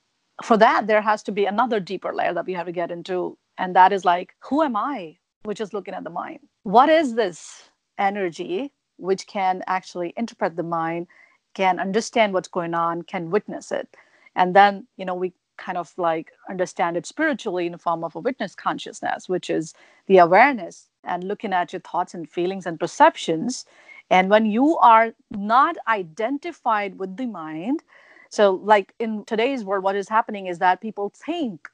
for 0.43 0.57
that, 0.57 0.88
there 0.88 1.01
has 1.01 1.24
to 1.24 1.32
be 1.32 1.45
another 1.45 1.80
deeper 1.80 2.13
layer 2.13 2.34
that 2.34 2.45
we 2.45 2.53
have 2.53 2.67
to 2.67 2.72
get 2.72 2.91
into. 2.91 3.38
And 3.57 3.76
that 3.76 3.91
is 3.91 4.05
like, 4.05 4.36
who 4.39 4.61
am 4.61 4.76
I? 4.76 5.17
Which 5.43 5.61
is 5.61 5.74
looking 5.74 5.93
at 5.93 6.03
the 6.03 6.09
mind. 6.09 6.39
What 6.63 6.89
is 6.89 7.15
this 7.15 7.69
energy 7.97 8.74
which 8.97 9.28
can 9.28 9.63
actually 9.67 10.13
interpret 10.15 10.55
the 10.55 10.63
mind, 10.63 11.07
can 11.55 11.80
understand 11.80 12.34
what's 12.34 12.47
going 12.47 12.74
on, 12.74 13.01
can 13.01 13.32
witness 13.32 13.72
it? 13.72 13.88
And 14.36 14.55
then 14.55 14.88
you 14.97 15.05
know 15.05 15.15
we 15.15 15.34
kind 15.57 15.77
of 15.77 15.93
like 15.97 16.32
understand 16.49 16.97
it 16.97 17.05
spiritually 17.05 17.65
in 17.67 17.73
the 17.73 17.77
form 17.77 18.03
of 18.03 18.15
a 18.15 18.19
witness 18.19 18.55
consciousness 18.55 19.29
which 19.29 19.49
is 19.49 19.73
the 20.07 20.17
awareness 20.19 20.88
and 21.05 21.23
looking 21.23 21.53
at 21.53 21.73
your 21.73 21.82
thoughts 21.82 22.13
and 22.13 22.29
feelings 22.29 22.65
and 22.67 22.79
perceptions. 22.79 23.65
And 24.11 24.29
when 24.29 24.45
you 24.45 24.77
are 24.79 25.13
not 25.32 25.77
identified 25.88 26.99
with 26.99 27.17
the 27.17 27.27
mind 27.27 27.84
so 28.29 28.53
like 28.63 28.93
in 28.99 29.25
today's 29.25 29.63
world 29.65 29.84
what 29.84 29.95
is 29.95 30.09
happening 30.09 30.47
is 30.47 30.59
that 30.59 30.82
people 30.82 31.11
think 31.15 31.69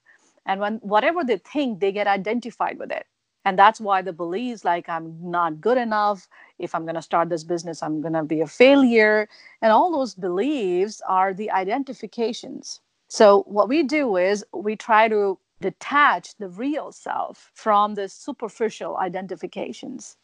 and 0.46 0.62
when 0.62 0.76
whatever 0.78 1.24
they 1.24 1.38
think 1.38 1.80
they 1.80 1.92
get 1.92 2.08
identified 2.08 2.80
with 2.80 2.92
it 2.92 3.06
and 3.48 3.58
that's 3.58 3.80
why 3.80 4.02
the 4.02 4.12
beliefs 4.12 4.66
like 4.66 4.90
i'm 4.90 5.16
not 5.22 5.62
good 5.62 5.78
enough. 5.78 6.28
If 6.60 6.76
i'm 6.76 6.84
going 6.84 6.96
to 7.02 7.02
start 7.02 7.30
this 7.30 7.46
business 7.46 7.82
i'm 7.82 8.02
going 8.02 8.18
to 8.22 8.24
be 8.24 8.42
a 8.42 8.48
failure. 8.48 9.30
And 9.62 9.72
all 9.72 9.90
those 9.92 10.16
beliefs 10.16 11.02
are 11.08 11.34
the 11.34 11.50
identifications. 11.52 12.82
So 13.08 13.44
what 13.44 13.70
we 13.70 13.84
do 13.84 14.18
is 14.18 14.44
we 14.54 14.76
try 14.76 15.08
to 15.08 15.40
detach 15.62 16.36
the 16.38 16.50
real 16.50 16.92
self 16.92 17.52
from 17.54 17.96
the 17.96 18.10
superficial 18.10 18.98
identifications 18.98 20.18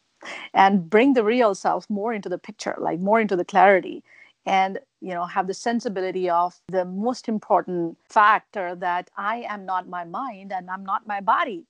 and 0.52 0.90
bring 0.90 1.14
the 1.14 1.24
real 1.24 1.54
self 1.54 1.88
more 1.88 2.12
into 2.12 2.28
the 2.28 2.38
picture 2.48 2.76
like 2.78 3.00
more 3.00 3.20
into 3.20 3.36
the 3.36 3.44
clarity 3.44 4.04
and 4.46 4.78
you 5.00 5.14
know 5.14 5.24
have 5.24 5.46
the 5.46 5.54
sensibility 5.54 6.28
of 6.28 6.60
the 6.68 6.84
most 6.84 7.28
important 7.28 7.96
factor 8.08 8.74
that 8.76 9.10
i 9.16 9.36
am 9.54 9.64
not 9.64 9.88
my 9.88 10.04
mind 10.04 10.52
and 10.52 10.70
i'm 10.70 10.84
not 10.84 11.06
my 11.06 11.20
body 11.20 11.64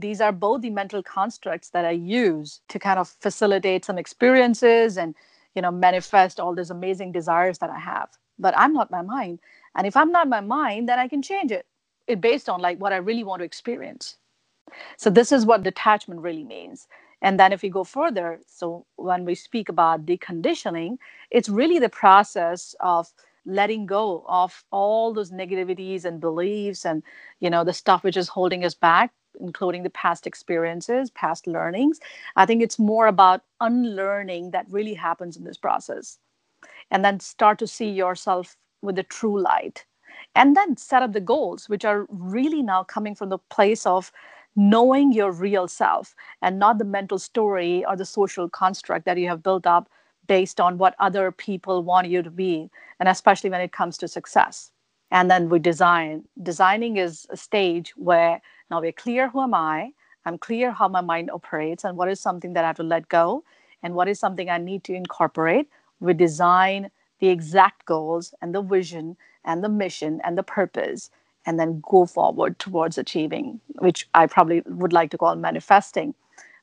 these 0.00 0.20
are 0.20 0.32
both 0.32 0.62
the 0.62 0.70
mental 0.70 1.02
constructs 1.02 1.70
that 1.70 1.84
i 1.84 1.90
use 1.90 2.60
to 2.68 2.78
kind 2.78 2.98
of 2.98 3.08
facilitate 3.20 3.84
some 3.84 3.98
experiences 3.98 4.96
and 4.96 5.14
you 5.54 5.62
know 5.62 5.70
manifest 5.70 6.40
all 6.40 6.54
these 6.54 6.70
amazing 6.70 7.12
desires 7.12 7.58
that 7.58 7.70
i 7.70 7.78
have. 7.78 8.08
But 8.38 8.56
i'm 8.56 8.72
not 8.72 8.90
my 8.90 9.02
mind. 9.02 9.40
And 9.74 9.86
if 9.86 9.96
i'm 9.96 10.12
not 10.12 10.28
my 10.28 10.40
mind 10.40 10.88
then 10.88 10.98
i 10.98 11.08
can 11.08 11.22
change 11.22 11.52
it 11.52 11.66
it 12.06 12.20
based 12.20 12.48
on 12.48 12.60
like 12.60 12.78
what 12.78 12.92
i 12.92 12.96
really 12.96 13.24
want 13.24 13.40
to 13.40 13.44
experience. 13.44 14.16
So 14.96 15.10
this 15.10 15.32
is 15.32 15.46
what 15.46 15.62
detachment 15.62 16.20
really 16.20 16.44
means. 16.44 16.86
And 17.22 17.38
then 17.38 17.52
if 17.52 17.62
we 17.62 17.68
go 17.68 17.84
further, 17.84 18.40
so 18.46 18.86
when 18.96 19.24
we 19.24 19.34
speak 19.34 19.68
about 19.68 20.06
deconditioning, 20.06 20.96
it's 21.30 21.48
really 21.48 21.78
the 21.78 21.88
process 21.88 22.74
of 22.80 23.08
letting 23.44 23.86
go 23.86 24.24
of 24.28 24.64
all 24.70 25.12
those 25.12 25.30
negativities 25.30 26.04
and 26.04 26.20
beliefs 26.20 26.84
and 26.84 27.02
you 27.40 27.50
know 27.50 27.64
the 27.64 27.72
stuff 27.72 28.04
which 28.04 28.16
is 28.16 28.28
holding 28.28 28.64
us 28.64 28.74
back 28.74 29.12
including 29.38 29.82
the 29.82 29.90
past 29.90 30.26
experiences 30.26 31.10
past 31.10 31.46
learnings. 31.46 32.00
I 32.36 32.46
think 32.46 32.62
it's 32.62 32.78
more 32.78 33.06
about 33.06 33.42
unlearning 33.60 34.50
that 34.50 34.66
really 34.70 34.94
happens 34.94 35.36
in 35.36 35.44
this 35.44 35.58
process. 35.58 36.18
And 36.90 37.04
then 37.04 37.20
start 37.20 37.58
to 37.60 37.66
see 37.66 37.90
yourself 37.90 38.56
with 38.82 38.96
the 38.96 39.02
true 39.02 39.40
light. 39.40 39.84
And 40.34 40.56
then 40.56 40.76
set 40.76 41.02
up 41.02 41.12
the 41.12 41.20
goals 41.20 41.68
which 41.68 41.84
are 41.84 42.06
really 42.08 42.62
now 42.62 42.84
coming 42.84 43.14
from 43.14 43.28
the 43.28 43.38
place 43.38 43.86
of 43.86 44.12
knowing 44.56 45.12
your 45.12 45.32
real 45.32 45.68
self 45.68 46.14
and 46.42 46.58
not 46.58 46.78
the 46.78 46.84
mental 46.84 47.18
story 47.18 47.84
or 47.84 47.96
the 47.96 48.04
social 48.04 48.48
construct 48.48 49.04
that 49.06 49.18
you 49.18 49.28
have 49.28 49.42
built 49.42 49.66
up 49.66 49.88
based 50.26 50.60
on 50.60 50.78
what 50.78 50.94
other 50.98 51.32
people 51.32 51.82
want 51.82 52.08
you 52.08 52.22
to 52.22 52.30
be 52.30 52.70
and 52.98 53.08
especially 53.08 53.50
when 53.50 53.60
it 53.60 53.72
comes 53.72 53.96
to 53.98 54.08
success. 54.08 54.70
And 55.10 55.30
then 55.30 55.48
we 55.48 55.58
design. 55.58 56.24
Designing 56.42 56.96
is 56.96 57.26
a 57.30 57.36
stage 57.36 57.92
where 57.96 58.40
now 58.70 58.80
we're 58.80 58.92
clear 58.92 59.28
who 59.28 59.42
am 59.42 59.54
i 59.54 59.92
i'm 60.24 60.38
clear 60.38 60.72
how 60.72 60.88
my 60.88 61.00
mind 61.00 61.30
operates 61.30 61.84
and 61.84 61.96
what 61.96 62.08
is 62.08 62.20
something 62.20 62.52
that 62.54 62.64
i 62.64 62.68
have 62.68 62.76
to 62.76 62.82
let 62.82 63.08
go 63.08 63.44
and 63.82 63.94
what 63.94 64.08
is 64.08 64.18
something 64.18 64.50
i 64.50 64.58
need 64.58 64.84
to 64.84 64.94
incorporate 64.94 65.68
we 66.00 66.14
design 66.14 66.90
the 67.20 67.28
exact 67.28 67.84
goals 67.86 68.34
and 68.42 68.54
the 68.54 68.62
vision 68.62 69.16
and 69.44 69.62
the 69.62 69.68
mission 69.68 70.20
and 70.24 70.36
the 70.36 70.42
purpose 70.42 71.10
and 71.46 71.58
then 71.58 71.82
go 71.88 72.06
forward 72.06 72.58
towards 72.58 72.98
achieving, 72.98 73.60
which 73.78 74.08
I 74.14 74.26
probably 74.26 74.62
would 74.66 74.92
like 74.92 75.10
to 75.12 75.18
call 75.18 75.34
manifesting. 75.36 76.14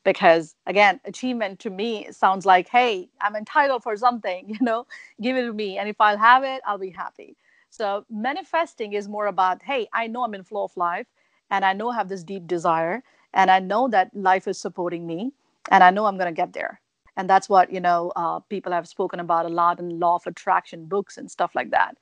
Because 0.04 0.56
again, 0.68 1.00
achievement 1.06 1.60
to 1.60 1.70
me 1.70 2.08
sounds 2.12 2.46
like, 2.46 2.70
hey, 2.70 3.10
I'm 3.22 3.36
entitled 3.36 3.84
for 3.84 3.98
something, 3.98 4.46
you 4.50 4.58
know, 4.62 4.86
give 5.22 5.36
it 5.38 5.44
to 5.44 5.54
me. 5.54 5.78
And 5.78 5.90
if 5.90 6.00
I'll 6.00 6.18
have 6.18 6.44
it, 6.44 6.62
I'll 6.66 6.78
be 6.78 6.92
happy. 6.92 7.36
So 7.70 8.06
manifesting 8.10 8.94
is 8.94 9.08
more 9.08 9.28
about, 9.28 9.62
hey, 9.64 9.88
I 9.94 10.08
know 10.08 10.24
I'm 10.24 10.34
in 10.34 10.44
flow 10.44 10.64
of 10.64 10.78
life 10.78 11.08
and 11.50 11.66
I 11.66 11.74
know 11.74 11.90
I 11.90 11.96
have 11.96 12.10
this 12.10 12.24
deep 12.24 12.48
desire 12.48 13.04
and 13.34 13.52
I 13.52 13.60
know 13.60 13.88
that 13.90 14.16
life 14.16 14.48
is 14.48 14.58
supporting 14.58 15.06
me 15.06 15.32
and 15.72 15.84
I 15.84 15.92
know 15.92 16.06
I'm 16.06 16.18
going 16.18 16.34
to 16.34 16.42
get 16.42 16.54
there. 16.54 16.82
And 17.16 17.30
that's 17.30 17.50
what, 17.50 17.72
you 17.72 17.80
know, 17.80 18.12
uh, 18.16 18.40
people 18.42 18.72
have 18.72 18.88
spoken 18.88 19.20
about 19.20 19.46
a 19.46 19.50
lot 19.50 19.80
in 19.80 20.00
law 20.00 20.16
of 20.16 20.28
attraction 20.28 20.86
books 20.86 21.18
and 21.18 21.30
stuff 21.30 21.56
like 21.56 21.72
that. 21.72 21.98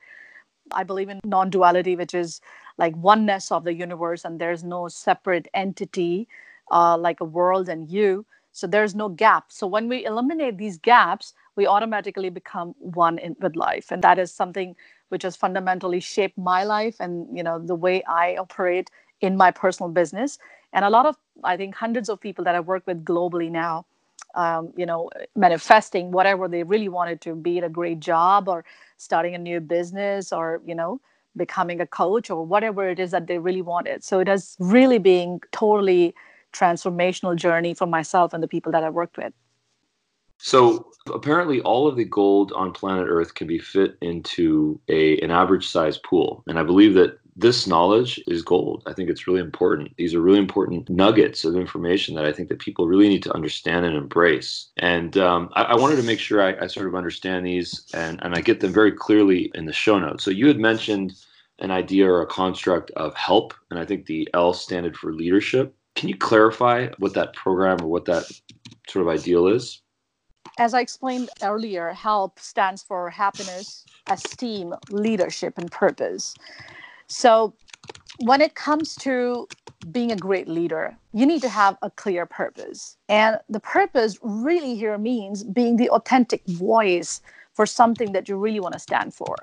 I 0.71 0.83
believe 0.83 1.09
in 1.09 1.21
non 1.23 1.49
duality, 1.49 1.95
which 1.95 2.13
is 2.13 2.41
like 2.77 2.95
oneness 2.97 3.51
of 3.51 3.63
the 3.63 3.73
universe, 3.73 4.25
and 4.25 4.41
there's 4.41 4.63
no 4.63 4.87
separate 4.87 5.47
entity 5.53 6.27
uh, 6.71 6.97
like 6.97 7.21
a 7.21 7.25
world 7.25 7.69
and 7.69 7.89
you. 7.89 8.25
So 8.51 8.67
there's 8.67 8.95
no 8.95 9.09
gap. 9.09 9.51
So 9.51 9.67
when 9.67 9.87
we 9.87 10.05
eliminate 10.05 10.57
these 10.57 10.77
gaps, 10.77 11.33
we 11.55 11.67
automatically 11.67 12.29
become 12.29 12.73
one 12.79 13.17
in, 13.19 13.35
with 13.39 13.55
life. 13.55 13.91
And 13.91 14.01
that 14.01 14.17
is 14.17 14.33
something 14.33 14.75
which 15.09 15.23
has 15.23 15.35
fundamentally 15.35 15.99
shaped 15.99 16.37
my 16.37 16.63
life 16.63 16.95
and 16.99 17.27
you 17.35 17.43
know 17.43 17.59
the 17.59 17.75
way 17.75 18.03
I 18.03 18.37
operate 18.37 18.89
in 19.25 19.35
my 19.35 19.51
personal 19.51 19.91
business. 19.91 20.39
And 20.73 20.85
a 20.85 20.89
lot 20.89 21.05
of, 21.05 21.15
I 21.43 21.57
think, 21.57 21.75
hundreds 21.75 22.09
of 22.09 22.19
people 22.19 22.43
that 22.45 22.55
I 22.55 22.59
work 22.59 22.85
with 22.85 23.03
globally 23.03 23.49
now 23.49 23.85
um, 24.35 24.73
you 24.75 24.85
know, 24.85 25.09
manifesting 25.35 26.11
whatever 26.11 26.47
they 26.47 26.63
really 26.63 26.89
wanted 26.89 27.21
to, 27.21 27.35
be 27.35 27.57
it 27.57 27.63
a 27.63 27.69
great 27.69 27.99
job 27.99 28.47
or 28.47 28.65
starting 28.97 29.33
a 29.33 29.37
new 29.37 29.59
business 29.59 30.31
or, 30.31 30.61
you 30.65 30.75
know, 30.75 30.99
becoming 31.37 31.81
a 31.81 31.87
coach 31.87 32.29
or 32.29 32.45
whatever 32.45 32.87
it 32.87 32.99
is 32.99 33.11
that 33.11 33.27
they 33.27 33.37
really 33.37 33.61
wanted. 33.61 34.03
So 34.03 34.19
it 34.19 34.27
has 34.27 34.55
really 34.59 34.99
been 34.99 35.39
totally 35.51 36.13
transformational 36.53 37.35
journey 37.35 37.73
for 37.73 37.87
myself 37.87 38.33
and 38.33 38.41
the 38.41 38.47
people 38.47 38.71
that 38.71 38.83
I 38.83 38.89
worked 38.89 39.17
with. 39.17 39.33
So 40.37 40.91
apparently, 41.13 41.61
all 41.61 41.87
of 41.87 41.95
the 41.95 42.03
gold 42.03 42.51
on 42.53 42.73
planet 42.73 43.07
Earth 43.09 43.35
can 43.35 43.47
be 43.47 43.57
fit 43.57 43.97
into 44.01 44.79
a 44.89 45.17
an 45.21 45.31
average 45.31 45.67
size 45.67 45.97
pool, 45.97 46.43
and 46.47 46.59
I 46.59 46.63
believe 46.63 46.93
that 46.95 47.17
this 47.35 47.67
knowledge 47.67 48.19
is 48.27 48.41
gold. 48.41 48.83
I 48.85 48.93
think 48.93 49.09
it's 49.09 49.27
really 49.27 49.41
important. 49.41 49.95
These 49.97 50.15
are 50.15 50.21
really 50.21 50.39
important 50.39 50.89
nuggets 50.89 51.43
of 51.43 51.55
information 51.55 52.15
that 52.15 52.25
I 52.25 52.31
think 52.31 52.47
that 52.49 52.59
people 52.59 52.87
really 52.87 53.09
need 53.09 53.23
to 53.23 53.33
understand 53.33 53.85
and 53.85 53.95
embrace. 53.95 54.67
And 54.77 55.17
um, 55.17 55.49
I, 55.53 55.63
I, 55.63 55.75
wanted 55.75 55.97
to 55.97 56.03
make 56.03 56.19
sure 56.19 56.41
I, 56.41 56.55
I, 56.63 56.67
sort 56.67 56.87
of 56.87 56.95
understand 56.95 57.45
these 57.45 57.85
and, 57.93 58.23
and 58.23 58.35
I 58.35 58.41
get 58.41 58.61
them 58.61 58.71
very 58.71 58.91
clearly 58.91 59.51
in 59.53 59.65
the 59.65 59.73
show 59.73 59.99
notes. 59.99 60.23
So 60.23 60.31
you 60.31 60.47
had 60.47 60.59
mentioned 60.59 61.13
an 61.59 61.71
idea 61.71 62.09
or 62.09 62.21
a 62.21 62.27
construct 62.27 62.91
of 62.91 63.13
help, 63.15 63.53
and 63.69 63.79
I 63.79 63.85
think 63.85 64.05
the 64.05 64.29
L 64.33 64.53
standard 64.53 64.95
for 64.95 65.13
leadership. 65.13 65.75
Can 65.95 66.09
you 66.09 66.17
clarify 66.17 66.89
what 66.99 67.13
that 67.13 67.33
program 67.33 67.81
or 67.81 67.87
what 67.87 68.05
that 68.05 68.25
sort 68.89 69.07
of 69.07 69.13
ideal 69.13 69.47
is? 69.47 69.81
As 70.57 70.73
I 70.73 70.79
explained 70.79 71.29
earlier, 71.41 71.91
HELP 71.91 72.39
stands 72.39 72.81
for 72.81 73.09
happiness, 73.09 73.85
esteem, 74.07 74.73
leadership, 74.89 75.57
and 75.57 75.69
purpose. 75.69 76.33
So, 77.07 77.53
when 78.19 78.41
it 78.41 78.55
comes 78.55 78.95
to 78.95 79.47
being 79.91 80.11
a 80.11 80.15
great 80.15 80.47
leader, 80.47 80.95
you 81.13 81.25
need 81.25 81.41
to 81.41 81.49
have 81.49 81.77
a 81.81 81.91
clear 81.91 82.25
purpose. 82.25 82.97
And 83.09 83.39
the 83.49 83.59
purpose 83.59 84.17
really 84.21 84.75
here 84.75 84.97
means 84.97 85.43
being 85.43 85.75
the 85.75 85.89
authentic 85.89 86.45
voice 86.47 87.21
for 87.53 87.65
something 87.65 88.11
that 88.11 88.27
you 88.27 88.37
really 88.37 88.59
want 88.59 88.73
to 88.73 88.79
stand 88.79 89.13
for. 89.13 89.35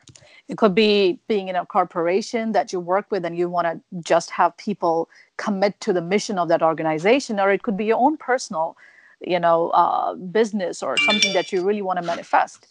It 0.48 0.58
could 0.58 0.74
be 0.74 1.18
being 1.28 1.48
in 1.48 1.56
a 1.56 1.64
corporation 1.64 2.52
that 2.52 2.72
you 2.72 2.80
work 2.80 3.06
with 3.10 3.24
and 3.24 3.36
you 3.36 3.48
want 3.48 3.66
to 3.66 3.80
just 4.02 4.30
have 4.30 4.56
people 4.58 5.08
commit 5.38 5.80
to 5.80 5.92
the 5.92 6.02
mission 6.02 6.38
of 6.38 6.48
that 6.48 6.62
organization, 6.62 7.40
or 7.40 7.50
it 7.50 7.62
could 7.62 7.76
be 7.76 7.86
your 7.86 7.98
own 7.98 8.16
personal, 8.18 8.76
you 9.20 9.40
know, 9.40 9.70
uh, 9.70 10.14
business 10.14 10.82
or 10.82 10.96
something 10.98 11.32
that 11.32 11.52
you 11.52 11.62
really 11.62 11.82
want 11.82 11.98
to 11.98 12.04
manifest. 12.04 12.66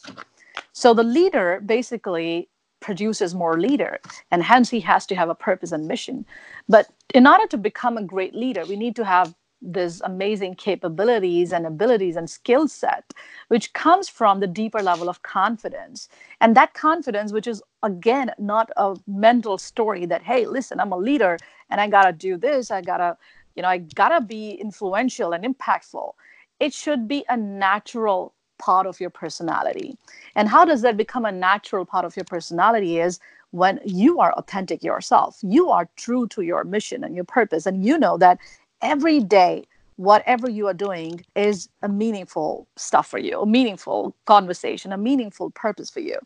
So 0.73 0.93
the 0.93 1.03
leader 1.03 1.61
basically 1.65 2.49
produces 2.81 3.33
more 3.33 3.59
leader 3.59 3.99
and 4.31 4.43
hence 4.43 4.69
he 4.69 4.81
has 4.81 5.05
to 5.05 5.15
have 5.15 5.29
a 5.29 5.35
purpose 5.35 5.71
and 5.71 5.87
mission. 5.87 6.25
But 6.67 6.87
in 7.13 7.27
order 7.27 7.47
to 7.47 7.57
become 7.57 7.97
a 7.97 8.03
great 8.03 8.35
leader 8.35 8.65
we 8.65 8.75
need 8.75 8.95
to 8.97 9.05
have 9.05 9.33
this 9.61 10.01
amazing 10.01 10.55
capabilities 10.55 11.53
and 11.53 11.67
abilities 11.67 12.15
and 12.15 12.27
skill 12.27 12.67
set 12.67 13.13
which 13.49 13.73
comes 13.73 14.09
from 14.09 14.39
the 14.39 14.47
deeper 14.47 14.81
level 14.81 15.07
of 15.07 15.21
confidence. 15.21 16.09
And 16.41 16.57
that 16.57 16.73
confidence 16.73 17.31
which 17.31 17.47
is 17.47 17.61
again 17.83 18.31
not 18.39 18.71
a 18.77 18.95
mental 19.07 19.57
story 19.57 20.05
that 20.07 20.23
hey 20.23 20.45
listen 20.45 20.79
i'm 20.79 20.91
a 20.91 20.97
leader 20.97 21.37
and 21.69 21.79
i 21.79 21.87
gotta 21.87 22.11
do 22.11 22.37
this 22.37 22.71
i 22.71 22.81
gotta 22.81 23.17
you 23.55 23.61
know 23.61 23.69
i 23.69 23.77
gotta 23.77 24.21
be 24.21 24.51
influential 24.51 25.33
and 25.33 25.43
impactful. 25.45 26.13
It 26.59 26.73
should 26.73 27.07
be 27.07 27.25
a 27.29 27.37
natural 27.37 28.33
part 28.61 28.85
of 28.85 28.99
your 28.99 29.09
personality. 29.09 29.97
And 30.35 30.47
how 30.47 30.63
does 30.63 30.81
that 30.83 30.95
become 30.95 31.25
a 31.25 31.31
natural 31.31 31.85
part 31.85 32.05
of 32.05 32.15
your 32.15 32.25
personality 32.25 32.99
is 32.99 33.19
when 33.51 33.79
you 33.83 34.19
are 34.19 34.31
authentic 34.33 34.83
yourself. 34.83 35.37
You 35.41 35.69
are 35.69 35.89
true 35.97 36.27
to 36.27 36.41
your 36.41 36.63
mission 36.63 37.03
and 37.03 37.15
your 37.15 37.25
purpose 37.25 37.65
and 37.65 37.83
you 37.83 37.97
know 37.97 38.17
that 38.19 38.37
every 38.81 39.19
day 39.19 39.65
whatever 39.97 40.49
you 40.49 40.67
are 40.67 40.73
doing 40.73 41.23
is 41.35 41.69
a 41.81 41.89
meaningful 41.89 42.67
stuff 42.75 43.07
for 43.07 43.19
you, 43.19 43.41
a 43.41 43.45
meaningful 43.45 44.15
conversation, 44.25 44.93
a 44.93 44.97
meaningful 44.97 45.51
purpose 45.51 45.89
for 45.89 45.99
you. 45.99 46.17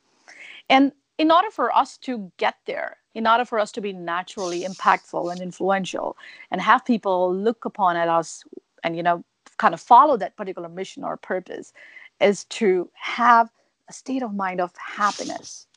And 0.70 0.92
in 1.18 1.32
order 1.32 1.50
for 1.52 1.76
us 1.76 1.98
to 2.00 2.32
get 2.38 2.56
there, 2.66 2.98
in 3.16 3.26
order 3.28 3.46
for 3.46 3.60
us 3.60 3.72
to 3.74 3.82
be 3.82 3.94
naturally 3.94 4.62
impactful 4.64 5.32
and 5.32 5.42
influential 5.42 6.18
and 6.52 6.62
have 6.62 6.86
people 6.86 7.34
look 7.34 7.66
upon 7.66 7.96
at 7.96 8.10
us 8.10 8.44
and 8.84 8.96
you 8.96 9.04
know 9.04 9.24
kind 9.58 9.74
of 9.74 9.82
follow 9.82 10.18
that 10.18 10.36
particular 10.36 10.70
mission 10.70 11.04
or 11.04 11.18
purpose 11.18 11.74
is 12.20 12.46
to 12.46 12.90
have 12.94 13.50
a 13.90 13.94
state 13.94 14.24
of 14.24 14.34
mind 14.34 14.62
of 14.62 14.72
happiness, 14.78 15.68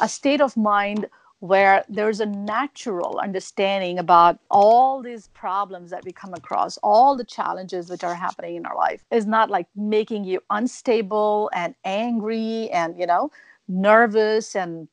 a 0.00 0.08
state 0.08 0.40
of 0.40 0.56
mind 0.56 1.08
where 1.40 1.84
there's 1.88 2.20
a 2.20 2.26
natural 2.26 3.20
understanding 3.22 3.98
about 3.98 4.40
all 4.50 5.00
these 5.00 5.28
problems 5.28 5.90
that 5.90 6.04
we 6.04 6.10
come 6.10 6.34
across, 6.34 6.78
all 6.78 7.16
the 7.16 7.24
challenges 7.24 7.88
which 7.88 8.02
are 8.02 8.14
happening 8.14 8.56
in 8.56 8.66
our 8.66 8.76
life, 8.76 9.04
is 9.12 9.24
not 9.24 9.48
like 9.48 9.66
making 9.76 10.24
you 10.24 10.40
unstable 10.50 11.48
and 11.54 11.76
angry 11.84 12.68
and, 12.70 12.98
you 12.98 13.06
know, 13.06 13.30
nervous. 13.68 14.56
And 14.56 14.88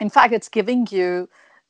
in 0.00 0.10
fact, 0.10 0.32
it's 0.32 0.48
giving 0.48 0.88
you, 0.90 1.28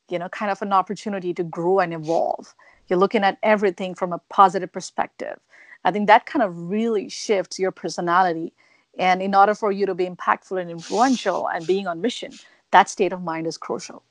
you 0.09 0.19
know, 0.19 0.29
kind 0.31 0.51
of 0.51 0.63
an 0.63 0.73
opportunity 0.73 1.35
to 1.35 1.45
grow 1.45 1.81
and 1.81 1.93
evolve. 1.93 2.55
You're 2.89 2.99
looking 2.99 3.25
at 3.25 3.39
everything 3.43 3.95
from 3.95 4.13
a 4.15 4.21
positive 4.31 4.73
perspective. 4.73 5.39
I 5.85 5.91
think 5.91 6.07
that 6.07 6.25
kind 6.25 6.43
of 6.43 6.71
really 6.71 7.11
shifts 7.11 7.59
your 7.59 7.73
personality. 7.73 8.55
And 8.99 9.23
in 9.23 9.35
order 9.35 9.55
for 9.55 9.73
you 9.73 9.87
to 9.87 9.95
be 9.95 10.07
impactful 10.07 10.61
and 10.61 10.71
influential 10.71 11.49
and 11.49 11.67
being 11.67 11.87
on 11.87 12.01
mission, 12.01 12.33
that 12.71 12.89
state 12.89 13.13
of 13.13 13.23
mind 13.23 13.47
is 13.47 13.57
crucial. 13.57 14.03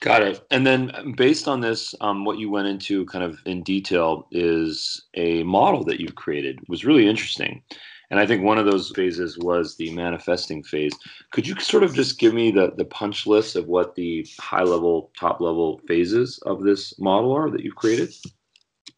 Got 0.00 0.22
it. 0.22 0.46
And 0.50 0.66
then, 0.66 0.94
um, 0.94 1.12
based 1.12 1.48
on 1.48 1.60
this, 1.60 1.94
um, 2.00 2.24
what 2.24 2.38
you 2.38 2.50
went 2.50 2.68
into 2.68 3.06
kind 3.06 3.24
of 3.24 3.38
in 3.46 3.62
detail 3.62 4.28
is 4.30 5.02
a 5.14 5.42
model 5.44 5.84
that 5.84 6.00
you've 6.00 6.14
created. 6.14 6.58
It 6.58 6.68
was 6.68 6.84
really 6.84 7.08
interesting. 7.08 7.62
And 8.10 8.20
I 8.20 8.26
think 8.26 8.44
one 8.44 8.58
of 8.58 8.66
those 8.66 8.92
phases 8.94 9.36
was 9.38 9.76
the 9.76 9.90
manifesting 9.92 10.62
phase. 10.62 10.92
Could 11.32 11.46
you 11.46 11.58
sort 11.58 11.82
of 11.82 11.94
just 11.94 12.18
give 12.18 12.34
me 12.34 12.52
the, 12.52 12.72
the 12.76 12.84
punch 12.84 13.26
list 13.26 13.56
of 13.56 13.66
what 13.66 13.94
the 13.96 14.26
high 14.38 14.62
level, 14.62 15.10
top 15.18 15.40
level 15.40 15.80
phases 15.88 16.38
of 16.46 16.62
this 16.62 16.96
model 17.00 17.32
are 17.32 17.50
that 17.50 17.62
you've 17.64 17.74
created? 17.74 18.14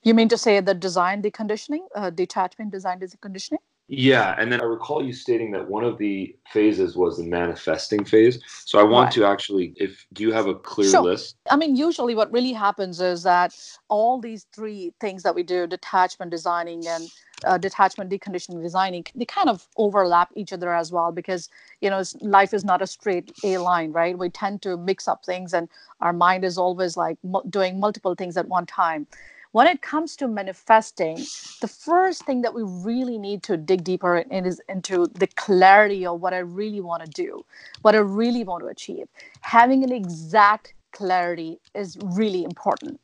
You 0.03 0.15
mean 0.15 0.29
to 0.29 0.37
say 0.37 0.61
the 0.61 0.75
design 0.75 1.23
deconditioning, 1.23 1.87
uh, 1.95 2.11
detachment, 2.11 2.71
design 2.71 3.01
deconditioning? 3.01 3.59
Yeah, 3.91 4.35
and 4.39 4.53
then 4.53 4.61
I 4.61 4.65
recall 4.65 5.03
you 5.03 5.15
stating 5.15 5.51
that 5.53 5.67
one 5.67 5.83
of 5.83 5.97
the 5.97 6.37
phases 6.53 6.95
was 6.95 7.17
the 7.17 7.25
manifesting 7.25 8.05
phase. 8.05 8.39
So 8.67 8.79
I 8.79 8.83
want 8.83 9.07
right. 9.07 9.13
to 9.15 9.25
actually, 9.25 9.73
if 9.77 10.07
do 10.13 10.23
you 10.23 10.31
have 10.31 10.47
a 10.47 10.55
clear 10.55 10.91
sure. 10.91 11.03
list? 11.03 11.37
I 11.51 11.57
mean, 11.57 11.75
usually 11.75 12.15
what 12.15 12.31
really 12.31 12.53
happens 12.53 13.01
is 13.01 13.23
that 13.23 13.57
all 13.89 14.21
these 14.21 14.47
three 14.53 14.93
things 15.01 15.23
that 15.23 15.35
we 15.35 15.43
do, 15.43 15.67
detachment, 15.67 16.31
designing, 16.31 16.87
and 16.87 17.11
uh, 17.45 17.57
detachment, 17.57 18.11
deconditioning, 18.11 18.63
designing, 18.63 19.05
they 19.15 19.25
kind 19.25 19.49
of 19.49 19.67
overlap 19.79 20.33
each 20.35 20.53
other 20.53 20.75
as 20.75 20.93
well 20.93 21.11
because 21.11 21.49
you 21.81 21.89
know 21.89 22.03
life 22.21 22.53
is 22.53 22.65
not 22.65 22.83
a 22.83 22.87
straight 22.87 23.33
A 23.43 23.57
line, 23.57 23.93
right? 23.93 24.19
We 24.19 24.29
tend 24.29 24.61
to 24.63 24.77
mix 24.77 25.09
up 25.09 25.25
things, 25.25 25.55
and 25.55 25.67
our 26.03 26.13
mind 26.13 26.45
is 26.45 26.59
always 26.59 26.99
like 26.99 27.17
doing 27.49 27.81
multiple 27.81 28.15
things 28.15 28.37
at 28.37 28.49
one 28.49 28.67
time 28.67 29.07
when 29.53 29.67
it 29.67 29.83
comes 29.83 30.17
to 30.17 30.29
manifesting, 30.29 31.17
the 31.61 31.69
first 31.69 32.25
thing 32.25 32.43
that 32.43 32.55
we 32.55 32.63
really 32.65 33.19
need 33.19 33.43
to 33.45 33.57
dig 33.57 33.85
deeper 33.85 34.19
in 34.19 34.45
is 34.45 34.61
into 34.69 35.07
the 35.07 35.27
clarity 35.27 36.07
of 36.07 36.21
what 36.21 36.35
I 36.35 36.39
really 36.39 36.81
want 36.81 37.05
to 37.05 37.11
do, 37.11 37.45
what 37.83 37.95
I 37.95 37.99
really 37.99 38.45
want 38.45 38.63
to 38.63 38.69
achieve. 38.69 39.09
Having 39.41 39.85
an 39.85 39.93
exact 39.93 40.75
clarity 40.93 41.61
is 41.75 41.99
really 42.03 42.45
important. 42.45 43.01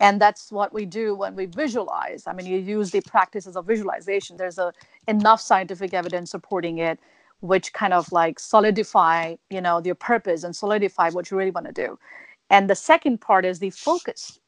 And 0.00 0.20
that's 0.20 0.52
what 0.52 0.72
we 0.72 0.84
do 0.84 1.14
when 1.14 1.34
we 1.34 1.46
visualize. 1.46 2.24
I 2.26 2.32
mean, 2.32 2.46
you 2.46 2.58
use 2.58 2.90
the 2.90 3.00
practices 3.02 3.56
of 3.56 3.66
visualization. 3.66 4.36
There's 4.36 4.58
a 4.58 4.72
enough 5.08 5.40
scientific 5.40 5.94
evidence 5.94 6.30
supporting 6.30 6.78
it 6.78 6.98
which 7.40 7.74
kind 7.74 7.92
of 7.92 8.10
like 8.10 8.38
solidify, 8.38 9.34
you 9.50 9.60
know, 9.60 9.80
your 9.84 9.94
purpose 9.94 10.44
and 10.44 10.56
solidify 10.56 11.10
what 11.10 11.30
you 11.30 11.36
really 11.36 11.50
want 11.50 11.66
to 11.66 11.72
do. 11.72 11.98
And 12.48 12.70
the 12.70 12.74
second 12.74 13.20
part 13.20 13.44
is 13.44 13.58
the 13.58 13.68
focus 13.68 14.40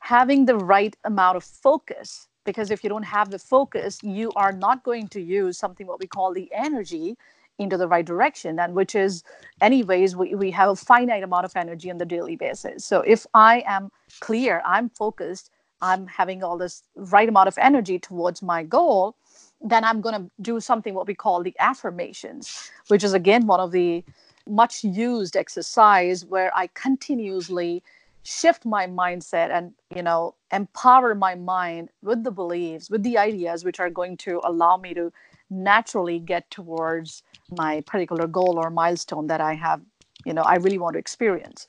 having 0.00 0.46
the 0.46 0.56
right 0.56 0.96
amount 1.04 1.36
of 1.36 1.44
focus 1.44 2.28
because 2.44 2.70
if 2.70 2.82
you 2.82 2.90
don't 2.90 3.04
have 3.04 3.30
the 3.30 3.38
focus 3.38 3.98
you 4.02 4.32
are 4.36 4.52
not 4.52 4.82
going 4.82 5.08
to 5.08 5.20
use 5.20 5.58
something 5.58 5.86
what 5.86 6.00
we 6.00 6.06
call 6.06 6.32
the 6.32 6.48
energy 6.52 7.16
into 7.58 7.76
the 7.76 7.86
right 7.86 8.06
direction 8.06 8.58
and 8.58 8.74
which 8.74 8.94
is 8.94 9.22
anyways 9.60 10.16
we, 10.16 10.34
we 10.34 10.50
have 10.50 10.70
a 10.70 10.76
finite 10.76 11.22
amount 11.22 11.44
of 11.44 11.52
energy 11.54 11.90
on 11.90 11.98
the 11.98 12.04
daily 12.04 12.36
basis. 12.36 12.84
So 12.84 13.00
if 13.02 13.26
i 13.34 13.62
am 13.66 13.90
clear 14.20 14.62
i'm 14.64 14.88
focused 14.90 15.50
i'm 15.80 16.06
having 16.06 16.42
all 16.42 16.58
this 16.58 16.82
right 16.96 17.28
amount 17.28 17.48
of 17.48 17.58
energy 17.58 17.98
towards 17.98 18.42
my 18.42 18.62
goal 18.62 19.16
then 19.60 19.84
i'm 19.84 20.00
going 20.00 20.14
to 20.14 20.30
do 20.40 20.60
something 20.60 20.94
what 20.94 21.06
we 21.06 21.14
call 21.14 21.42
the 21.42 21.54
affirmations 21.60 22.70
which 22.88 23.04
is 23.04 23.12
again 23.12 23.46
one 23.46 23.60
of 23.60 23.72
the 23.72 24.04
much 24.48 24.82
used 24.82 25.36
exercise 25.36 26.24
where 26.24 26.50
i 26.56 26.66
continuously 26.68 27.82
shift 28.22 28.64
my 28.64 28.86
mindset 28.86 29.50
and 29.50 29.72
you 29.94 30.02
know 30.02 30.34
empower 30.52 31.14
my 31.14 31.34
mind 31.34 31.88
with 32.02 32.22
the 32.22 32.30
beliefs 32.30 32.88
with 32.88 33.02
the 33.02 33.18
ideas 33.18 33.64
which 33.64 33.80
are 33.80 33.90
going 33.90 34.16
to 34.16 34.40
allow 34.44 34.76
me 34.76 34.94
to 34.94 35.12
naturally 35.50 36.18
get 36.18 36.48
towards 36.50 37.22
my 37.50 37.80
particular 37.82 38.26
goal 38.26 38.58
or 38.58 38.70
milestone 38.70 39.26
that 39.26 39.40
i 39.40 39.54
have 39.54 39.80
you 40.24 40.32
know 40.32 40.42
i 40.42 40.54
really 40.56 40.78
want 40.78 40.94
to 40.94 40.98
experience. 40.98 41.66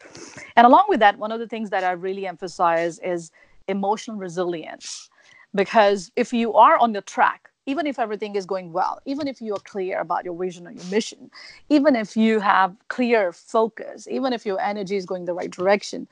And 0.56 0.68
along 0.68 0.86
with 0.90 1.00
that 1.00 1.18
one 1.18 1.32
of 1.32 1.40
the 1.40 1.48
things 1.48 1.70
that 1.72 1.84
i 1.84 1.92
really 1.92 2.28
emphasize 2.28 3.00
is 3.00 3.32
emotional 3.68 4.18
resilience. 4.18 5.10
Because 5.56 6.12
if 6.16 6.34
you 6.34 6.54
are 6.54 6.78
on 6.78 6.94
the 6.94 7.02
track 7.02 7.50
even 7.66 7.88
if 7.88 7.98
everything 7.98 8.36
is 8.36 8.46
going 8.46 8.74
well 8.74 9.00
even 9.06 9.28
if 9.28 9.42
you 9.42 9.54
are 9.54 9.60
clear 9.60 10.00
about 10.00 10.26
your 10.26 10.36
vision 10.36 10.68
or 10.68 10.72
your 10.72 10.84
mission 10.86 11.32
even 11.70 11.96
if 11.96 12.18
you 12.18 12.40
have 12.40 12.76
clear 12.90 13.32
focus 13.32 14.08
even 14.10 14.34
if 14.34 14.46
your 14.46 14.60
energy 14.60 14.96
is 14.96 15.06
going 15.06 15.26
the 15.26 15.34
right 15.34 15.52
direction 15.52 16.08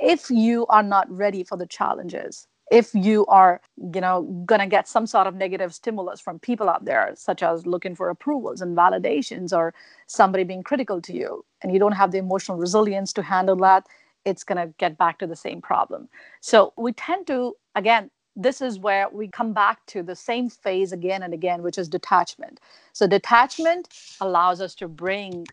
if 0.00 0.30
you 0.30 0.66
are 0.66 0.82
not 0.82 1.10
ready 1.10 1.42
for 1.44 1.56
the 1.56 1.66
challenges 1.66 2.46
if 2.70 2.92
you 2.94 3.24
are 3.26 3.60
you 3.92 4.00
know 4.00 4.22
going 4.44 4.60
to 4.60 4.66
get 4.66 4.88
some 4.88 5.06
sort 5.06 5.26
of 5.26 5.34
negative 5.34 5.72
stimulus 5.72 6.20
from 6.20 6.38
people 6.38 6.68
out 6.68 6.84
there 6.84 7.12
such 7.14 7.42
as 7.42 7.66
looking 7.66 7.94
for 7.94 8.08
approvals 8.08 8.60
and 8.60 8.76
validations 8.76 9.56
or 9.56 9.72
somebody 10.06 10.44
being 10.44 10.62
critical 10.62 11.00
to 11.00 11.14
you 11.14 11.44
and 11.62 11.72
you 11.72 11.78
don't 11.78 11.92
have 11.92 12.10
the 12.10 12.18
emotional 12.18 12.58
resilience 12.58 13.12
to 13.12 13.22
handle 13.22 13.56
that 13.56 13.86
it's 14.26 14.42
going 14.42 14.58
to 14.58 14.74
get 14.76 14.98
back 14.98 15.18
to 15.20 15.26
the 15.26 15.36
same 15.36 15.62
problem. 15.62 16.08
So 16.40 16.74
we 16.76 16.92
tend 16.92 17.26
to 17.28 17.54
again 17.74 18.10
this 18.38 18.60
is 18.60 18.78
where 18.78 19.08
we 19.08 19.28
come 19.28 19.54
back 19.54 19.86
to 19.86 20.02
the 20.02 20.14
same 20.14 20.50
phase 20.50 20.92
again 20.92 21.22
and 21.22 21.32
again 21.32 21.62
which 21.62 21.78
is 21.78 21.88
detachment. 21.88 22.60
So 22.92 23.06
detachment 23.06 23.88
allows 24.20 24.60
us 24.60 24.74
to 24.74 24.88
bring 24.88 25.46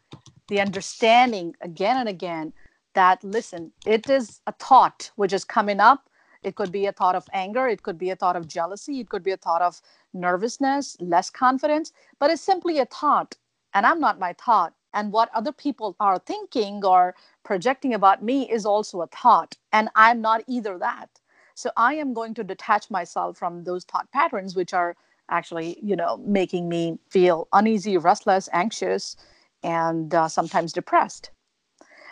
the 0.50 0.60
understanding 0.60 1.56
again 1.62 1.96
and 1.96 2.10
again 2.10 2.52
that 2.94 3.24
listen 3.24 3.72
it 3.86 4.10
is 4.10 4.42
a 4.48 4.52
thought 4.54 5.12
which 5.16 5.34
is 5.34 5.46
coming 5.46 5.80
up. 5.80 6.10
It 6.44 6.56
could 6.56 6.72
be 6.72 6.86
a 6.88 6.92
thought 6.92 7.16
of 7.16 7.28
anger. 7.32 7.68
It 7.68 7.84
could 7.84 7.98
be 7.98 8.10
a 8.10 8.16
thought 8.16 8.36
of 8.36 8.48
jealousy. 8.48 9.00
It 9.00 9.10
could 9.10 9.24
be 9.24 9.32
a 9.32 9.38
thought 9.38 9.62
of 9.62 9.82
nervousness 10.14 10.98
less 11.00 11.30
confidence 11.30 11.92
but 12.20 12.32
it's 12.32 12.42
simply 12.42 12.80
a 12.80 12.86
thought. 12.86 13.38
And 13.74 13.86
i'm 13.86 14.00
not 14.00 14.20
my 14.20 14.34
thought. 14.34 14.74
And 14.94 15.12
what 15.12 15.30
other 15.34 15.52
people 15.52 15.96
are 16.00 16.20
thinking 16.20 16.86
or 16.86 17.16
projecting 17.44 17.94
about 17.94 18.24
me 18.24 18.50
is 18.52 18.66
also 18.66 19.02
a 19.02 19.08
thought. 19.08 19.58
And 19.72 19.90
i'm 19.96 20.22
not 20.22 20.44
either 20.48 20.78
that. 20.78 21.10
So 21.56 21.72
i 21.78 21.94
am 21.96 22.14
going 22.14 22.34
to 22.36 22.44
detach 22.44 22.90
myself 22.92 23.38
from 23.38 23.64
those 23.64 23.84
thought 23.86 24.12
patterns 24.12 24.56
which 24.56 24.74
are 24.74 24.96
actually 25.30 25.80
you 25.82 25.96
know 25.96 26.18
making 26.18 26.70
me 26.70 27.00
feel 27.10 27.48
uneasy 27.54 27.98
restless 27.98 28.50
anxious 28.54 29.16
and 29.64 30.14
uh, 30.14 30.28
sometimes 30.28 30.74
depressed 30.74 31.32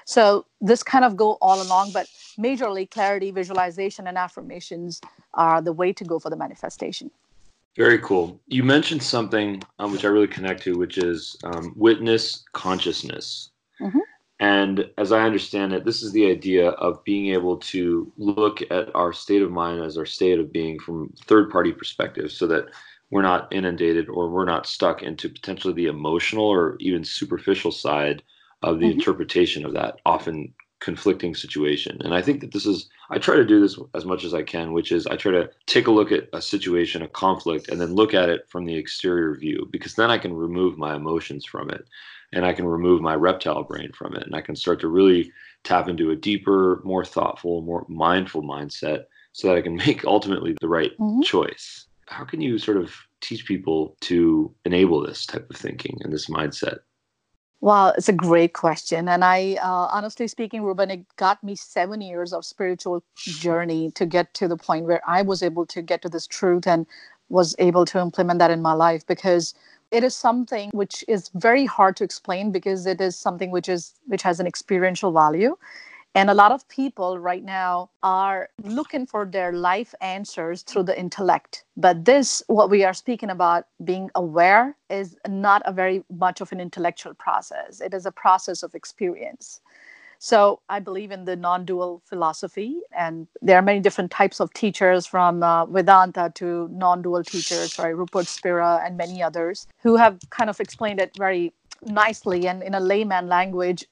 so 0.05 0.45
this 0.59 0.83
kind 0.83 1.05
of 1.05 1.15
go 1.15 1.37
all 1.41 1.61
along, 1.61 1.91
but 1.91 2.07
majorly 2.37 2.89
clarity, 2.89 3.31
visualization, 3.31 4.07
and 4.07 4.17
affirmations 4.17 5.01
are 5.33 5.61
the 5.61 5.73
way 5.73 5.93
to 5.93 6.03
go 6.03 6.19
for 6.19 6.29
the 6.29 6.35
manifestation. 6.35 7.11
Very 7.77 7.99
cool. 7.99 8.39
You 8.47 8.63
mentioned 8.63 9.01
something 9.01 9.63
um, 9.79 9.91
which 9.91 10.03
I 10.03 10.09
really 10.09 10.27
connect 10.27 10.61
to, 10.63 10.77
which 10.77 10.97
is 10.97 11.37
um, 11.43 11.73
witness 11.77 12.43
consciousness. 12.51 13.49
Mm-hmm. 13.79 13.99
And 14.41 14.89
as 14.97 15.11
I 15.11 15.21
understand 15.21 15.71
it, 15.71 15.85
this 15.85 16.01
is 16.01 16.11
the 16.11 16.25
idea 16.25 16.69
of 16.71 17.03
being 17.03 17.31
able 17.31 17.57
to 17.57 18.11
look 18.17 18.61
at 18.71 18.93
our 18.95 19.13
state 19.13 19.43
of 19.43 19.51
mind 19.51 19.81
as 19.81 19.97
our 19.97 20.05
state 20.05 20.39
of 20.39 20.51
being 20.51 20.79
from 20.79 21.13
third 21.27 21.51
party 21.51 21.71
perspective 21.71 22.31
so 22.31 22.47
that 22.47 22.65
we're 23.11 23.21
not 23.21 23.47
inundated 23.51 24.09
or 24.09 24.29
we're 24.29 24.45
not 24.45 24.65
stuck 24.65 25.03
into 25.03 25.29
potentially 25.29 25.73
the 25.73 25.85
emotional 25.85 26.45
or 26.45 26.75
even 26.79 27.03
superficial 27.03 27.71
side 27.71 28.23
of 28.61 28.79
the 28.79 28.85
mm-hmm. 28.85 28.99
interpretation 28.99 29.65
of 29.65 29.73
that 29.73 29.95
often 30.05 30.53
conflicting 30.81 31.33
situation. 31.35 32.01
And 32.03 32.13
I 32.13 32.21
think 32.21 32.41
that 32.41 32.51
this 32.51 32.65
is, 32.65 32.89
I 33.09 33.19
try 33.19 33.35
to 33.35 33.45
do 33.45 33.61
this 33.61 33.79
as 33.93 34.03
much 34.03 34.23
as 34.23 34.33
I 34.33 34.41
can, 34.41 34.73
which 34.73 34.91
is 34.91 35.07
I 35.07 35.15
try 35.15 35.31
to 35.31 35.49
take 35.67 35.87
a 35.87 35.91
look 35.91 36.11
at 36.11 36.27
a 36.33 36.41
situation, 36.41 37.03
a 37.03 37.07
conflict, 37.07 37.69
and 37.69 37.79
then 37.79 37.93
look 37.93 38.13
at 38.13 38.29
it 38.29 38.49
from 38.49 38.65
the 38.65 38.75
exterior 38.75 39.35
view, 39.35 39.69
because 39.71 39.93
then 39.93 40.11
I 40.11 40.17
can 40.17 40.33
remove 40.33 40.77
my 40.77 40.95
emotions 40.95 41.45
from 41.45 41.69
it 41.69 41.85
and 42.33 42.45
I 42.45 42.53
can 42.53 42.65
remove 42.65 43.01
my 43.01 43.15
reptile 43.15 43.63
brain 43.63 43.91
from 43.93 44.15
it. 44.15 44.23
And 44.23 44.35
I 44.35 44.41
can 44.41 44.55
start 44.55 44.79
to 44.81 44.87
really 44.87 45.31
tap 45.63 45.87
into 45.87 46.11
a 46.11 46.15
deeper, 46.15 46.81
more 46.83 47.05
thoughtful, 47.05 47.61
more 47.61 47.85
mindful 47.87 48.41
mindset 48.41 49.05
so 49.33 49.47
that 49.47 49.57
I 49.57 49.61
can 49.61 49.75
make 49.87 50.03
ultimately 50.05 50.55
the 50.59 50.69
right 50.69 50.97
mm-hmm. 50.97 51.21
choice. 51.21 51.85
How 52.07 52.25
can 52.25 52.41
you 52.41 52.57
sort 52.57 52.77
of 52.77 52.93
teach 53.21 53.45
people 53.45 53.95
to 54.01 54.53
enable 54.65 55.01
this 55.01 55.25
type 55.25 55.47
of 55.49 55.55
thinking 55.55 55.97
and 56.01 56.11
this 56.11 56.27
mindset? 56.27 56.79
Well, 57.61 57.93
it's 57.97 58.09
a 58.09 58.13
great 58.13 58.53
question. 58.53 59.09
And 59.09 59.25
I, 59.25 59.55
uh, 59.61 59.89
honestly 59.91 60.29
speaking, 60.29 60.63
Ruben, 60.63 60.91
it 60.91 61.05
got 61.17 61.43
me 61.43 61.55
seven 61.57 62.01
years 62.01 62.33
of 62.33 62.45
spiritual 62.45 63.03
journey 63.17 63.91
to 63.93 64.07
get 64.07 64.33
to 64.35 64.47
the 64.47 64.57
point 64.57 64.85
where 64.87 65.01
I 65.07 65.23
was 65.23 65.43
able 65.43 65.67
to 65.67 65.83
get 65.83 66.01
to 66.03 66.09
this 66.09 66.27
truth 66.27 66.67
and 66.67 66.87
was 67.29 67.55
able 67.59 67.85
to 67.87 67.99
implement 67.99 68.39
that 68.39 68.51
in 68.51 68.63
my 68.63 68.73
life 68.73 69.05
because 69.07 69.55
it 69.91 70.03
is 70.05 70.15
something 70.15 70.71
which 70.73 71.03
is 71.09 71.31
very 71.35 71.65
hard 71.65 71.97
to 71.97 72.05
explain 72.05 72.51
because 72.53 72.87
it 72.87 73.01
is 73.01 73.17
something 73.17 73.51
which 73.51 73.69
is 73.69 73.93
which 74.07 74.23
has 74.23 74.39
an 74.39 74.47
experiential 74.47 75.11
value 75.11 75.57
and 76.13 76.29
a 76.29 76.33
lot 76.33 76.51
of 76.51 76.67
people 76.67 77.17
right 77.19 77.43
now 77.43 77.89
are 78.03 78.49
looking 78.63 79.05
for 79.05 79.25
their 79.25 79.53
life 79.53 79.95
answers 80.01 80.61
through 80.61 80.83
the 80.83 80.99
intellect. 80.99 81.63
But 81.77 82.03
this, 82.03 82.43
what 82.47 82.69
we 82.69 82.83
are 82.83 82.93
speaking 82.93 83.29
about, 83.29 83.65
being 83.83 84.09
aware, 84.15 84.75
is 84.89 85.15
not 85.27 85.61
a 85.65 85.71
very 85.71 86.03
much 86.11 86.41
of 86.41 86.51
an 86.51 86.59
intellectual 86.59 87.13
process. 87.13 87.79
It 87.79 87.93
is 87.93 88.05
a 88.05 88.11
process 88.11 88.61
of 88.61 88.75
experience. 88.75 89.61
So 90.19 90.59
I 90.69 90.79
believe 90.79 91.11
in 91.11 91.25
the 91.25 91.35
non 91.35 91.65
dual 91.65 92.03
philosophy, 92.05 92.81
and 92.95 93.27
there 93.41 93.57
are 93.57 93.63
many 93.63 93.79
different 93.79 94.11
types 94.11 94.39
of 94.39 94.53
teachers 94.53 95.07
from 95.07 95.41
uh, 95.41 95.65
Vedanta 95.65 96.31
to 96.35 96.67
non 96.71 97.01
dual 97.01 97.23
teachers, 97.23 97.79
right? 97.79 97.95
Rupert 97.97 98.27
Spira 98.27 98.81
and 98.85 98.97
many 98.97 99.23
others 99.23 99.65
who 99.81 99.95
have 99.95 100.19
kind 100.29 100.49
of 100.49 100.59
explained 100.59 100.99
it 100.99 101.11
very 101.17 101.53
nicely 101.83 102.47
and 102.47 102.61
in 102.61 102.75
a 102.75 102.79
layman 102.79 103.27
language 103.27 103.85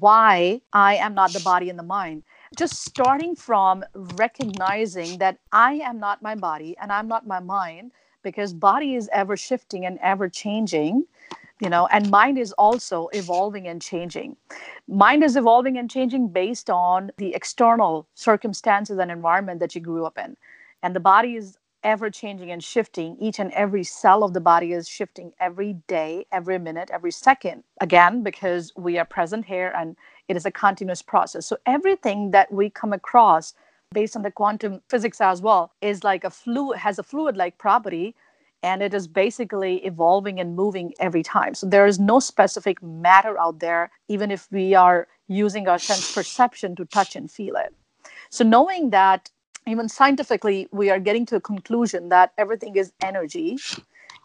why 0.00 0.60
I 0.72 0.96
am 0.96 1.14
not 1.14 1.32
the 1.32 1.40
body 1.40 1.70
and 1.70 1.78
the 1.78 1.82
mind. 1.82 2.22
Just 2.56 2.82
starting 2.84 3.36
from 3.36 3.84
recognizing 3.94 5.18
that 5.18 5.38
I 5.52 5.74
am 5.74 5.98
not 6.00 6.22
my 6.22 6.34
body 6.34 6.76
and 6.80 6.92
I'm 6.92 7.08
not 7.08 7.26
my 7.26 7.40
mind 7.40 7.92
because 8.22 8.54
body 8.54 8.94
is 8.94 9.08
ever 9.12 9.36
shifting 9.36 9.84
and 9.86 9.98
ever 10.02 10.28
changing 10.28 11.04
you 11.60 11.70
know 11.70 11.86
and 11.92 12.10
mind 12.10 12.38
is 12.38 12.52
also 12.52 13.08
evolving 13.12 13.68
and 13.68 13.80
changing 13.82 14.36
mind 14.88 15.24
is 15.24 15.36
evolving 15.36 15.78
and 15.78 15.90
changing 15.90 16.28
based 16.28 16.70
on 16.70 17.10
the 17.18 17.34
external 17.34 18.06
circumstances 18.14 18.98
and 18.98 19.10
environment 19.10 19.60
that 19.60 19.74
you 19.74 19.80
grew 19.80 20.04
up 20.04 20.18
in 20.18 20.36
and 20.82 20.94
the 20.96 21.00
body 21.00 21.36
is 21.36 21.58
ever 21.84 22.10
changing 22.10 22.50
and 22.50 22.62
shifting. 22.62 23.16
Each 23.20 23.38
and 23.38 23.52
every 23.52 23.84
cell 23.84 24.24
of 24.24 24.32
the 24.32 24.40
body 24.40 24.72
is 24.72 24.88
shifting 24.88 25.32
every 25.40 25.74
day, 25.86 26.26
every 26.32 26.58
minute, 26.58 26.90
every 26.92 27.12
second. 27.12 27.64
Again, 27.80 28.22
because 28.22 28.72
we 28.76 28.98
are 28.98 29.04
present 29.04 29.44
here 29.46 29.72
and 29.76 29.96
it 30.28 30.36
is 30.36 30.46
a 30.46 30.50
continuous 30.50 31.02
process. 31.02 31.46
So 31.46 31.56
everything 31.66 32.30
that 32.30 32.52
we 32.52 32.70
come 32.70 32.92
across 32.92 33.54
based 33.92 34.16
on 34.16 34.22
the 34.22 34.30
quantum 34.30 34.80
physics 34.88 35.20
as 35.20 35.42
well 35.42 35.72
is 35.80 36.04
like 36.04 36.24
a 36.24 36.30
fluid 36.30 36.78
has 36.78 36.98
a 36.98 37.02
fluid 37.02 37.36
like 37.36 37.58
property 37.58 38.14
and 38.62 38.82
it 38.82 38.94
is 38.94 39.08
basically 39.08 39.84
evolving 39.84 40.40
and 40.40 40.56
moving 40.56 40.94
every 41.00 41.22
time. 41.22 41.54
So 41.54 41.66
there 41.66 41.86
is 41.86 41.98
no 41.98 42.20
specific 42.20 42.82
matter 42.82 43.38
out 43.38 43.58
there 43.58 43.90
even 44.08 44.30
if 44.30 44.48
we 44.50 44.74
are 44.74 45.08
using 45.28 45.68
our 45.68 45.78
sense 45.78 46.14
perception 46.14 46.76
to 46.76 46.84
touch 46.84 47.16
and 47.16 47.30
feel 47.30 47.56
it. 47.56 47.74
So 48.30 48.44
knowing 48.44 48.90
that 48.90 49.30
even 49.66 49.88
scientifically, 49.88 50.68
we 50.72 50.90
are 50.90 51.00
getting 51.00 51.26
to 51.26 51.36
a 51.36 51.40
conclusion 51.40 52.08
that 52.10 52.32
everything 52.38 52.76
is 52.76 52.92
energy 53.02 53.58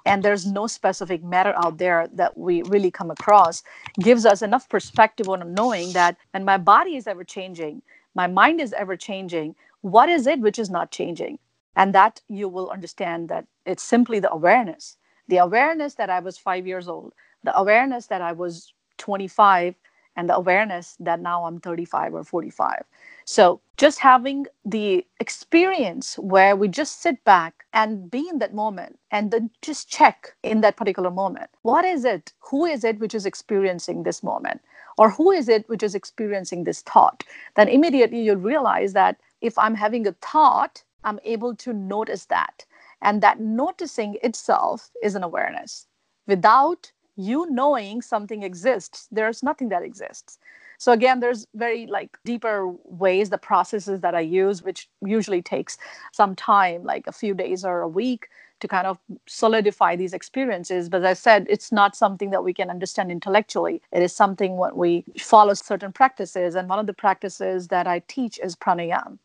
and 0.06 0.24
there's 0.24 0.46
no 0.48 0.68
specific 0.68 1.24
matter 1.24 1.54
out 1.58 1.78
there 1.80 2.08
that 2.14 2.38
we 2.38 2.64
really 2.64 2.92
come 2.92 3.12
across. 3.12 3.64
Gives 4.02 4.26
us 4.26 4.42
enough 4.42 4.70
perspective 4.70 5.30
on 5.30 5.54
knowing 5.54 5.94
that 5.94 6.18
and 6.34 6.46
my 6.46 6.58
body 6.58 6.96
is 6.98 7.08
ever 7.08 7.24
changing. 7.24 7.84
My 8.16 8.28
mind 8.28 8.62
is 8.62 8.74
ever 8.74 8.98
changing. 8.98 9.56
What 9.82 10.10
is 10.10 10.28
it 10.28 10.42
which 10.42 10.60
is 10.60 10.70
not 10.70 10.92
changing? 10.92 11.40
And 11.76 11.96
that 11.96 12.22
you 12.30 12.50
will 12.50 12.70
understand 12.72 13.30
that 13.30 13.48
it's 13.66 13.84
simply 13.84 14.20
the 14.20 14.32
awareness. 14.34 14.98
The 15.30 15.38
awareness 15.38 15.96
that 15.96 16.10
i 16.10 16.20
was 16.20 16.38
5 16.38 16.68
years 16.68 16.88
old 16.90 17.14
the 17.44 17.58
awareness 17.58 18.08
that 18.08 18.22
i 18.22 18.34
was 18.34 18.74
25 18.98 19.76
and 20.18 20.30
the 20.30 20.36
awareness 20.36 20.98
that 21.00 21.22
now 21.22 21.46
i'm 21.46 21.60
35 21.60 22.16
or 22.16 22.24
45 22.24 22.84
so 23.26 23.62
just 23.76 24.00
having 24.00 24.48
the 24.66 25.06
experience 25.20 26.18
where 26.18 26.56
we 26.56 26.70
just 26.70 27.02
sit 27.02 27.24
back 27.26 27.66
and 27.74 28.10
be 28.10 28.28
in 28.30 28.40
that 28.40 28.54
moment 28.54 29.00
and 29.12 29.32
then 29.32 29.50
just 29.62 29.90
check 29.90 30.34
in 30.44 30.62
that 30.62 30.78
particular 30.78 31.12
moment. 31.12 31.50
What 31.62 31.84
is 31.84 32.06
it? 32.06 32.32
Who 32.40 32.66
is 32.66 32.86
it 32.86 33.00
which 33.00 33.14
is 33.14 33.26
experiencing 33.26 34.04
this 34.04 34.24
moment? 34.24 34.62
Or 34.98 35.10
who 35.12 35.32
is 35.32 35.50
it 35.50 35.68
which 35.68 35.84
is 35.84 35.94
experiencing 35.94 36.64
this 36.64 36.82
thought? 36.82 37.24
Then 37.56 37.68
immediately 37.68 38.22
you'll 38.22 38.38
realize 38.38 38.94
that 38.94 39.18
if 39.42 39.58
i'm 39.60 39.76
having 39.76 40.08
a 40.08 40.14
thought 40.14 40.84
i'm 41.04 41.20
able 41.26 41.54
to 41.58 41.74
notice 41.74 42.26
that. 42.26 42.66
And 43.02 43.22
that 43.22 43.42
noticing 43.42 44.18
itself 44.24 44.90
is 45.04 45.16
an 45.16 45.24
awareness. 45.24 45.86
Without 46.28 46.92
you 47.18 47.48
knowing 47.52 48.02
something 48.04 48.44
exists 48.44 49.08
there's 49.12 49.44
nothing 49.44 49.70
that 49.70 49.84
exists. 49.84 50.40
So 50.80 50.94
again 50.94 51.22
there's 51.22 51.48
very 51.56 51.88
like 51.88 52.18
deeper 52.26 52.74
ways 52.86 53.32
the 53.32 53.40
processes 53.40 54.02
that 54.02 54.16
i 54.16 54.22
use 54.22 54.64
which 54.64 54.90
usually 55.06 55.42
takes 55.44 55.78
some 56.14 56.36
time 56.36 56.84
like 56.84 57.08
a 57.08 57.14
few 57.14 57.34
days 57.36 57.66
or 57.66 57.82
a 57.82 57.90
week 57.90 58.30
to 58.62 58.68
kind 58.70 58.88
of 58.88 59.00
solidify 59.28 59.96
these 59.98 60.14
experiences. 60.14 60.90
But 60.90 61.04
as 61.04 61.06
i 61.06 61.14
said 61.14 61.48
it's 61.50 61.72
not 61.72 61.96
something 61.96 62.32
that 62.32 62.44
we 62.44 62.54
can 62.54 62.70
understand 62.72 63.12
intellectually. 63.12 63.82
It 63.92 64.04
is 64.04 64.14
something 64.16 64.58
what 64.58 64.78
we 64.78 65.06
follow 65.20 65.56
certain 65.56 65.94
practices. 65.94 66.56
And 66.56 66.70
one 66.70 66.80
of 66.80 66.88
the 66.88 66.94
practices 66.94 67.70
that 67.70 67.88
i 67.88 68.00
teach 68.08 68.40
is 68.44 68.56
pranayam 68.56 69.20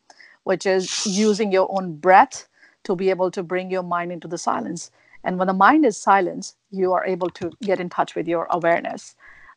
which 0.44 0.66
is 0.66 1.06
using 1.06 1.52
your 1.52 1.68
own 1.70 1.96
breath 1.96 2.48
to 2.84 2.96
be 2.96 3.10
able 3.10 3.30
to 3.30 3.42
bring 3.42 3.70
your 3.70 3.82
mind 3.84 4.12
into 4.12 4.28
the 4.28 4.38
silence 4.38 4.90
and 5.24 5.38
when 5.38 5.48
the 5.48 5.54
mind 5.54 5.84
is 5.84 5.96
silent 6.00 6.54
you 6.70 6.92
are 6.92 7.04
able 7.04 7.30
to 7.30 7.50
get 7.62 7.80
in 7.80 7.88
touch 7.88 8.14
with 8.14 8.26
your 8.28 8.46
awareness 8.50 9.14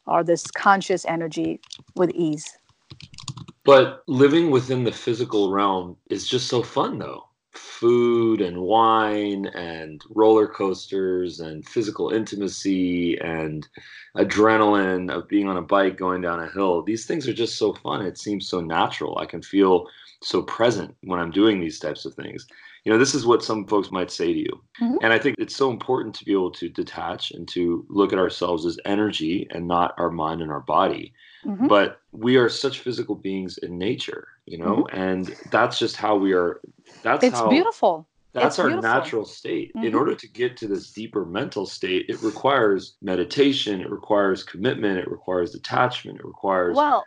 or 0.07 0.23
this 0.23 0.45
conscious 0.51 1.05
energy 1.05 1.59
with 1.95 2.11
ease. 2.11 2.57
But 3.63 4.03
living 4.07 4.51
within 4.51 4.83
the 4.83 4.91
physical 4.91 5.51
realm 5.51 5.97
is 6.09 6.27
just 6.27 6.47
so 6.47 6.61
fun, 6.61 6.99
though. 6.99 7.24
Food 7.55 8.41
and 8.41 8.61
wine 8.61 9.47
and 9.47 10.01
roller 10.09 10.47
coasters 10.47 11.39
and 11.39 11.67
physical 11.67 12.09
intimacy 12.09 13.17
and 13.19 13.67
adrenaline 14.15 15.11
of 15.11 15.27
being 15.27 15.47
on 15.47 15.57
a 15.57 15.61
bike 15.61 15.97
going 15.97 16.21
down 16.21 16.39
a 16.39 16.49
hill. 16.49 16.81
These 16.83 17.05
things 17.05 17.27
are 17.27 17.33
just 17.33 17.57
so 17.57 17.73
fun. 17.73 18.05
It 18.05 18.17
seems 18.17 18.47
so 18.47 18.61
natural. 18.61 19.17
I 19.17 19.25
can 19.25 19.41
feel 19.41 19.87
so 20.21 20.41
present 20.41 20.95
when 21.03 21.19
I'm 21.19 21.31
doing 21.31 21.59
these 21.59 21.79
types 21.79 22.05
of 22.05 22.13
things 22.13 22.47
you 22.85 22.91
know 22.91 22.99
this 22.99 23.15
is 23.15 23.25
what 23.25 23.43
some 23.43 23.65
folks 23.65 23.91
might 23.91 24.11
say 24.11 24.31
to 24.31 24.39
you 24.39 24.61
mm-hmm. 24.81 24.95
and 25.01 25.11
i 25.11 25.19
think 25.19 25.35
it's 25.37 25.55
so 25.55 25.69
important 25.69 26.15
to 26.15 26.23
be 26.23 26.31
able 26.31 26.51
to 26.51 26.69
detach 26.69 27.31
and 27.31 27.47
to 27.47 27.85
look 27.89 28.13
at 28.13 28.19
ourselves 28.19 28.65
as 28.65 28.79
energy 28.85 29.47
and 29.49 29.67
not 29.67 29.93
our 29.97 30.11
mind 30.11 30.41
and 30.41 30.51
our 30.51 30.61
body 30.61 31.13
mm-hmm. 31.45 31.67
but 31.67 31.99
we 32.11 32.37
are 32.37 32.47
such 32.47 32.79
physical 32.79 33.15
beings 33.15 33.57
in 33.57 33.77
nature 33.77 34.27
you 34.45 34.57
know 34.57 34.83
mm-hmm. 34.83 34.97
and 34.97 35.35
that's 35.51 35.79
just 35.79 35.95
how 35.95 36.15
we 36.15 36.33
are 36.33 36.61
that's 37.03 37.23
it's 37.23 37.39
how, 37.39 37.49
beautiful 37.49 38.07
that's 38.33 38.55
it's 38.55 38.59
our 38.59 38.67
beautiful. 38.67 38.89
natural 38.89 39.25
state 39.25 39.71
in 39.75 39.81
mm-hmm. 39.81 39.97
order 39.97 40.15
to 40.15 40.27
get 40.27 40.57
to 40.57 40.67
this 40.67 40.91
deeper 40.91 41.25
mental 41.25 41.65
state 41.65 42.05
it 42.09 42.21
requires 42.21 42.95
meditation 43.01 43.81
it 43.81 43.89
requires 43.89 44.43
commitment 44.43 44.99
it 44.99 45.09
requires 45.09 45.51
detachment 45.51 46.19
it 46.19 46.25
requires 46.25 46.75
well 46.75 47.05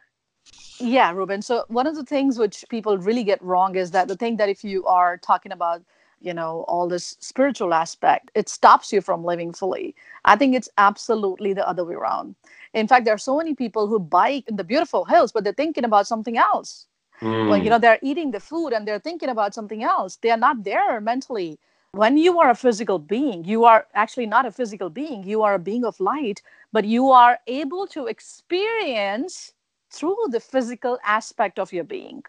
yeah, 0.81 1.11
Ruben. 1.13 1.43
So 1.43 1.65
one 1.69 1.87
of 1.87 1.97
the 1.97 2.05
things 2.05 2.39
which 2.39 2.65
people 2.69 2.99
really 2.99 3.25
get 3.25 3.43
wrong 3.43 3.77
is 3.77 3.91
that 3.91 4.09
the 4.09 4.17
thing 4.17 4.37
that 4.37 4.49
if 4.49 4.63
you 4.63 4.87
are 4.87 5.19
talking 5.19 5.53
about, 5.53 5.83
you 6.21 6.33
know, 6.33 6.65
all 6.69 6.89
this 6.89 7.17
spiritual 7.21 7.75
aspect, 7.75 8.31
it 8.35 8.49
stops 8.49 8.93
you 8.93 9.01
from 9.01 9.25
living 9.25 9.53
fully. 9.53 9.95
I 10.25 10.37
think 10.37 10.55
it's 10.55 10.69
absolutely 10.79 11.53
the 11.53 11.69
other 11.69 11.85
way 11.85 11.95
around. 11.95 12.35
In 12.75 12.87
fact, 12.87 13.05
there 13.05 13.15
are 13.15 13.19
so 13.19 13.37
many 13.37 13.55
people 13.55 13.87
who 13.87 13.99
bike 13.99 14.45
in 14.49 14.57
the 14.57 14.65
beautiful 14.65 15.05
hills, 15.05 15.33
but 15.33 15.45
they're 15.45 15.53
thinking 15.53 15.85
about 15.85 16.07
something 16.07 16.39
else. 16.39 16.87
Mm. 17.21 17.49
When 17.51 17.65
you 17.65 17.71
know 17.71 17.79
they're 17.79 17.99
eating 18.03 18.31
the 18.31 18.41
food 18.41 18.73
and 18.73 18.87
they're 18.87 18.99
thinking 18.99 19.29
about 19.29 19.55
something 19.55 19.83
else, 19.83 20.17
they 20.17 20.31
are 20.31 20.37
not 20.37 20.65
there 20.65 21.01
mentally. 21.01 21.59
When 21.93 22.19
you 22.19 22.39
are 22.39 22.51
a 22.51 22.55
physical 22.55 22.99
being, 22.99 23.45
you 23.45 23.65
are 23.65 23.87
actually 23.95 24.27
not 24.27 24.47
a 24.47 24.53
physical 24.53 24.91
being. 24.91 25.25
You 25.25 25.43
are 25.43 25.55
a 25.55 25.59
being 25.59 25.85
of 25.85 25.99
light, 26.01 26.43
but 26.73 26.85
you 26.85 27.11
are 27.11 27.39
able 27.47 27.87
to 27.89 28.07
experience 28.07 29.53
through 29.91 30.19
the 30.31 30.41
physical 30.41 30.99
aspect 31.05 31.59
of 31.59 31.73
your 31.73 31.85
being. 31.85 32.23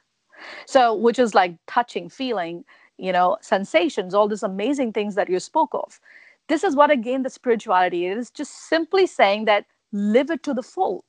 So, 0.65 0.95
which 0.95 1.19
is 1.19 1.35
like 1.35 1.55
touching, 1.67 2.09
feeling, 2.09 2.63
you 2.97 3.11
know, 3.11 3.37
sensations, 3.41 4.13
all 4.13 4.27
these 4.27 4.43
amazing 4.43 4.93
things 4.93 5.15
that 5.15 5.29
you 5.29 5.39
spoke 5.39 5.71
of. 5.73 5.99
This 6.47 6.63
is 6.63 6.75
what, 6.75 6.89
again, 6.89 7.23
the 7.23 7.29
spirituality 7.29 8.05
is 8.07 8.31
just 8.31 8.69
simply 8.69 9.05
saying 9.05 9.45
that 9.45 9.65
live 9.91 10.31
it 10.31 10.43
to 10.43 10.53
the 10.53 10.63
full, 10.63 11.05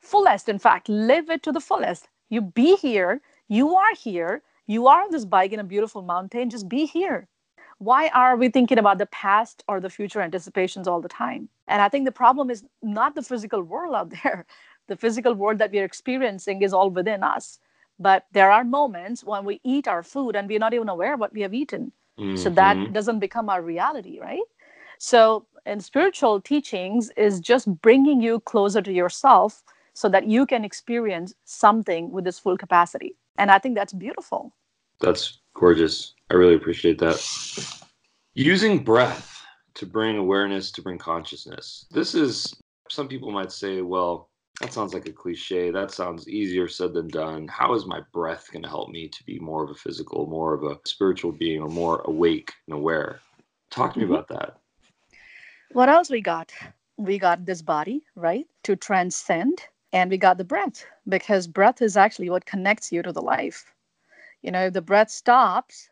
fullest, 0.00 0.48
in 0.48 0.58
fact, 0.58 0.88
live 0.88 1.30
it 1.30 1.42
to 1.44 1.52
the 1.52 1.60
fullest. 1.60 2.08
You 2.28 2.40
be 2.40 2.76
here, 2.76 3.20
you 3.48 3.76
are 3.76 3.94
here, 3.94 4.42
you 4.66 4.86
are 4.88 5.02
on 5.02 5.10
this 5.10 5.24
bike 5.24 5.52
in 5.52 5.60
a 5.60 5.64
beautiful 5.64 6.02
mountain, 6.02 6.50
just 6.50 6.68
be 6.68 6.86
here. 6.86 7.28
Why 7.78 8.08
are 8.08 8.36
we 8.36 8.48
thinking 8.48 8.78
about 8.78 8.98
the 8.98 9.06
past 9.06 9.62
or 9.68 9.80
the 9.80 9.90
future 9.90 10.22
anticipations 10.22 10.88
all 10.88 11.00
the 11.00 11.08
time? 11.08 11.48
And 11.68 11.82
I 11.82 11.88
think 11.88 12.06
the 12.06 12.12
problem 12.12 12.50
is 12.50 12.64
not 12.82 13.14
the 13.14 13.22
physical 13.22 13.62
world 13.62 13.94
out 13.94 14.12
there 14.22 14.46
the 14.86 14.96
physical 14.96 15.34
world 15.34 15.58
that 15.58 15.72
we're 15.72 15.84
experiencing 15.84 16.62
is 16.62 16.72
all 16.72 16.90
within 16.90 17.22
us. 17.22 17.58
But 17.98 18.26
there 18.32 18.50
are 18.50 18.64
moments 18.64 19.24
when 19.24 19.44
we 19.44 19.60
eat 19.64 19.88
our 19.88 20.02
food 20.02 20.36
and 20.36 20.48
we're 20.48 20.58
not 20.58 20.74
even 20.74 20.88
aware 20.88 21.16
what 21.16 21.32
we 21.32 21.40
have 21.42 21.54
eaten. 21.54 21.92
Mm-hmm. 22.18 22.36
So 22.36 22.50
that 22.50 22.76
mm-hmm. 22.76 22.92
doesn't 22.92 23.20
become 23.20 23.48
our 23.48 23.62
reality, 23.62 24.20
right? 24.20 24.42
So, 24.98 25.46
in 25.66 25.80
spiritual 25.80 26.40
teachings, 26.40 27.10
is 27.16 27.40
just 27.40 27.66
bringing 27.82 28.22
you 28.22 28.40
closer 28.40 28.80
to 28.80 28.92
yourself 28.92 29.62
so 29.96 30.10
that 30.10 30.26
you 30.26 30.44
can 30.44 30.62
experience 30.62 31.32
something 31.46 32.12
with 32.12 32.22
this 32.22 32.38
full 32.38 32.58
capacity. 32.58 33.16
And 33.38 33.50
I 33.50 33.58
think 33.58 33.74
that's 33.74 33.94
beautiful. 33.94 34.54
That's 35.00 35.38
gorgeous. 35.54 36.12
I 36.30 36.34
really 36.34 36.54
appreciate 36.54 36.98
that. 36.98 37.18
Using 38.34 38.84
breath 38.84 39.40
to 39.74 39.86
bring 39.86 40.18
awareness, 40.18 40.70
to 40.72 40.82
bring 40.82 40.98
consciousness. 40.98 41.86
This 41.90 42.14
is, 42.14 42.54
some 42.90 43.08
people 43.08 43.30
might 43.30 43.50
say, 43.50 43.80
well, 43.80 44.28
that 44.60 44.74
sounds 44.74 44.92
like 44.92 45.08
a 45.08 45.12
cliche. 45.12 45.70
That 45.70 45.90
sounds 45.90 46.28
easier 46.28 46.68
said 46.68 46.92
than 46.92 47.08
done. 47.08 47.48
How 47.48 47.72
is 47.72 47.86
my 47.86 48.00
breath 48.12 48.52
going 48.52 48.64
to 48.64 48.68
help 48.68 48.90
me 48.90 49.08
to 49.08 49.24
be 49.24 49.38
more 49.38 49.64
of 49.64 49.70
a 49.70 49.74
physical, 49.74 50.26
more 50.26 50.52
of 50.52 50.62
a 50.62 50.78
spiritual 50.84 51.32
being, 51.32 51.62
or 51.62 51.70
more 51.70 52.02
awake 52.04 52.52
and 52.66 52.74
aware? 52.74 53.20
Talk 53.70 53.94
to 53.94 54.00
me 54.00 54.04
mm-hmm. 54.04 54.14
about 54.14 54.28
that. 54.28 54.58
What 55.72 55.88
else 55.88 56.10
we 56.10 56.20
got? 56.20 56.52
We 56.98 57.18
got 57.18 57.46
this 57.46 57.62
body, 57.62 58.02
right, 58.14 58.46
to 58.64 58.76
transcend, 58.76 59.62
and 59.96 60.10
we 60.10 60.18
got 60.18 60.36
the 60.36 60.44
breath 60.44 60.84
because 61.08 61.46
breath 61.46 61.80
is 61.80 61.96
actually 61.96 62.28
what 62.28 62.44
connects 62.44 62.92
you 62.92 63.00
to 63.02 63.12
the 63.12 63.22
life. 63.22 63.72
You 64.42 64.50
know, 64.50 64.66
if 64.66 64.74
the 64.74 64.82
breath 64.82 65.10
stops, 65.10 65.88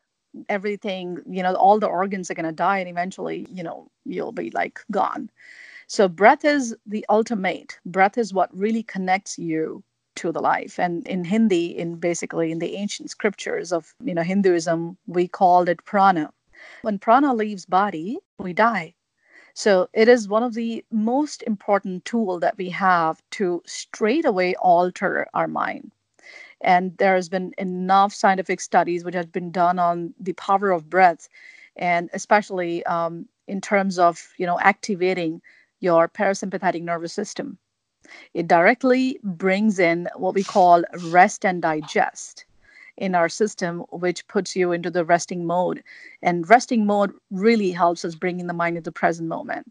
everything, 0.51 1.19
you 1.27 1.43
know, 1.43 1.55
all 1.55 1.79
the 1.81 1.87
organs 1.87 2.31
are 2.31 2.35
going 2.35 2.45
to 2.45 2.53
die, 2.53 2.79
and 2.81 2.89
eventually, 2.89 3.47
you 3.51 3.63
know, 3.63 3.91
you'll 4.05 4.33
be 4.33 4.51
like 4.51 4.81
gone. 4.91 5.31
So, 5.87 6.07
breath 6.07 6.45
is 6.45 6.77
the 6.87 7.05
ultimate. 7.09 7.79
Breath 7.87 8.19
is 8.19 8.35
what 8.35 8.55
really 8.55 8.83
connects 8.83 9.39
you 9.39 9.83
to 10.17 10.33
the 10.33 10.41
life. 10.41 10.79
And 10.79 11.09
in 11.09 11.25
Hindi, 11.25 11.67
in 11.67 11.97
basically 11.97 12.53
in 12.53 12.59
the 12.59 12.77
ancient 12.77 13.11
scriptures 13.11 13.73
of 13.73 13.95
you 14.05 14.15
know 14.15 14.23
Hinduism, 14.23 14.99
we 15.07 15.29
called 15.29 15.69
it 15.71 15.83
prana. 15.87 16.31
When 16.83 16.99
prana 16.99 17.33
leaves 17.33 17.65
body, 17.65 18.19
we 18.39 18.53
die. 18.53 18.95
So 19.55 19.89
it 19.95 20.09
is 20.09 20.29
one 20.29 20.43
of 20.43 20.55
the 20.55 20.85
most 20.91 21.43
important 21.43 22.05
tool 22.05 22.39
that 22.41 22.59
we 22.59 22.71
have 22.71 23.23
to 23.33 23.63
straight 23.67 24.25
away 24.27 24.55
alter 24.57 25.29
our 25.33 25.49
mind. 25.49 25.93
And 26.61 26.97
there 26.99 27.15
has 27.15 27.29
been 27.29 27.55
enough 27.59 28.13
scientific 28.13 28.61
studies 28.61 29.05
which 29.05 29.15
has 29.15 29.27
been 29.27 29.51
done 29.53 29.79
on 29.79 30.15
the 30.21 30.33
power 30.35 30.71
of 30.73 30.91
breath, 30.91 31.29
and 31.77 32.11
especially 32.13 32.85
um, 32.87 33.29
in 33.47 33.61
terms 33.61 33.99
of 33.99 34.35
you 34.39 34.47
know 34.47 34.59
activating 34.61 35.41
your 35.81 36.09
parasympathetic 36.09 36.83
nervous 36.83 37.13
system. 37.13 37.59
It 38.35 38.49
directly 38.49 39.21
brings 39.23 39.79
in 39.79 40.09
what 40.17 40.35
we 40.35 40.45
call 40.45 40.85
rest 41.11 41.45
and 41.47 41.63
digest 41.63 42.47
in 42.97 43.14
our 43.14 43.28
system, 43.28 43.80
which 43.90 44.26
puts 44.28 44.55
you 44.55 44.72
into 44.72 44.90
the 44.90 45.05
resting 45.05 45.47
mode. 45.47 45.82
And 46.22 46.49
resting 46.49 46.86
mode 46.86 47.12
really 47.30 47.70
helps 47.70 48.05
us 48.05 48.14
bring 48.14 48.40
in 48.40 48.47
the 48.47 48.53
mind 48.53 48.76
into 48.76 48.88
the 48.88 48.92
present 48.92 49.28
moment. 49.28 49.70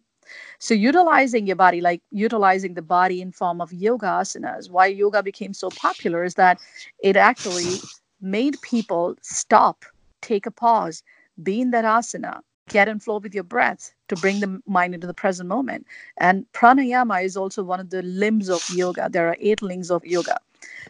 So 0.59 0.74
utilizing 0.74 1.47
your 1.47 1.55
body, 1.55 1.82
like 1.82 2.01
utilizing 2.11 2.74
the 2.74 2.82
body 2.82 3.21
in 3.21 3.32
form 3.32 3.61
of 3.61 3.74
yoga 3.74 4.07
asanas, 4.07 4.69
why 4.69 4.88
yoga 4.88 5.21
became 5.21 5.53
so 5.53 5.69
popular 5.69 6.24
is 6.24 6.36
that 6.36 6.59
it 7.03 7.15
actually 7.17 7.80
made 8.21 8.59
people 8.61 9.15
stop, 9.21 9.86
take 10.21 10.45
a 10.45 10.51
pause, 10.51 11.03
be 11.41 11.61
in 11.61 11.71
that 11.71 11.86
asana, 11.86 12.39
get 12.69 12.88
in 12.88 12.99
flow 12.99 13.17
with 13.17 13.36
your 13.36 13.43
breath 13.43 13.93
to 14.07 14.15
bring 14.15 14.39
the 14.39 14.61
mind 14.65 14.93
into 14.93 15.07
the 15.07 15.13
present 15.13 15.49
moment. 15.49 15.86
And 16.17 16.45
pranayama 16.53 17.24
is 17.24 17.36
also 17.36 17.63
one 17.63 17.80
of 17.80 17.89
the 17.89 18.01
limbs 18.01 18.49
of 18.49 18.63
yoga. 18.69 19.09
There 19.11 19.28
are 19.28 19.38
eight 19.39 19.61
limbs 19.61 19.91
of 19.91 20.05
yoga. 20.05 20.38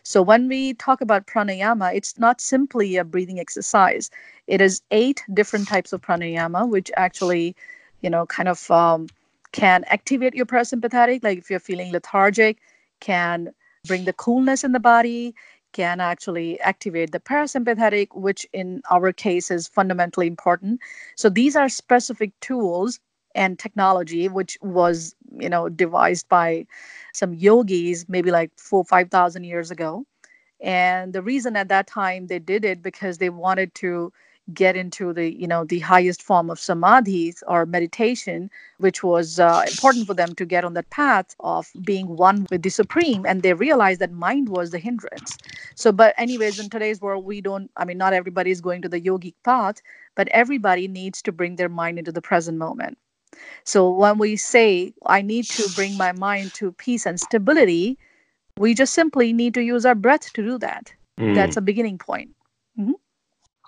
So 0.03 0.21
when 0.21 0.47
we 0.47 0.73
talk 0.73 1.01
about 1.01 1.27
pranayama, 1.27 1.95
it's 1.95 2.17
not 2.19 2.41
simply 2.41 2.97
a 2.97 3.03
breathing 3.03 3.39
exercise. 3.39 4.09
It 4.47 4.61
is 4.61 4.81
eight 4.91 5.23
different 5.33 5.67
types 5.67 5.93
of 5.93 6.01
pranayama, 6.01 6.67
which 6.67 6.91
actually, 6.97 7.55
you 8.01 8.09
know, 8.09 8.25
kind 8.25 8.49
of 8.49 8.69
um, 8.69 9.07
can 9.51 9.83
activate 9.87 10.33
your 10.35 10.45
parasympathetic. 10.45 11.23
Like 11.23 11.37
if 11.37 11.49
you're 11.49 11.59
feeling 11.59 11.91
lethargic, 11.91 12.59
can 12.99 13.53
bring 13.87 14.05
the 14.05 14.13
coolness 14.13 14.63
in 14.63 14.71
the 14.71 14.79
body, 14.79 15.35
can 15.73 15.99
actually 15.99 16.59
activate 16.59 17.11
the 17.11 17.19
parasympathetic, 17.19 18.07
which 18.13 18.45
in 18.53 18.81
our 18.89 19.11
case 19.11 19.51
is 19.51 19.67
fundamentally 19.67 20.27
important. 20.27 20.79
So 21.15 21.29
these 21.29 21.55
are 21.55 21.69
specific 21.69 22.31
tools 22.39 22.99
and 23.35 23.59
technology 23.59 24.27
which 24.29 24.57
was 24.61 25.15
you 25.39 25.49
know 25.49 25.69
devised 25.69 26.27
by 26.29 26.65
some 27.13 27.33
yogis 27.33 28.07
maybe 28.09 28.31
like 28.31 28.51
four 28.57 28.83
five 28.85 29.09
thousand 29.09 29.43
years 29.45 29.71
ago. 29.71 30.05
And 30.61 31.13
the 31.13 31.21
reason 31.21 31.55
at 31.57 31.69
that 31.69 31.87
time 31.87 32.27
they 32.27 32.39
did 32.39 32.65
it 32.65 32.81
because 32.81 33.17
they 33.17 33.29
wanted 33.29 33.73
to 33.75 34.11
get 34.53 34.75
into 34.75 35.13
the 35.13 35.33
you 35.39 35.47
know 35.47 35.63
the 35.65 35.79
highest 35.79 36.21
form 36.21 36.49
of 36.49 36.59
samadhi 36.59 37.33
or 37.47 37.65
meditation 37.65 38.49
which 38.77 39.03
was 39.03 39.39
uh, 39.39 39.63
important 39.67 40.07
for 40.07 40.13
them 40.13 40.35
to 40.35 40.45
get 40.45 40.65
on 40.65 40.73
that 40.73 40.89
path 40.89 41.35
of 41.39 41.71
being 41.83 42.07
one 42.17 42.45
with 42.51 42.61
the 42.63 42.69
supreme. 42.69 43.25
And 43.25 43.41
they 43.43 43.53
realized 43.53 44.01
that 44.01 44.11
mind 44.11 44.49
was 44.49 44.71
the 44.71 44.79
hindrance. 44.79 45.37
So 45.75 45.91
but 45.91 46.13
anyways 46.17 46.59
in 46.59 46.69
today's 46.69 47.01
world 47.01 47.25
we 47.25 47.41
don't 47.41 47.71
i 47.77 47.85
mean 47.85 47.97
not 47.97 48.13
everybody 48.13 48.51
is 48.51 48.61
going 48.61 48.81
to 48.83 48.89
the 48.89 49.01
yogic 49.01 49.35
path 49.43 49.81
but 50.15 50.27
everybody 50.29 50.87
needs 50.87 51.21
to 51.23 51.31
bring 51.31 51.55
their 51.55 51.69
mind 51.69 51.99
into 51.99 52.11
the 52.11 52.21
present 52.21 52.57
moment 52.57 52.97
so 53.63 53.89
when 53.89 54.17
we 54.17 54.35
say 54.35 54.93
i 55.05 55.21
need 55.21 55.45
to 55.45 55.67
bring 55.75 55.97
my 55.97 56.11
mind 56.11 56.53
to 56.53 56.71
peace 56.73 57.05
and 57.05 57.19
stability 57.19 57.97
we 58.57 58.73
just 58.73 58.93
simply 58.93 59.33
need 59.33 59.53
to 59.53 59.61
use 59.61 59.85
our 59.85 59.95
breath 59.95 60.31
to 60.33 60.43
do 60.43 60.57
that 60.57 60.93
mm. 61.19 61.35
that's 61.35 61.57
a 61.57 61.61
beginning 61.61 61.97
point 61.97 62.29
mm-hmm. 62.79 62.93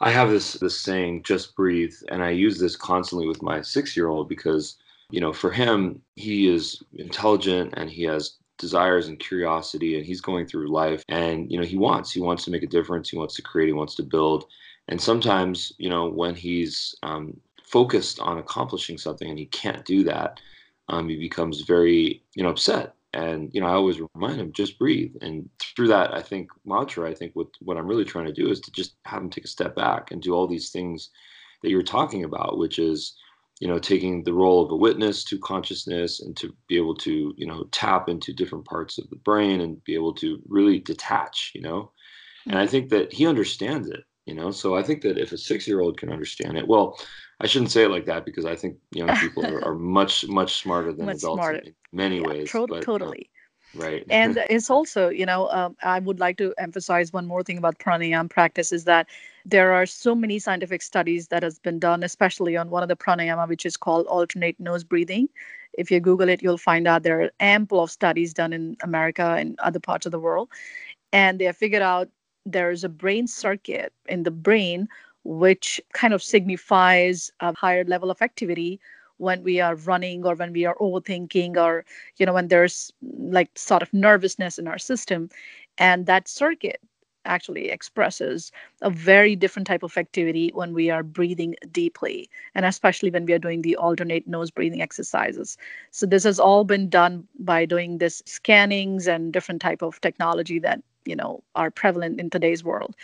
I 0.01 0.11
have 0.11 0.29
this 0.29 0.53
this 0.53 0.79
saying, 0.79 1.23
just 1.23 1.55
breathe, 1.55 1.95
and 2.09 2.21
I 2.21 2.31
use 2.31 2.59
this 2.59 2.75
constantly 2.75 3.27
with 3.27 3.41
my 3.41 3.61
six 3.61 3.95
year 3.95 4.09
old 4.09 4.27
because 4.27 4.75
you 5.09 5.21
know 5.21 5.31
for 5.31 5.51
him 5.51 6.01
he 6.15 6.47
is 6.47 6.83
intelligent 6.93 7.73
and 7.77 7.89
he 7.89 8.03
has 8.03 8.37
desires 8.57 9.07
and 9.07 9.19
curiosity 9.19 9.97
and 9.97 10.05
he's 10.05 10.21
going 10.21 10.45
through 10.47 10.71
life 10.71 11.03
and 11.09 11.51
you 11.51 11.57
know 11.57 11.65
he 11.65 11.77
wants 11.77 12.11
he 12.11 12.21
wants 12.21 12.45
to 12.45 12.51
make 12.51 12.63
a 12.63 12.67
difference 12.67 13.09
he 13.09 13.17
wants 13.17 13.35
to 13.35 13.41
create 13.41 13.67
he 13.67 13.73
wants 13.73 13.95
to 13.95 14.03
build 14.03 14.45
and 14.87 14.99
sometimes 15.01 15.73
you 15.77 15.89
know 15.89 16.09
when 16.09 16.33
he's 16.33 16.95
um, 17.03 17.35
focused 17.67 18.19
on 18.19 18.37
accomplishing 18.37 18.97
something 18.97 19.29
and 19.29 19.39
he 19.39 19.47
can't 19.47 19.85
do 19.85 20.03
that 20.03 20.39
um, 20.89 21.09
he 21.09 21.17
becomes 21.17 21.61
very 21.61 22.23
you 22.35 22.43
know 22.43 22.49
upset. 22.49 22.93
And 23.13 23.49
you 23.53 23.61
know 23.61 23.67
i 23.67 23.71
always 23.71 24.01
remind 24.13 24.41
him 24.41 24.51
just 24.51 24.77
breathe. 24.77 25.15
And 25.21 25.49
through 25.59 25.87
that 25.87 26.13
i 26.13 26.21
think 26.21 26.49
mantra 26.65 27.09
i 27.09 27.13
think 27.13 27.33
what 27.33 27.47
what 27.61 27.77
i'm 27.77 27.87
really 27.87 28.03
trying 28.03 28.25
to 28.25 28.33
do 28.33 28.49
is 28.49 28.59
to 28.61 28.71
just 28.71 28.95
have 29.05 29.21
him 29.21 29.29
take 29.29 29.45
a 29.45 29.55
step 29.55 29.73
back 29.75 30.11
and 30.11 30.21
do 30.21 30.33
all 30.33 30.47
these 30.47 30.69
things 30.69 31.09
that 31.61 31.69
you're 31.69 31.83
talking 31.83 32.25
about 32.25 32.57
which 32.57 32.77
is 32.77 33.15
you 33.61 33.69
know 33.69 33.79
taking 33.79 34.23
the 34.23 34.33
role 34.33 34.63
of 34.63 34.71
a 34.71 34.75
witness 34.75 35.23
to 35.23 35.39
consciousness 35.39 36.21
and 36.21 36.35
to 36.35 36.53
be 36.67 36.75
able 36.75 36.95
to 36.95 37.33
you 37.37 37.47
know 37.47 37.63
tap 37.71 38.09
into 38.09 38.33
different 38.33 38.65
parts 38.65 38.97
of 38.97 39.09
the 39.09 39.15
brain 39.15 39.61
and 39.61 39.81
be 39.85 39.93
able 39.93 40.13
to 40.13 40.41
really 40.47 40.79
detach 40.79 41.53
you 41.55 41.61
know? 41.61 41.91
And 42.47 42.57
i 42.57 42.63
mm-hmm. 42.63 42.71
think 42.71 42.89
that 42.89 43.13
he 43.13 43.25
understands 43.25 43.87
it 43.89 44.03
you 44.25 44.33
know 44.33 44.51
so 44.51 44.75
i 44.75 44.83
think 44.83 45.01
that 45.01 45.17
if 45.17 45.31
a 45.31 45.37
six 45.37 45.67
year 45.67 45.81
old 45.81 45.97
can 45.97 46.11
understand 46.11 46.57
it 46.57 46.67
well 46.67 46.97
I 47.39 47.47
shouldn't 47.47 47.71
say 47.71 47.83
it 47.83 47.89
like 47.89 48.05
that 48.05 48.25
because 48.25 48.45
I 48.45 48.55
think 48.55 48.77
young 48.91 49.15
people 49.17 49.45
are, 49.45 49.63
are 49.63 49.75
much 49.99 50.27
much 50.27 50.55
smarter 50.55 50.93
than 50.93 51.07
much 51.07 51.17
adults 51.17 51.41
smarter. 51.41 51.59
in 51.59 51.75
many 51.91 52.17
yeah, 52.17 52.27
ways. 52.27 52.51
To- 52.51 52.67
but, 52.67 52.81
totally. 52.81 53.29
right. 53.75 54.05
and 54.09 54.37
it's 54.49 54.69
also, 54.69 55.09
you 55.09 55.25
know, 55.25 55.49
um, 55.49 55.75
I 55.83 55.99
would 55.99 56.19
like 56.19 56.37
to 56.37 56.53
emphasize 56.57 57.11
one 57.11 57.25
more 57.25 57.43
thing 57.43 57.57
about 57.57 57.77
pranayama 57.79 58.29
practice 58.29 58.71
is 58.71 58.85
that 58.85 59.07
there 59.45 59.73
are 59.73 59.85
so 59.85 60.15
many 60.15 60.39
scientific 60.39 60.81
studies 60.81 61.27
that 61.27 61.43
has 61.43 61.59
been 61.59 61.77
done, 61.77 62.03
especially 62.03 62.55
on 62.55 62.69
one 62.69 62.83
of 62.83 62.89
the 62.89 62.95
pranayama, 62.95 63.47
which 63.47 63.65
is 63.65 63.75
called 63.75 64.07
alternate 64.07 64.57
nose 64.59 64.83
breathing. 64.83 65.27
If 65.77 65.91
you 65.91 65.99
Google 65.99 66.29
it, 66.29 66.41
you'll 66.41 66.57
find 66.57 66.87
out 66.87 67.03
there 67.03 67.21
are 67.21 67.31
ample 67.41 67.83
of 67.83 67.91
studies 67.91 68.33
done 68.33 68.53
in 68.53 68.77
America 68.81 69.35
and 69.37 69.59
other 69.59 69.79
parts 69.79 70.05
of 70.05 70.13
the 70.13 70.19
world, 70.19 70.47
and 71.11 71.37
they 71.37 71.45
have 71.45 71.57
figured 71.57 71.81
out 71.81 72.07
there 72.45 72.71
is 72.71 72.83
a 72.83 72.89
brain 72.89 73.27
circuit 73.27 73.93
in 74.07 74.23
the 74.23 74.31
brain 74.31 74.87
which 75.23 75.81
kind 75.93 76.13
of 76.13 76.21
signifies 76.23 77.31
a 77.39 77.53
higher 77.55 77.83
level 77.85 78.11
of 78.11 78.21
activity 78.21 78.79
when 79.17 79.43
we 79.43 79.59
are 79.59 79.75
running 79.75 80.25
or 80.25 80.35
when 80.35 80.51
we 80.53 80.65
are 80.65 80.75
overthinking 80.75 81.57
or 81.57 81.85
you 82.17 82.25
know 82.25 82.33
when 82.33 82.47
there's 82.49 82.91
like 83.01 83.49
sort 83.57 83.81
of 83.81 83.93
nervousness 83.93 84.57
in 84.59 84.67
our 84.67 84.77
system. 84.77 85.29
And 85.77 86.05
that 86.05 86.27
circuit 86.27 86.79
actually 87.25 87.69
expresses 87.69 88.51
a 88.81 88.89
very 88.89 89.35
different 89.35 89.67
type 89.67 89.83
of 89.83 89.97
activity 89.97 90.51
when 90.53 90.73
we 90.73 90.89
are 90.89 91.03
breathing 91.03 91.55
deeply 91.71 92.29
and 92.55 92.65
especially 92.65 93.09
when 93.09 93.25
we 93.25 93.33
are 93.33 93.39
doing 93.39 93.61
the 93.61 93.75
alternate 93.75 94.27
nose 94.27 94.51
breathing 94.51 94.81
exercises 94.81 95.57
so 95.91 96.05
this 96.05 96.23
has 96.23 96.39
all 96.39 96.63
been 96.63 96.89
done 96.89 97.27
by 97.39 97.65
doing 97.65 97.97
this 97.97 98.21
scannings 98.25 99.07
and 99.07 99.33
different 99.33 99.61
type 99.61 99.81
of 99.81 99.99
technology 100.01 100.59
that 100.59 100.81
you 101.05 101.15
know 101.15 101.43
are 101.55 101.71
prevalent 101.71 102.19
in 102.19 102.29
today's 102.29 102.63
world 102.63 102.95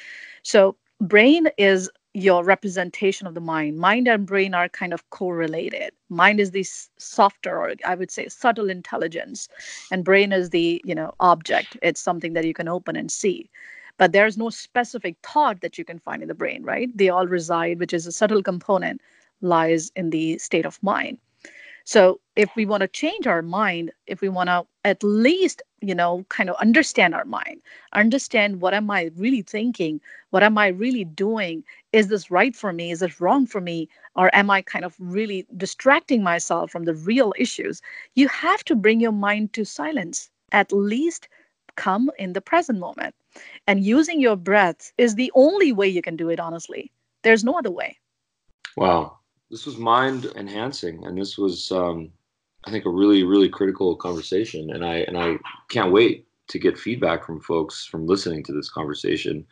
so 0.43 0.75
brain 1.01 1.47
is 1.57 1.89
your 2.13 2.43
representation 2.43 3.25
of 3.25 3.33
the 3.33 3.41
mind. 3.41 3.77
Mind 3.77 4.07
and 4.07 4.25
brain 4.25 4.53
are 4.53 4.67
kind 4.69 4.93
of 4.93 5.09
correlated. 5.11 5.91
Mind 6.09 6.39
is 6.39 6.51
this 6.51 6.89
softer, 6.97 7.57
or 7.57 7.73
I 7.85 7.95
would 7.95 8.11
say 8.11 8.27
subtle 8.27 8.69
intelligence, 8.69 9.47
and 9.91 10.03
brain 10.03 10.33
is 10.33 10.49
the 10.49 10.81
you 10.83 10.95
know 10.95 11.13
object. 11.19 11.77
It's 11.81 12.01
something 12.01 12.33
that 12.33 12.45
you 12.45 12.53
can 12.53 12.67
open 12.67 12.95
and 12.95 13.09
see. 13.09 13.49
But 14.01 14.13
there's 14.13 14.35
no 14.35 14.49
specific 14.49 15.15
thought 15.21 15.61
that 15.61 15.77
you 15.77 15.85
can 15.85 15.99
find 15.99 16.23
in 16.23 16.27
the 16.27 16.33
brain, 16.33 16.63
right? 16.63 16.89
They 16.97 17.09
all 17.09 17.27
reside, 17.27 17.79
which 17.79 17.93
is 17.93 18.07
a 18.07 18.11
subtle 18.11 18.41
component, 18.41 18.99
lies 19.41 19.91
in 19.95 20.09
the 20.09 20.39
state 20.39 20.65
of 20.65 20.81
mind. 20.81 21.19
So 21.83 22.19
if 22.35 22.49
we 22.55 22.65
want 22.65 22.81
to 22.81 22.87
change 22.87 23.27
our 23.27 23.43
mind, 23.43 23.91
if 24.07 24.21
we 24.21 24.27
want 24.27 24.47
to 24.47 24.65
at 24.85 25.03
least, 25.03 25.61
you 25.81 25.93
know, 25.93 26.25
kind 26.29 26.49
of 26.49 26.55
understand 26.55 27.13
our 27.13 27.25
mind, 27.25 27.61
understand 27.93 28.59
what 28.59 28.73
am 28.73 28.89
I 28.89 29.11
really 29.17 29.43
thinking? 29.43 30.01
What 30.31 30.41
am 30.41 30.57
I 30.57 30.69
really 30.69 31.05
doing? 31.05 31.63
Is 31.93 32.07
this 32.07 32.31
right 32.31 32.55
for 32.55 32.73
me? 32.73 32.89
Is 32.89 33.01
this 33.01 33.21
wrong 33.21 33.45
for 33.45 33.61
me? 33.61 33.87
Or 34.15 34.35
am 34.35 34.49
I 34.49 34.63
kind 34.63 34.83
of 34.83 34.95
really 34.97 35.45
distracting 35.57 36.23
myself 36.23 36.71
from 36.71 36.85
the 36.85 36.95
real 36.95 37.35
issues? 37.37 37.83
You 38.15 38.29
have 38.29 38.63
to 38.63 38.75
bring 38.75 38.99
your 38.99 39.11
mind 39.11 39.53
to 39.53 39.63
silence, 39.63 40.31
at 40.53 40.73
least 40.73 41.27
come 41.75 42.09
in 42.17 42.33
the 42.33 42.41
present 42.41 42.79
moment. 42.79 43.13
And 43.67 43.83
using 43.83 44.19
your 44.19 44.35
breath 44.35 44.91
is 44.97 45.15
the 45.15 45.31
only 45.35 45.71
way 45.71 45.87
you 45.87 46.01
can 46.01 46.15
do 46.15 46.29
it, 46.29 46.39
honestly. 46.39 46.91
There's 47.23 47.43
no 47.43 47.57
other 47.57 47.71
way. 47.71 47.97
Wow 48.77 49.19
this 49.51 49.65
was 49.65 49.77
mind 49.77 50.31
enhancing, 50.35 51.05
and 51.05 51.17
this 51.17 51.37
was, 51.37 51.71
um, 51.71 52.09
I 52.63 52.71
think, 52.71 52.85
a 52.85 52.89
really, 52.89 53.23
really 53.23 53.49
critical 53.49 53.95
conversation. 53.95 54.71
And 54.71 54.83
I 54.83 54.99
and 55.07 55.17
I 55.17 55.35
can't 55.69 55.91
wait 55.91 56.25
to 56.47 56.57
get 56.57 56.79
feedback 56.79 57.25
from 57.25 57.41
folks 57.41 57.85
from 57.85 58.07
listening 58.07 58.43
to 58.45 58.53
this 58.53 58.69
conversation, 58.69 59.45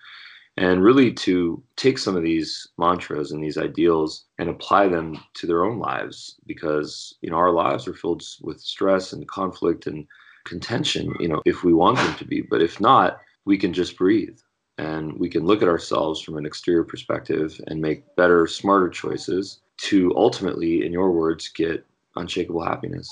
and 0.58 0.82
really 0.82 1.12
to 1.14 1.62
take 1.76 1.98
some 1.98 2.16
of 2.16 2.24
these 2.24 2.68
mantras 2.78 3.32
and 3.32 3.44
these 3.44 3.58
ideals 3.58 4.26
and 4.40 4.50
apply 4.50 4.88
them 4.88 5.18
to 5.36 5.46
their 5.46 5.66
own 5.66 5.80
lives, 5.80 6.40
because 6.48 7.14
you 7.22 7.30
know 7.30 7.38
our 7.38 7.52
lives 7.52 7.88
are 7.88 7.94
filled 7.94 8.24
with 8.42 8.62
stress 8.62 9.12
and 9.12 9.28
conflict 9.28 9.86
and 9.86 10.08
contention. 10.46 11.14
You 11.20 11.28
know, 11.28 11.42
if 11.46 11.66
we 11.66 11.74
want 11.74 11.98
them 11.98 12.16
to 12.16 12.26
be, 12.26 12.42
but 12.42 12.62
if 12.62 12.80
not, 12.80 13.20
we 13.50 13.58
can 13.58 13.74
just 13.74 13.98
breathe 13.98 14.38
and 14.78 15.12
we 15.18 15.28
can 15.28 15.44
look 15.44 15.64
at 15.64 15.68
ourselves 15.68 16.22
from 16.22 16.38
an 16.38 16.46
exterior 16.46 16.84
perspective 16.84 17.60
and 17.66 17.82
make 17.82 18.04
better, 18.16 18.46
smarter 18.46 18.90
choices 18.90 19.62
to 19.78 20.14
ultimately, 20.16 20.86
in 20.86 20.94
your 20.94 21.12
words, 21.12 21.48
get 21.50 21.84
unshakable 22.16 22.64
happiness. 22.64 23.10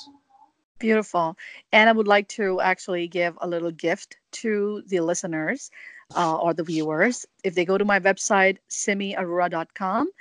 Beautiful. 0.78 1.36
And 1.72 1.90
I 1.90 1.92
would 1.92 2.08
like 2.08 2.28
to 2.40 2.62
actually 2.62 3.08
give 3.08 3.36
a 3.42 3.48
little 3.48 3.72
gift 3.72 4.18
to 4.44 4.84
the 4.86 5.00
listeners 5.00 5.72
uh, 6.16 6.38
or 6.38 6.54
the 6.54 6.64
viewers. 6.64 7.26
If 7.44 7.56
they 7.56 7.66
go 7.66 7.80
to 7.80 7.84
my 7.84 8.00
website, 8.00 8.58
simiarora.com, 8.70 10.12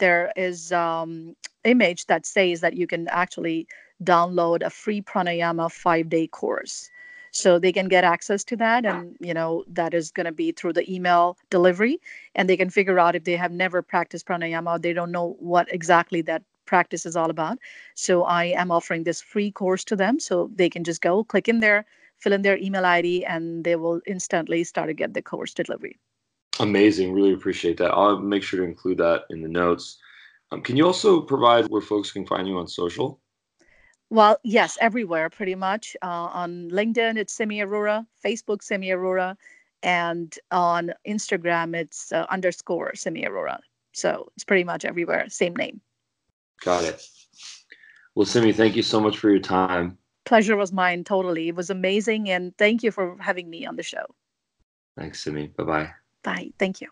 there 0.00 0.32
is 0.36 0.70
um, 0.70 1.34
image 1.64 2.04
that 2.08 2.26
says 2.26 2.60
that 2.60 2.76
you 2.76 2.86
can 2.86 3.08
actually 3.08 3.66
download 4.04 4.60
a 4.60 4.68
free 4.68 5.00
pranayama 5.00 5.72
five 5.72 6.10
day 6.10 6.26
course 6.26 6.90
so 7.32 7.58
they 7.58 7.72
can 7.72 7.88
get 7.88 8.04
access 8.04 8.44
to 8.44 8.56
that 8.56 8.84
and 8.86 9.16
you 9.18 9.34
know 9.34 9.64
that 9.66 9.94
is 9.94 10.10
going 10.10 10.26
to 10.26 10.32
be 10.32 10.52
through 10.52 10.72
the 10.72 10.90
email 10.92 11.36
delivery. 11.50 12.00
And 12.34 12.48
they 12.48 12.56
can 12.56 12.70
figure 12.70 12.98
out 12.98 13.16
if 13.16 13.24
they 13.24 13.36
have 13.36 13.52
never 13.52 13.82
practiced 13.82 14.26
pranayama 14.26 14.80
they 14.80 14.92
don't 14.92 15.10
know 15.10 15.36
what 15.40 15.72
exactly 15.72 16.22
that 16.22 16.42
practice 16.66 17.04
is 17.04 17.16
all 17.16 17.30
about. 17.30 17.58
So 17.96 18.22
i 18.24 18.44
am 18.44 18.70
offering 18.70 19.04
this 19.04 19.20
free 19.20 19.50
course 19.50 19.84
to 19.84 19.96
them. 19.96 20.20
So 20.20 20.50
they 20.54 20.70
can 20.70 20.84
just 20.84 21.00
go 21.00 21.24
click 21.24 21.48
in 21.48 21.60
there 21.60 21.84
fill 22.22 22.32
in 22.32 22.42
their 22.42 22.56
email 22.58 22.84
id 22.86 23.24
and 23.24 23.64
they 23.64 23.74
will 23.74 24.00
instantly 24.06 24.62
start 24.62 24.88
to 24.88 24.94
get 24.94 25.12
the 25.12 25.22
course 25.22 25.52
delivery. 25.52 25.98
Amazing. 26.60 27.12
Really 27.12 27.32
appreciate 27.32 27.76
that. 27.78 27.90
I'll 27.90 28.20
make 28.20 28.44
sure 28.44 28.60
to 28.60 28.66
include 28.66 28.98
that 28.98 29.22
in 29.30 29.42
the 29.42 29.48
notes. 29.48 29.98
Um, 30.52 30.62
can 30.62 30.76
you 30.76 30.86
also 30.86 31.20
provide 31.20 31.66
where 31.66 31.82
folks 31.82 32.12
can 32.12 32.26
find 32.26 32.46
you 32.46 32.58
on 32.58 32.68
social 32.68 33.20
well, 34.12 34.36
yes, 34.44 34.76
everywhere 34.78 35.30
pretty 35.30 35.54
much. 35.54 35.96
Uh, 36.02 36.28
on 36.34 36.70
LinkedIn, 36.70 37.16
it's 37.16 37.32
Simi 37.32 37.60
Arora, 37.60 38.06
Facebook, 38.22 38.62
Simi 38.62 38.88
Arora, 38.88 39.36
and 39.82 40.38
on 40.50 40.92
Instagram, 41.08 41.74
it's 41.74 42.12
uh, 42.12 42.26
underscore 42.28 42.94
Simi 42.94 43.22
Arora. 43.22 43.58
So 43.92 44.30
it's 44.36 44.44
pretty 44.44 44.64
much 44.64 44.84
everywhere, 44.84 45.24
same 45.30 45.56
name. 45.56 45.80
Got 46.62 46.84
it. 46.84 47.02
Well, 48.14 48.26
Simi, 48.26 48.52
thank 48.52 48.76
you 48.76 48.82
so 48.82 49.00
much 49.00 49.16
for 49.16 49.30
your 49.30 49.40
time. 49.40 49.96
Pleasure 50.26 50.56
was 50.56 50.72
mine, 50.72 51.04
totally. 51.04 51.48
It 51.48 51.54
was 51.54 51.70
amazing. 51.70 52.28
And 52.28 52.54
thank 52.58 52.82
you 52.82 52.90
for 52.90 53.16
having 53.18 53.48
me 53.48 53.64
on 53.64 53.76
the 53.76 53.82
show. 53.82 54.04
Thanks, 54.98 55.24
Simi. 55.24 55.46
Bye 55.46 55.64
bye. 55.64 55.90
Bye. 56.22 56.50
Thank 56.58 56.82
you. 56.82 56.88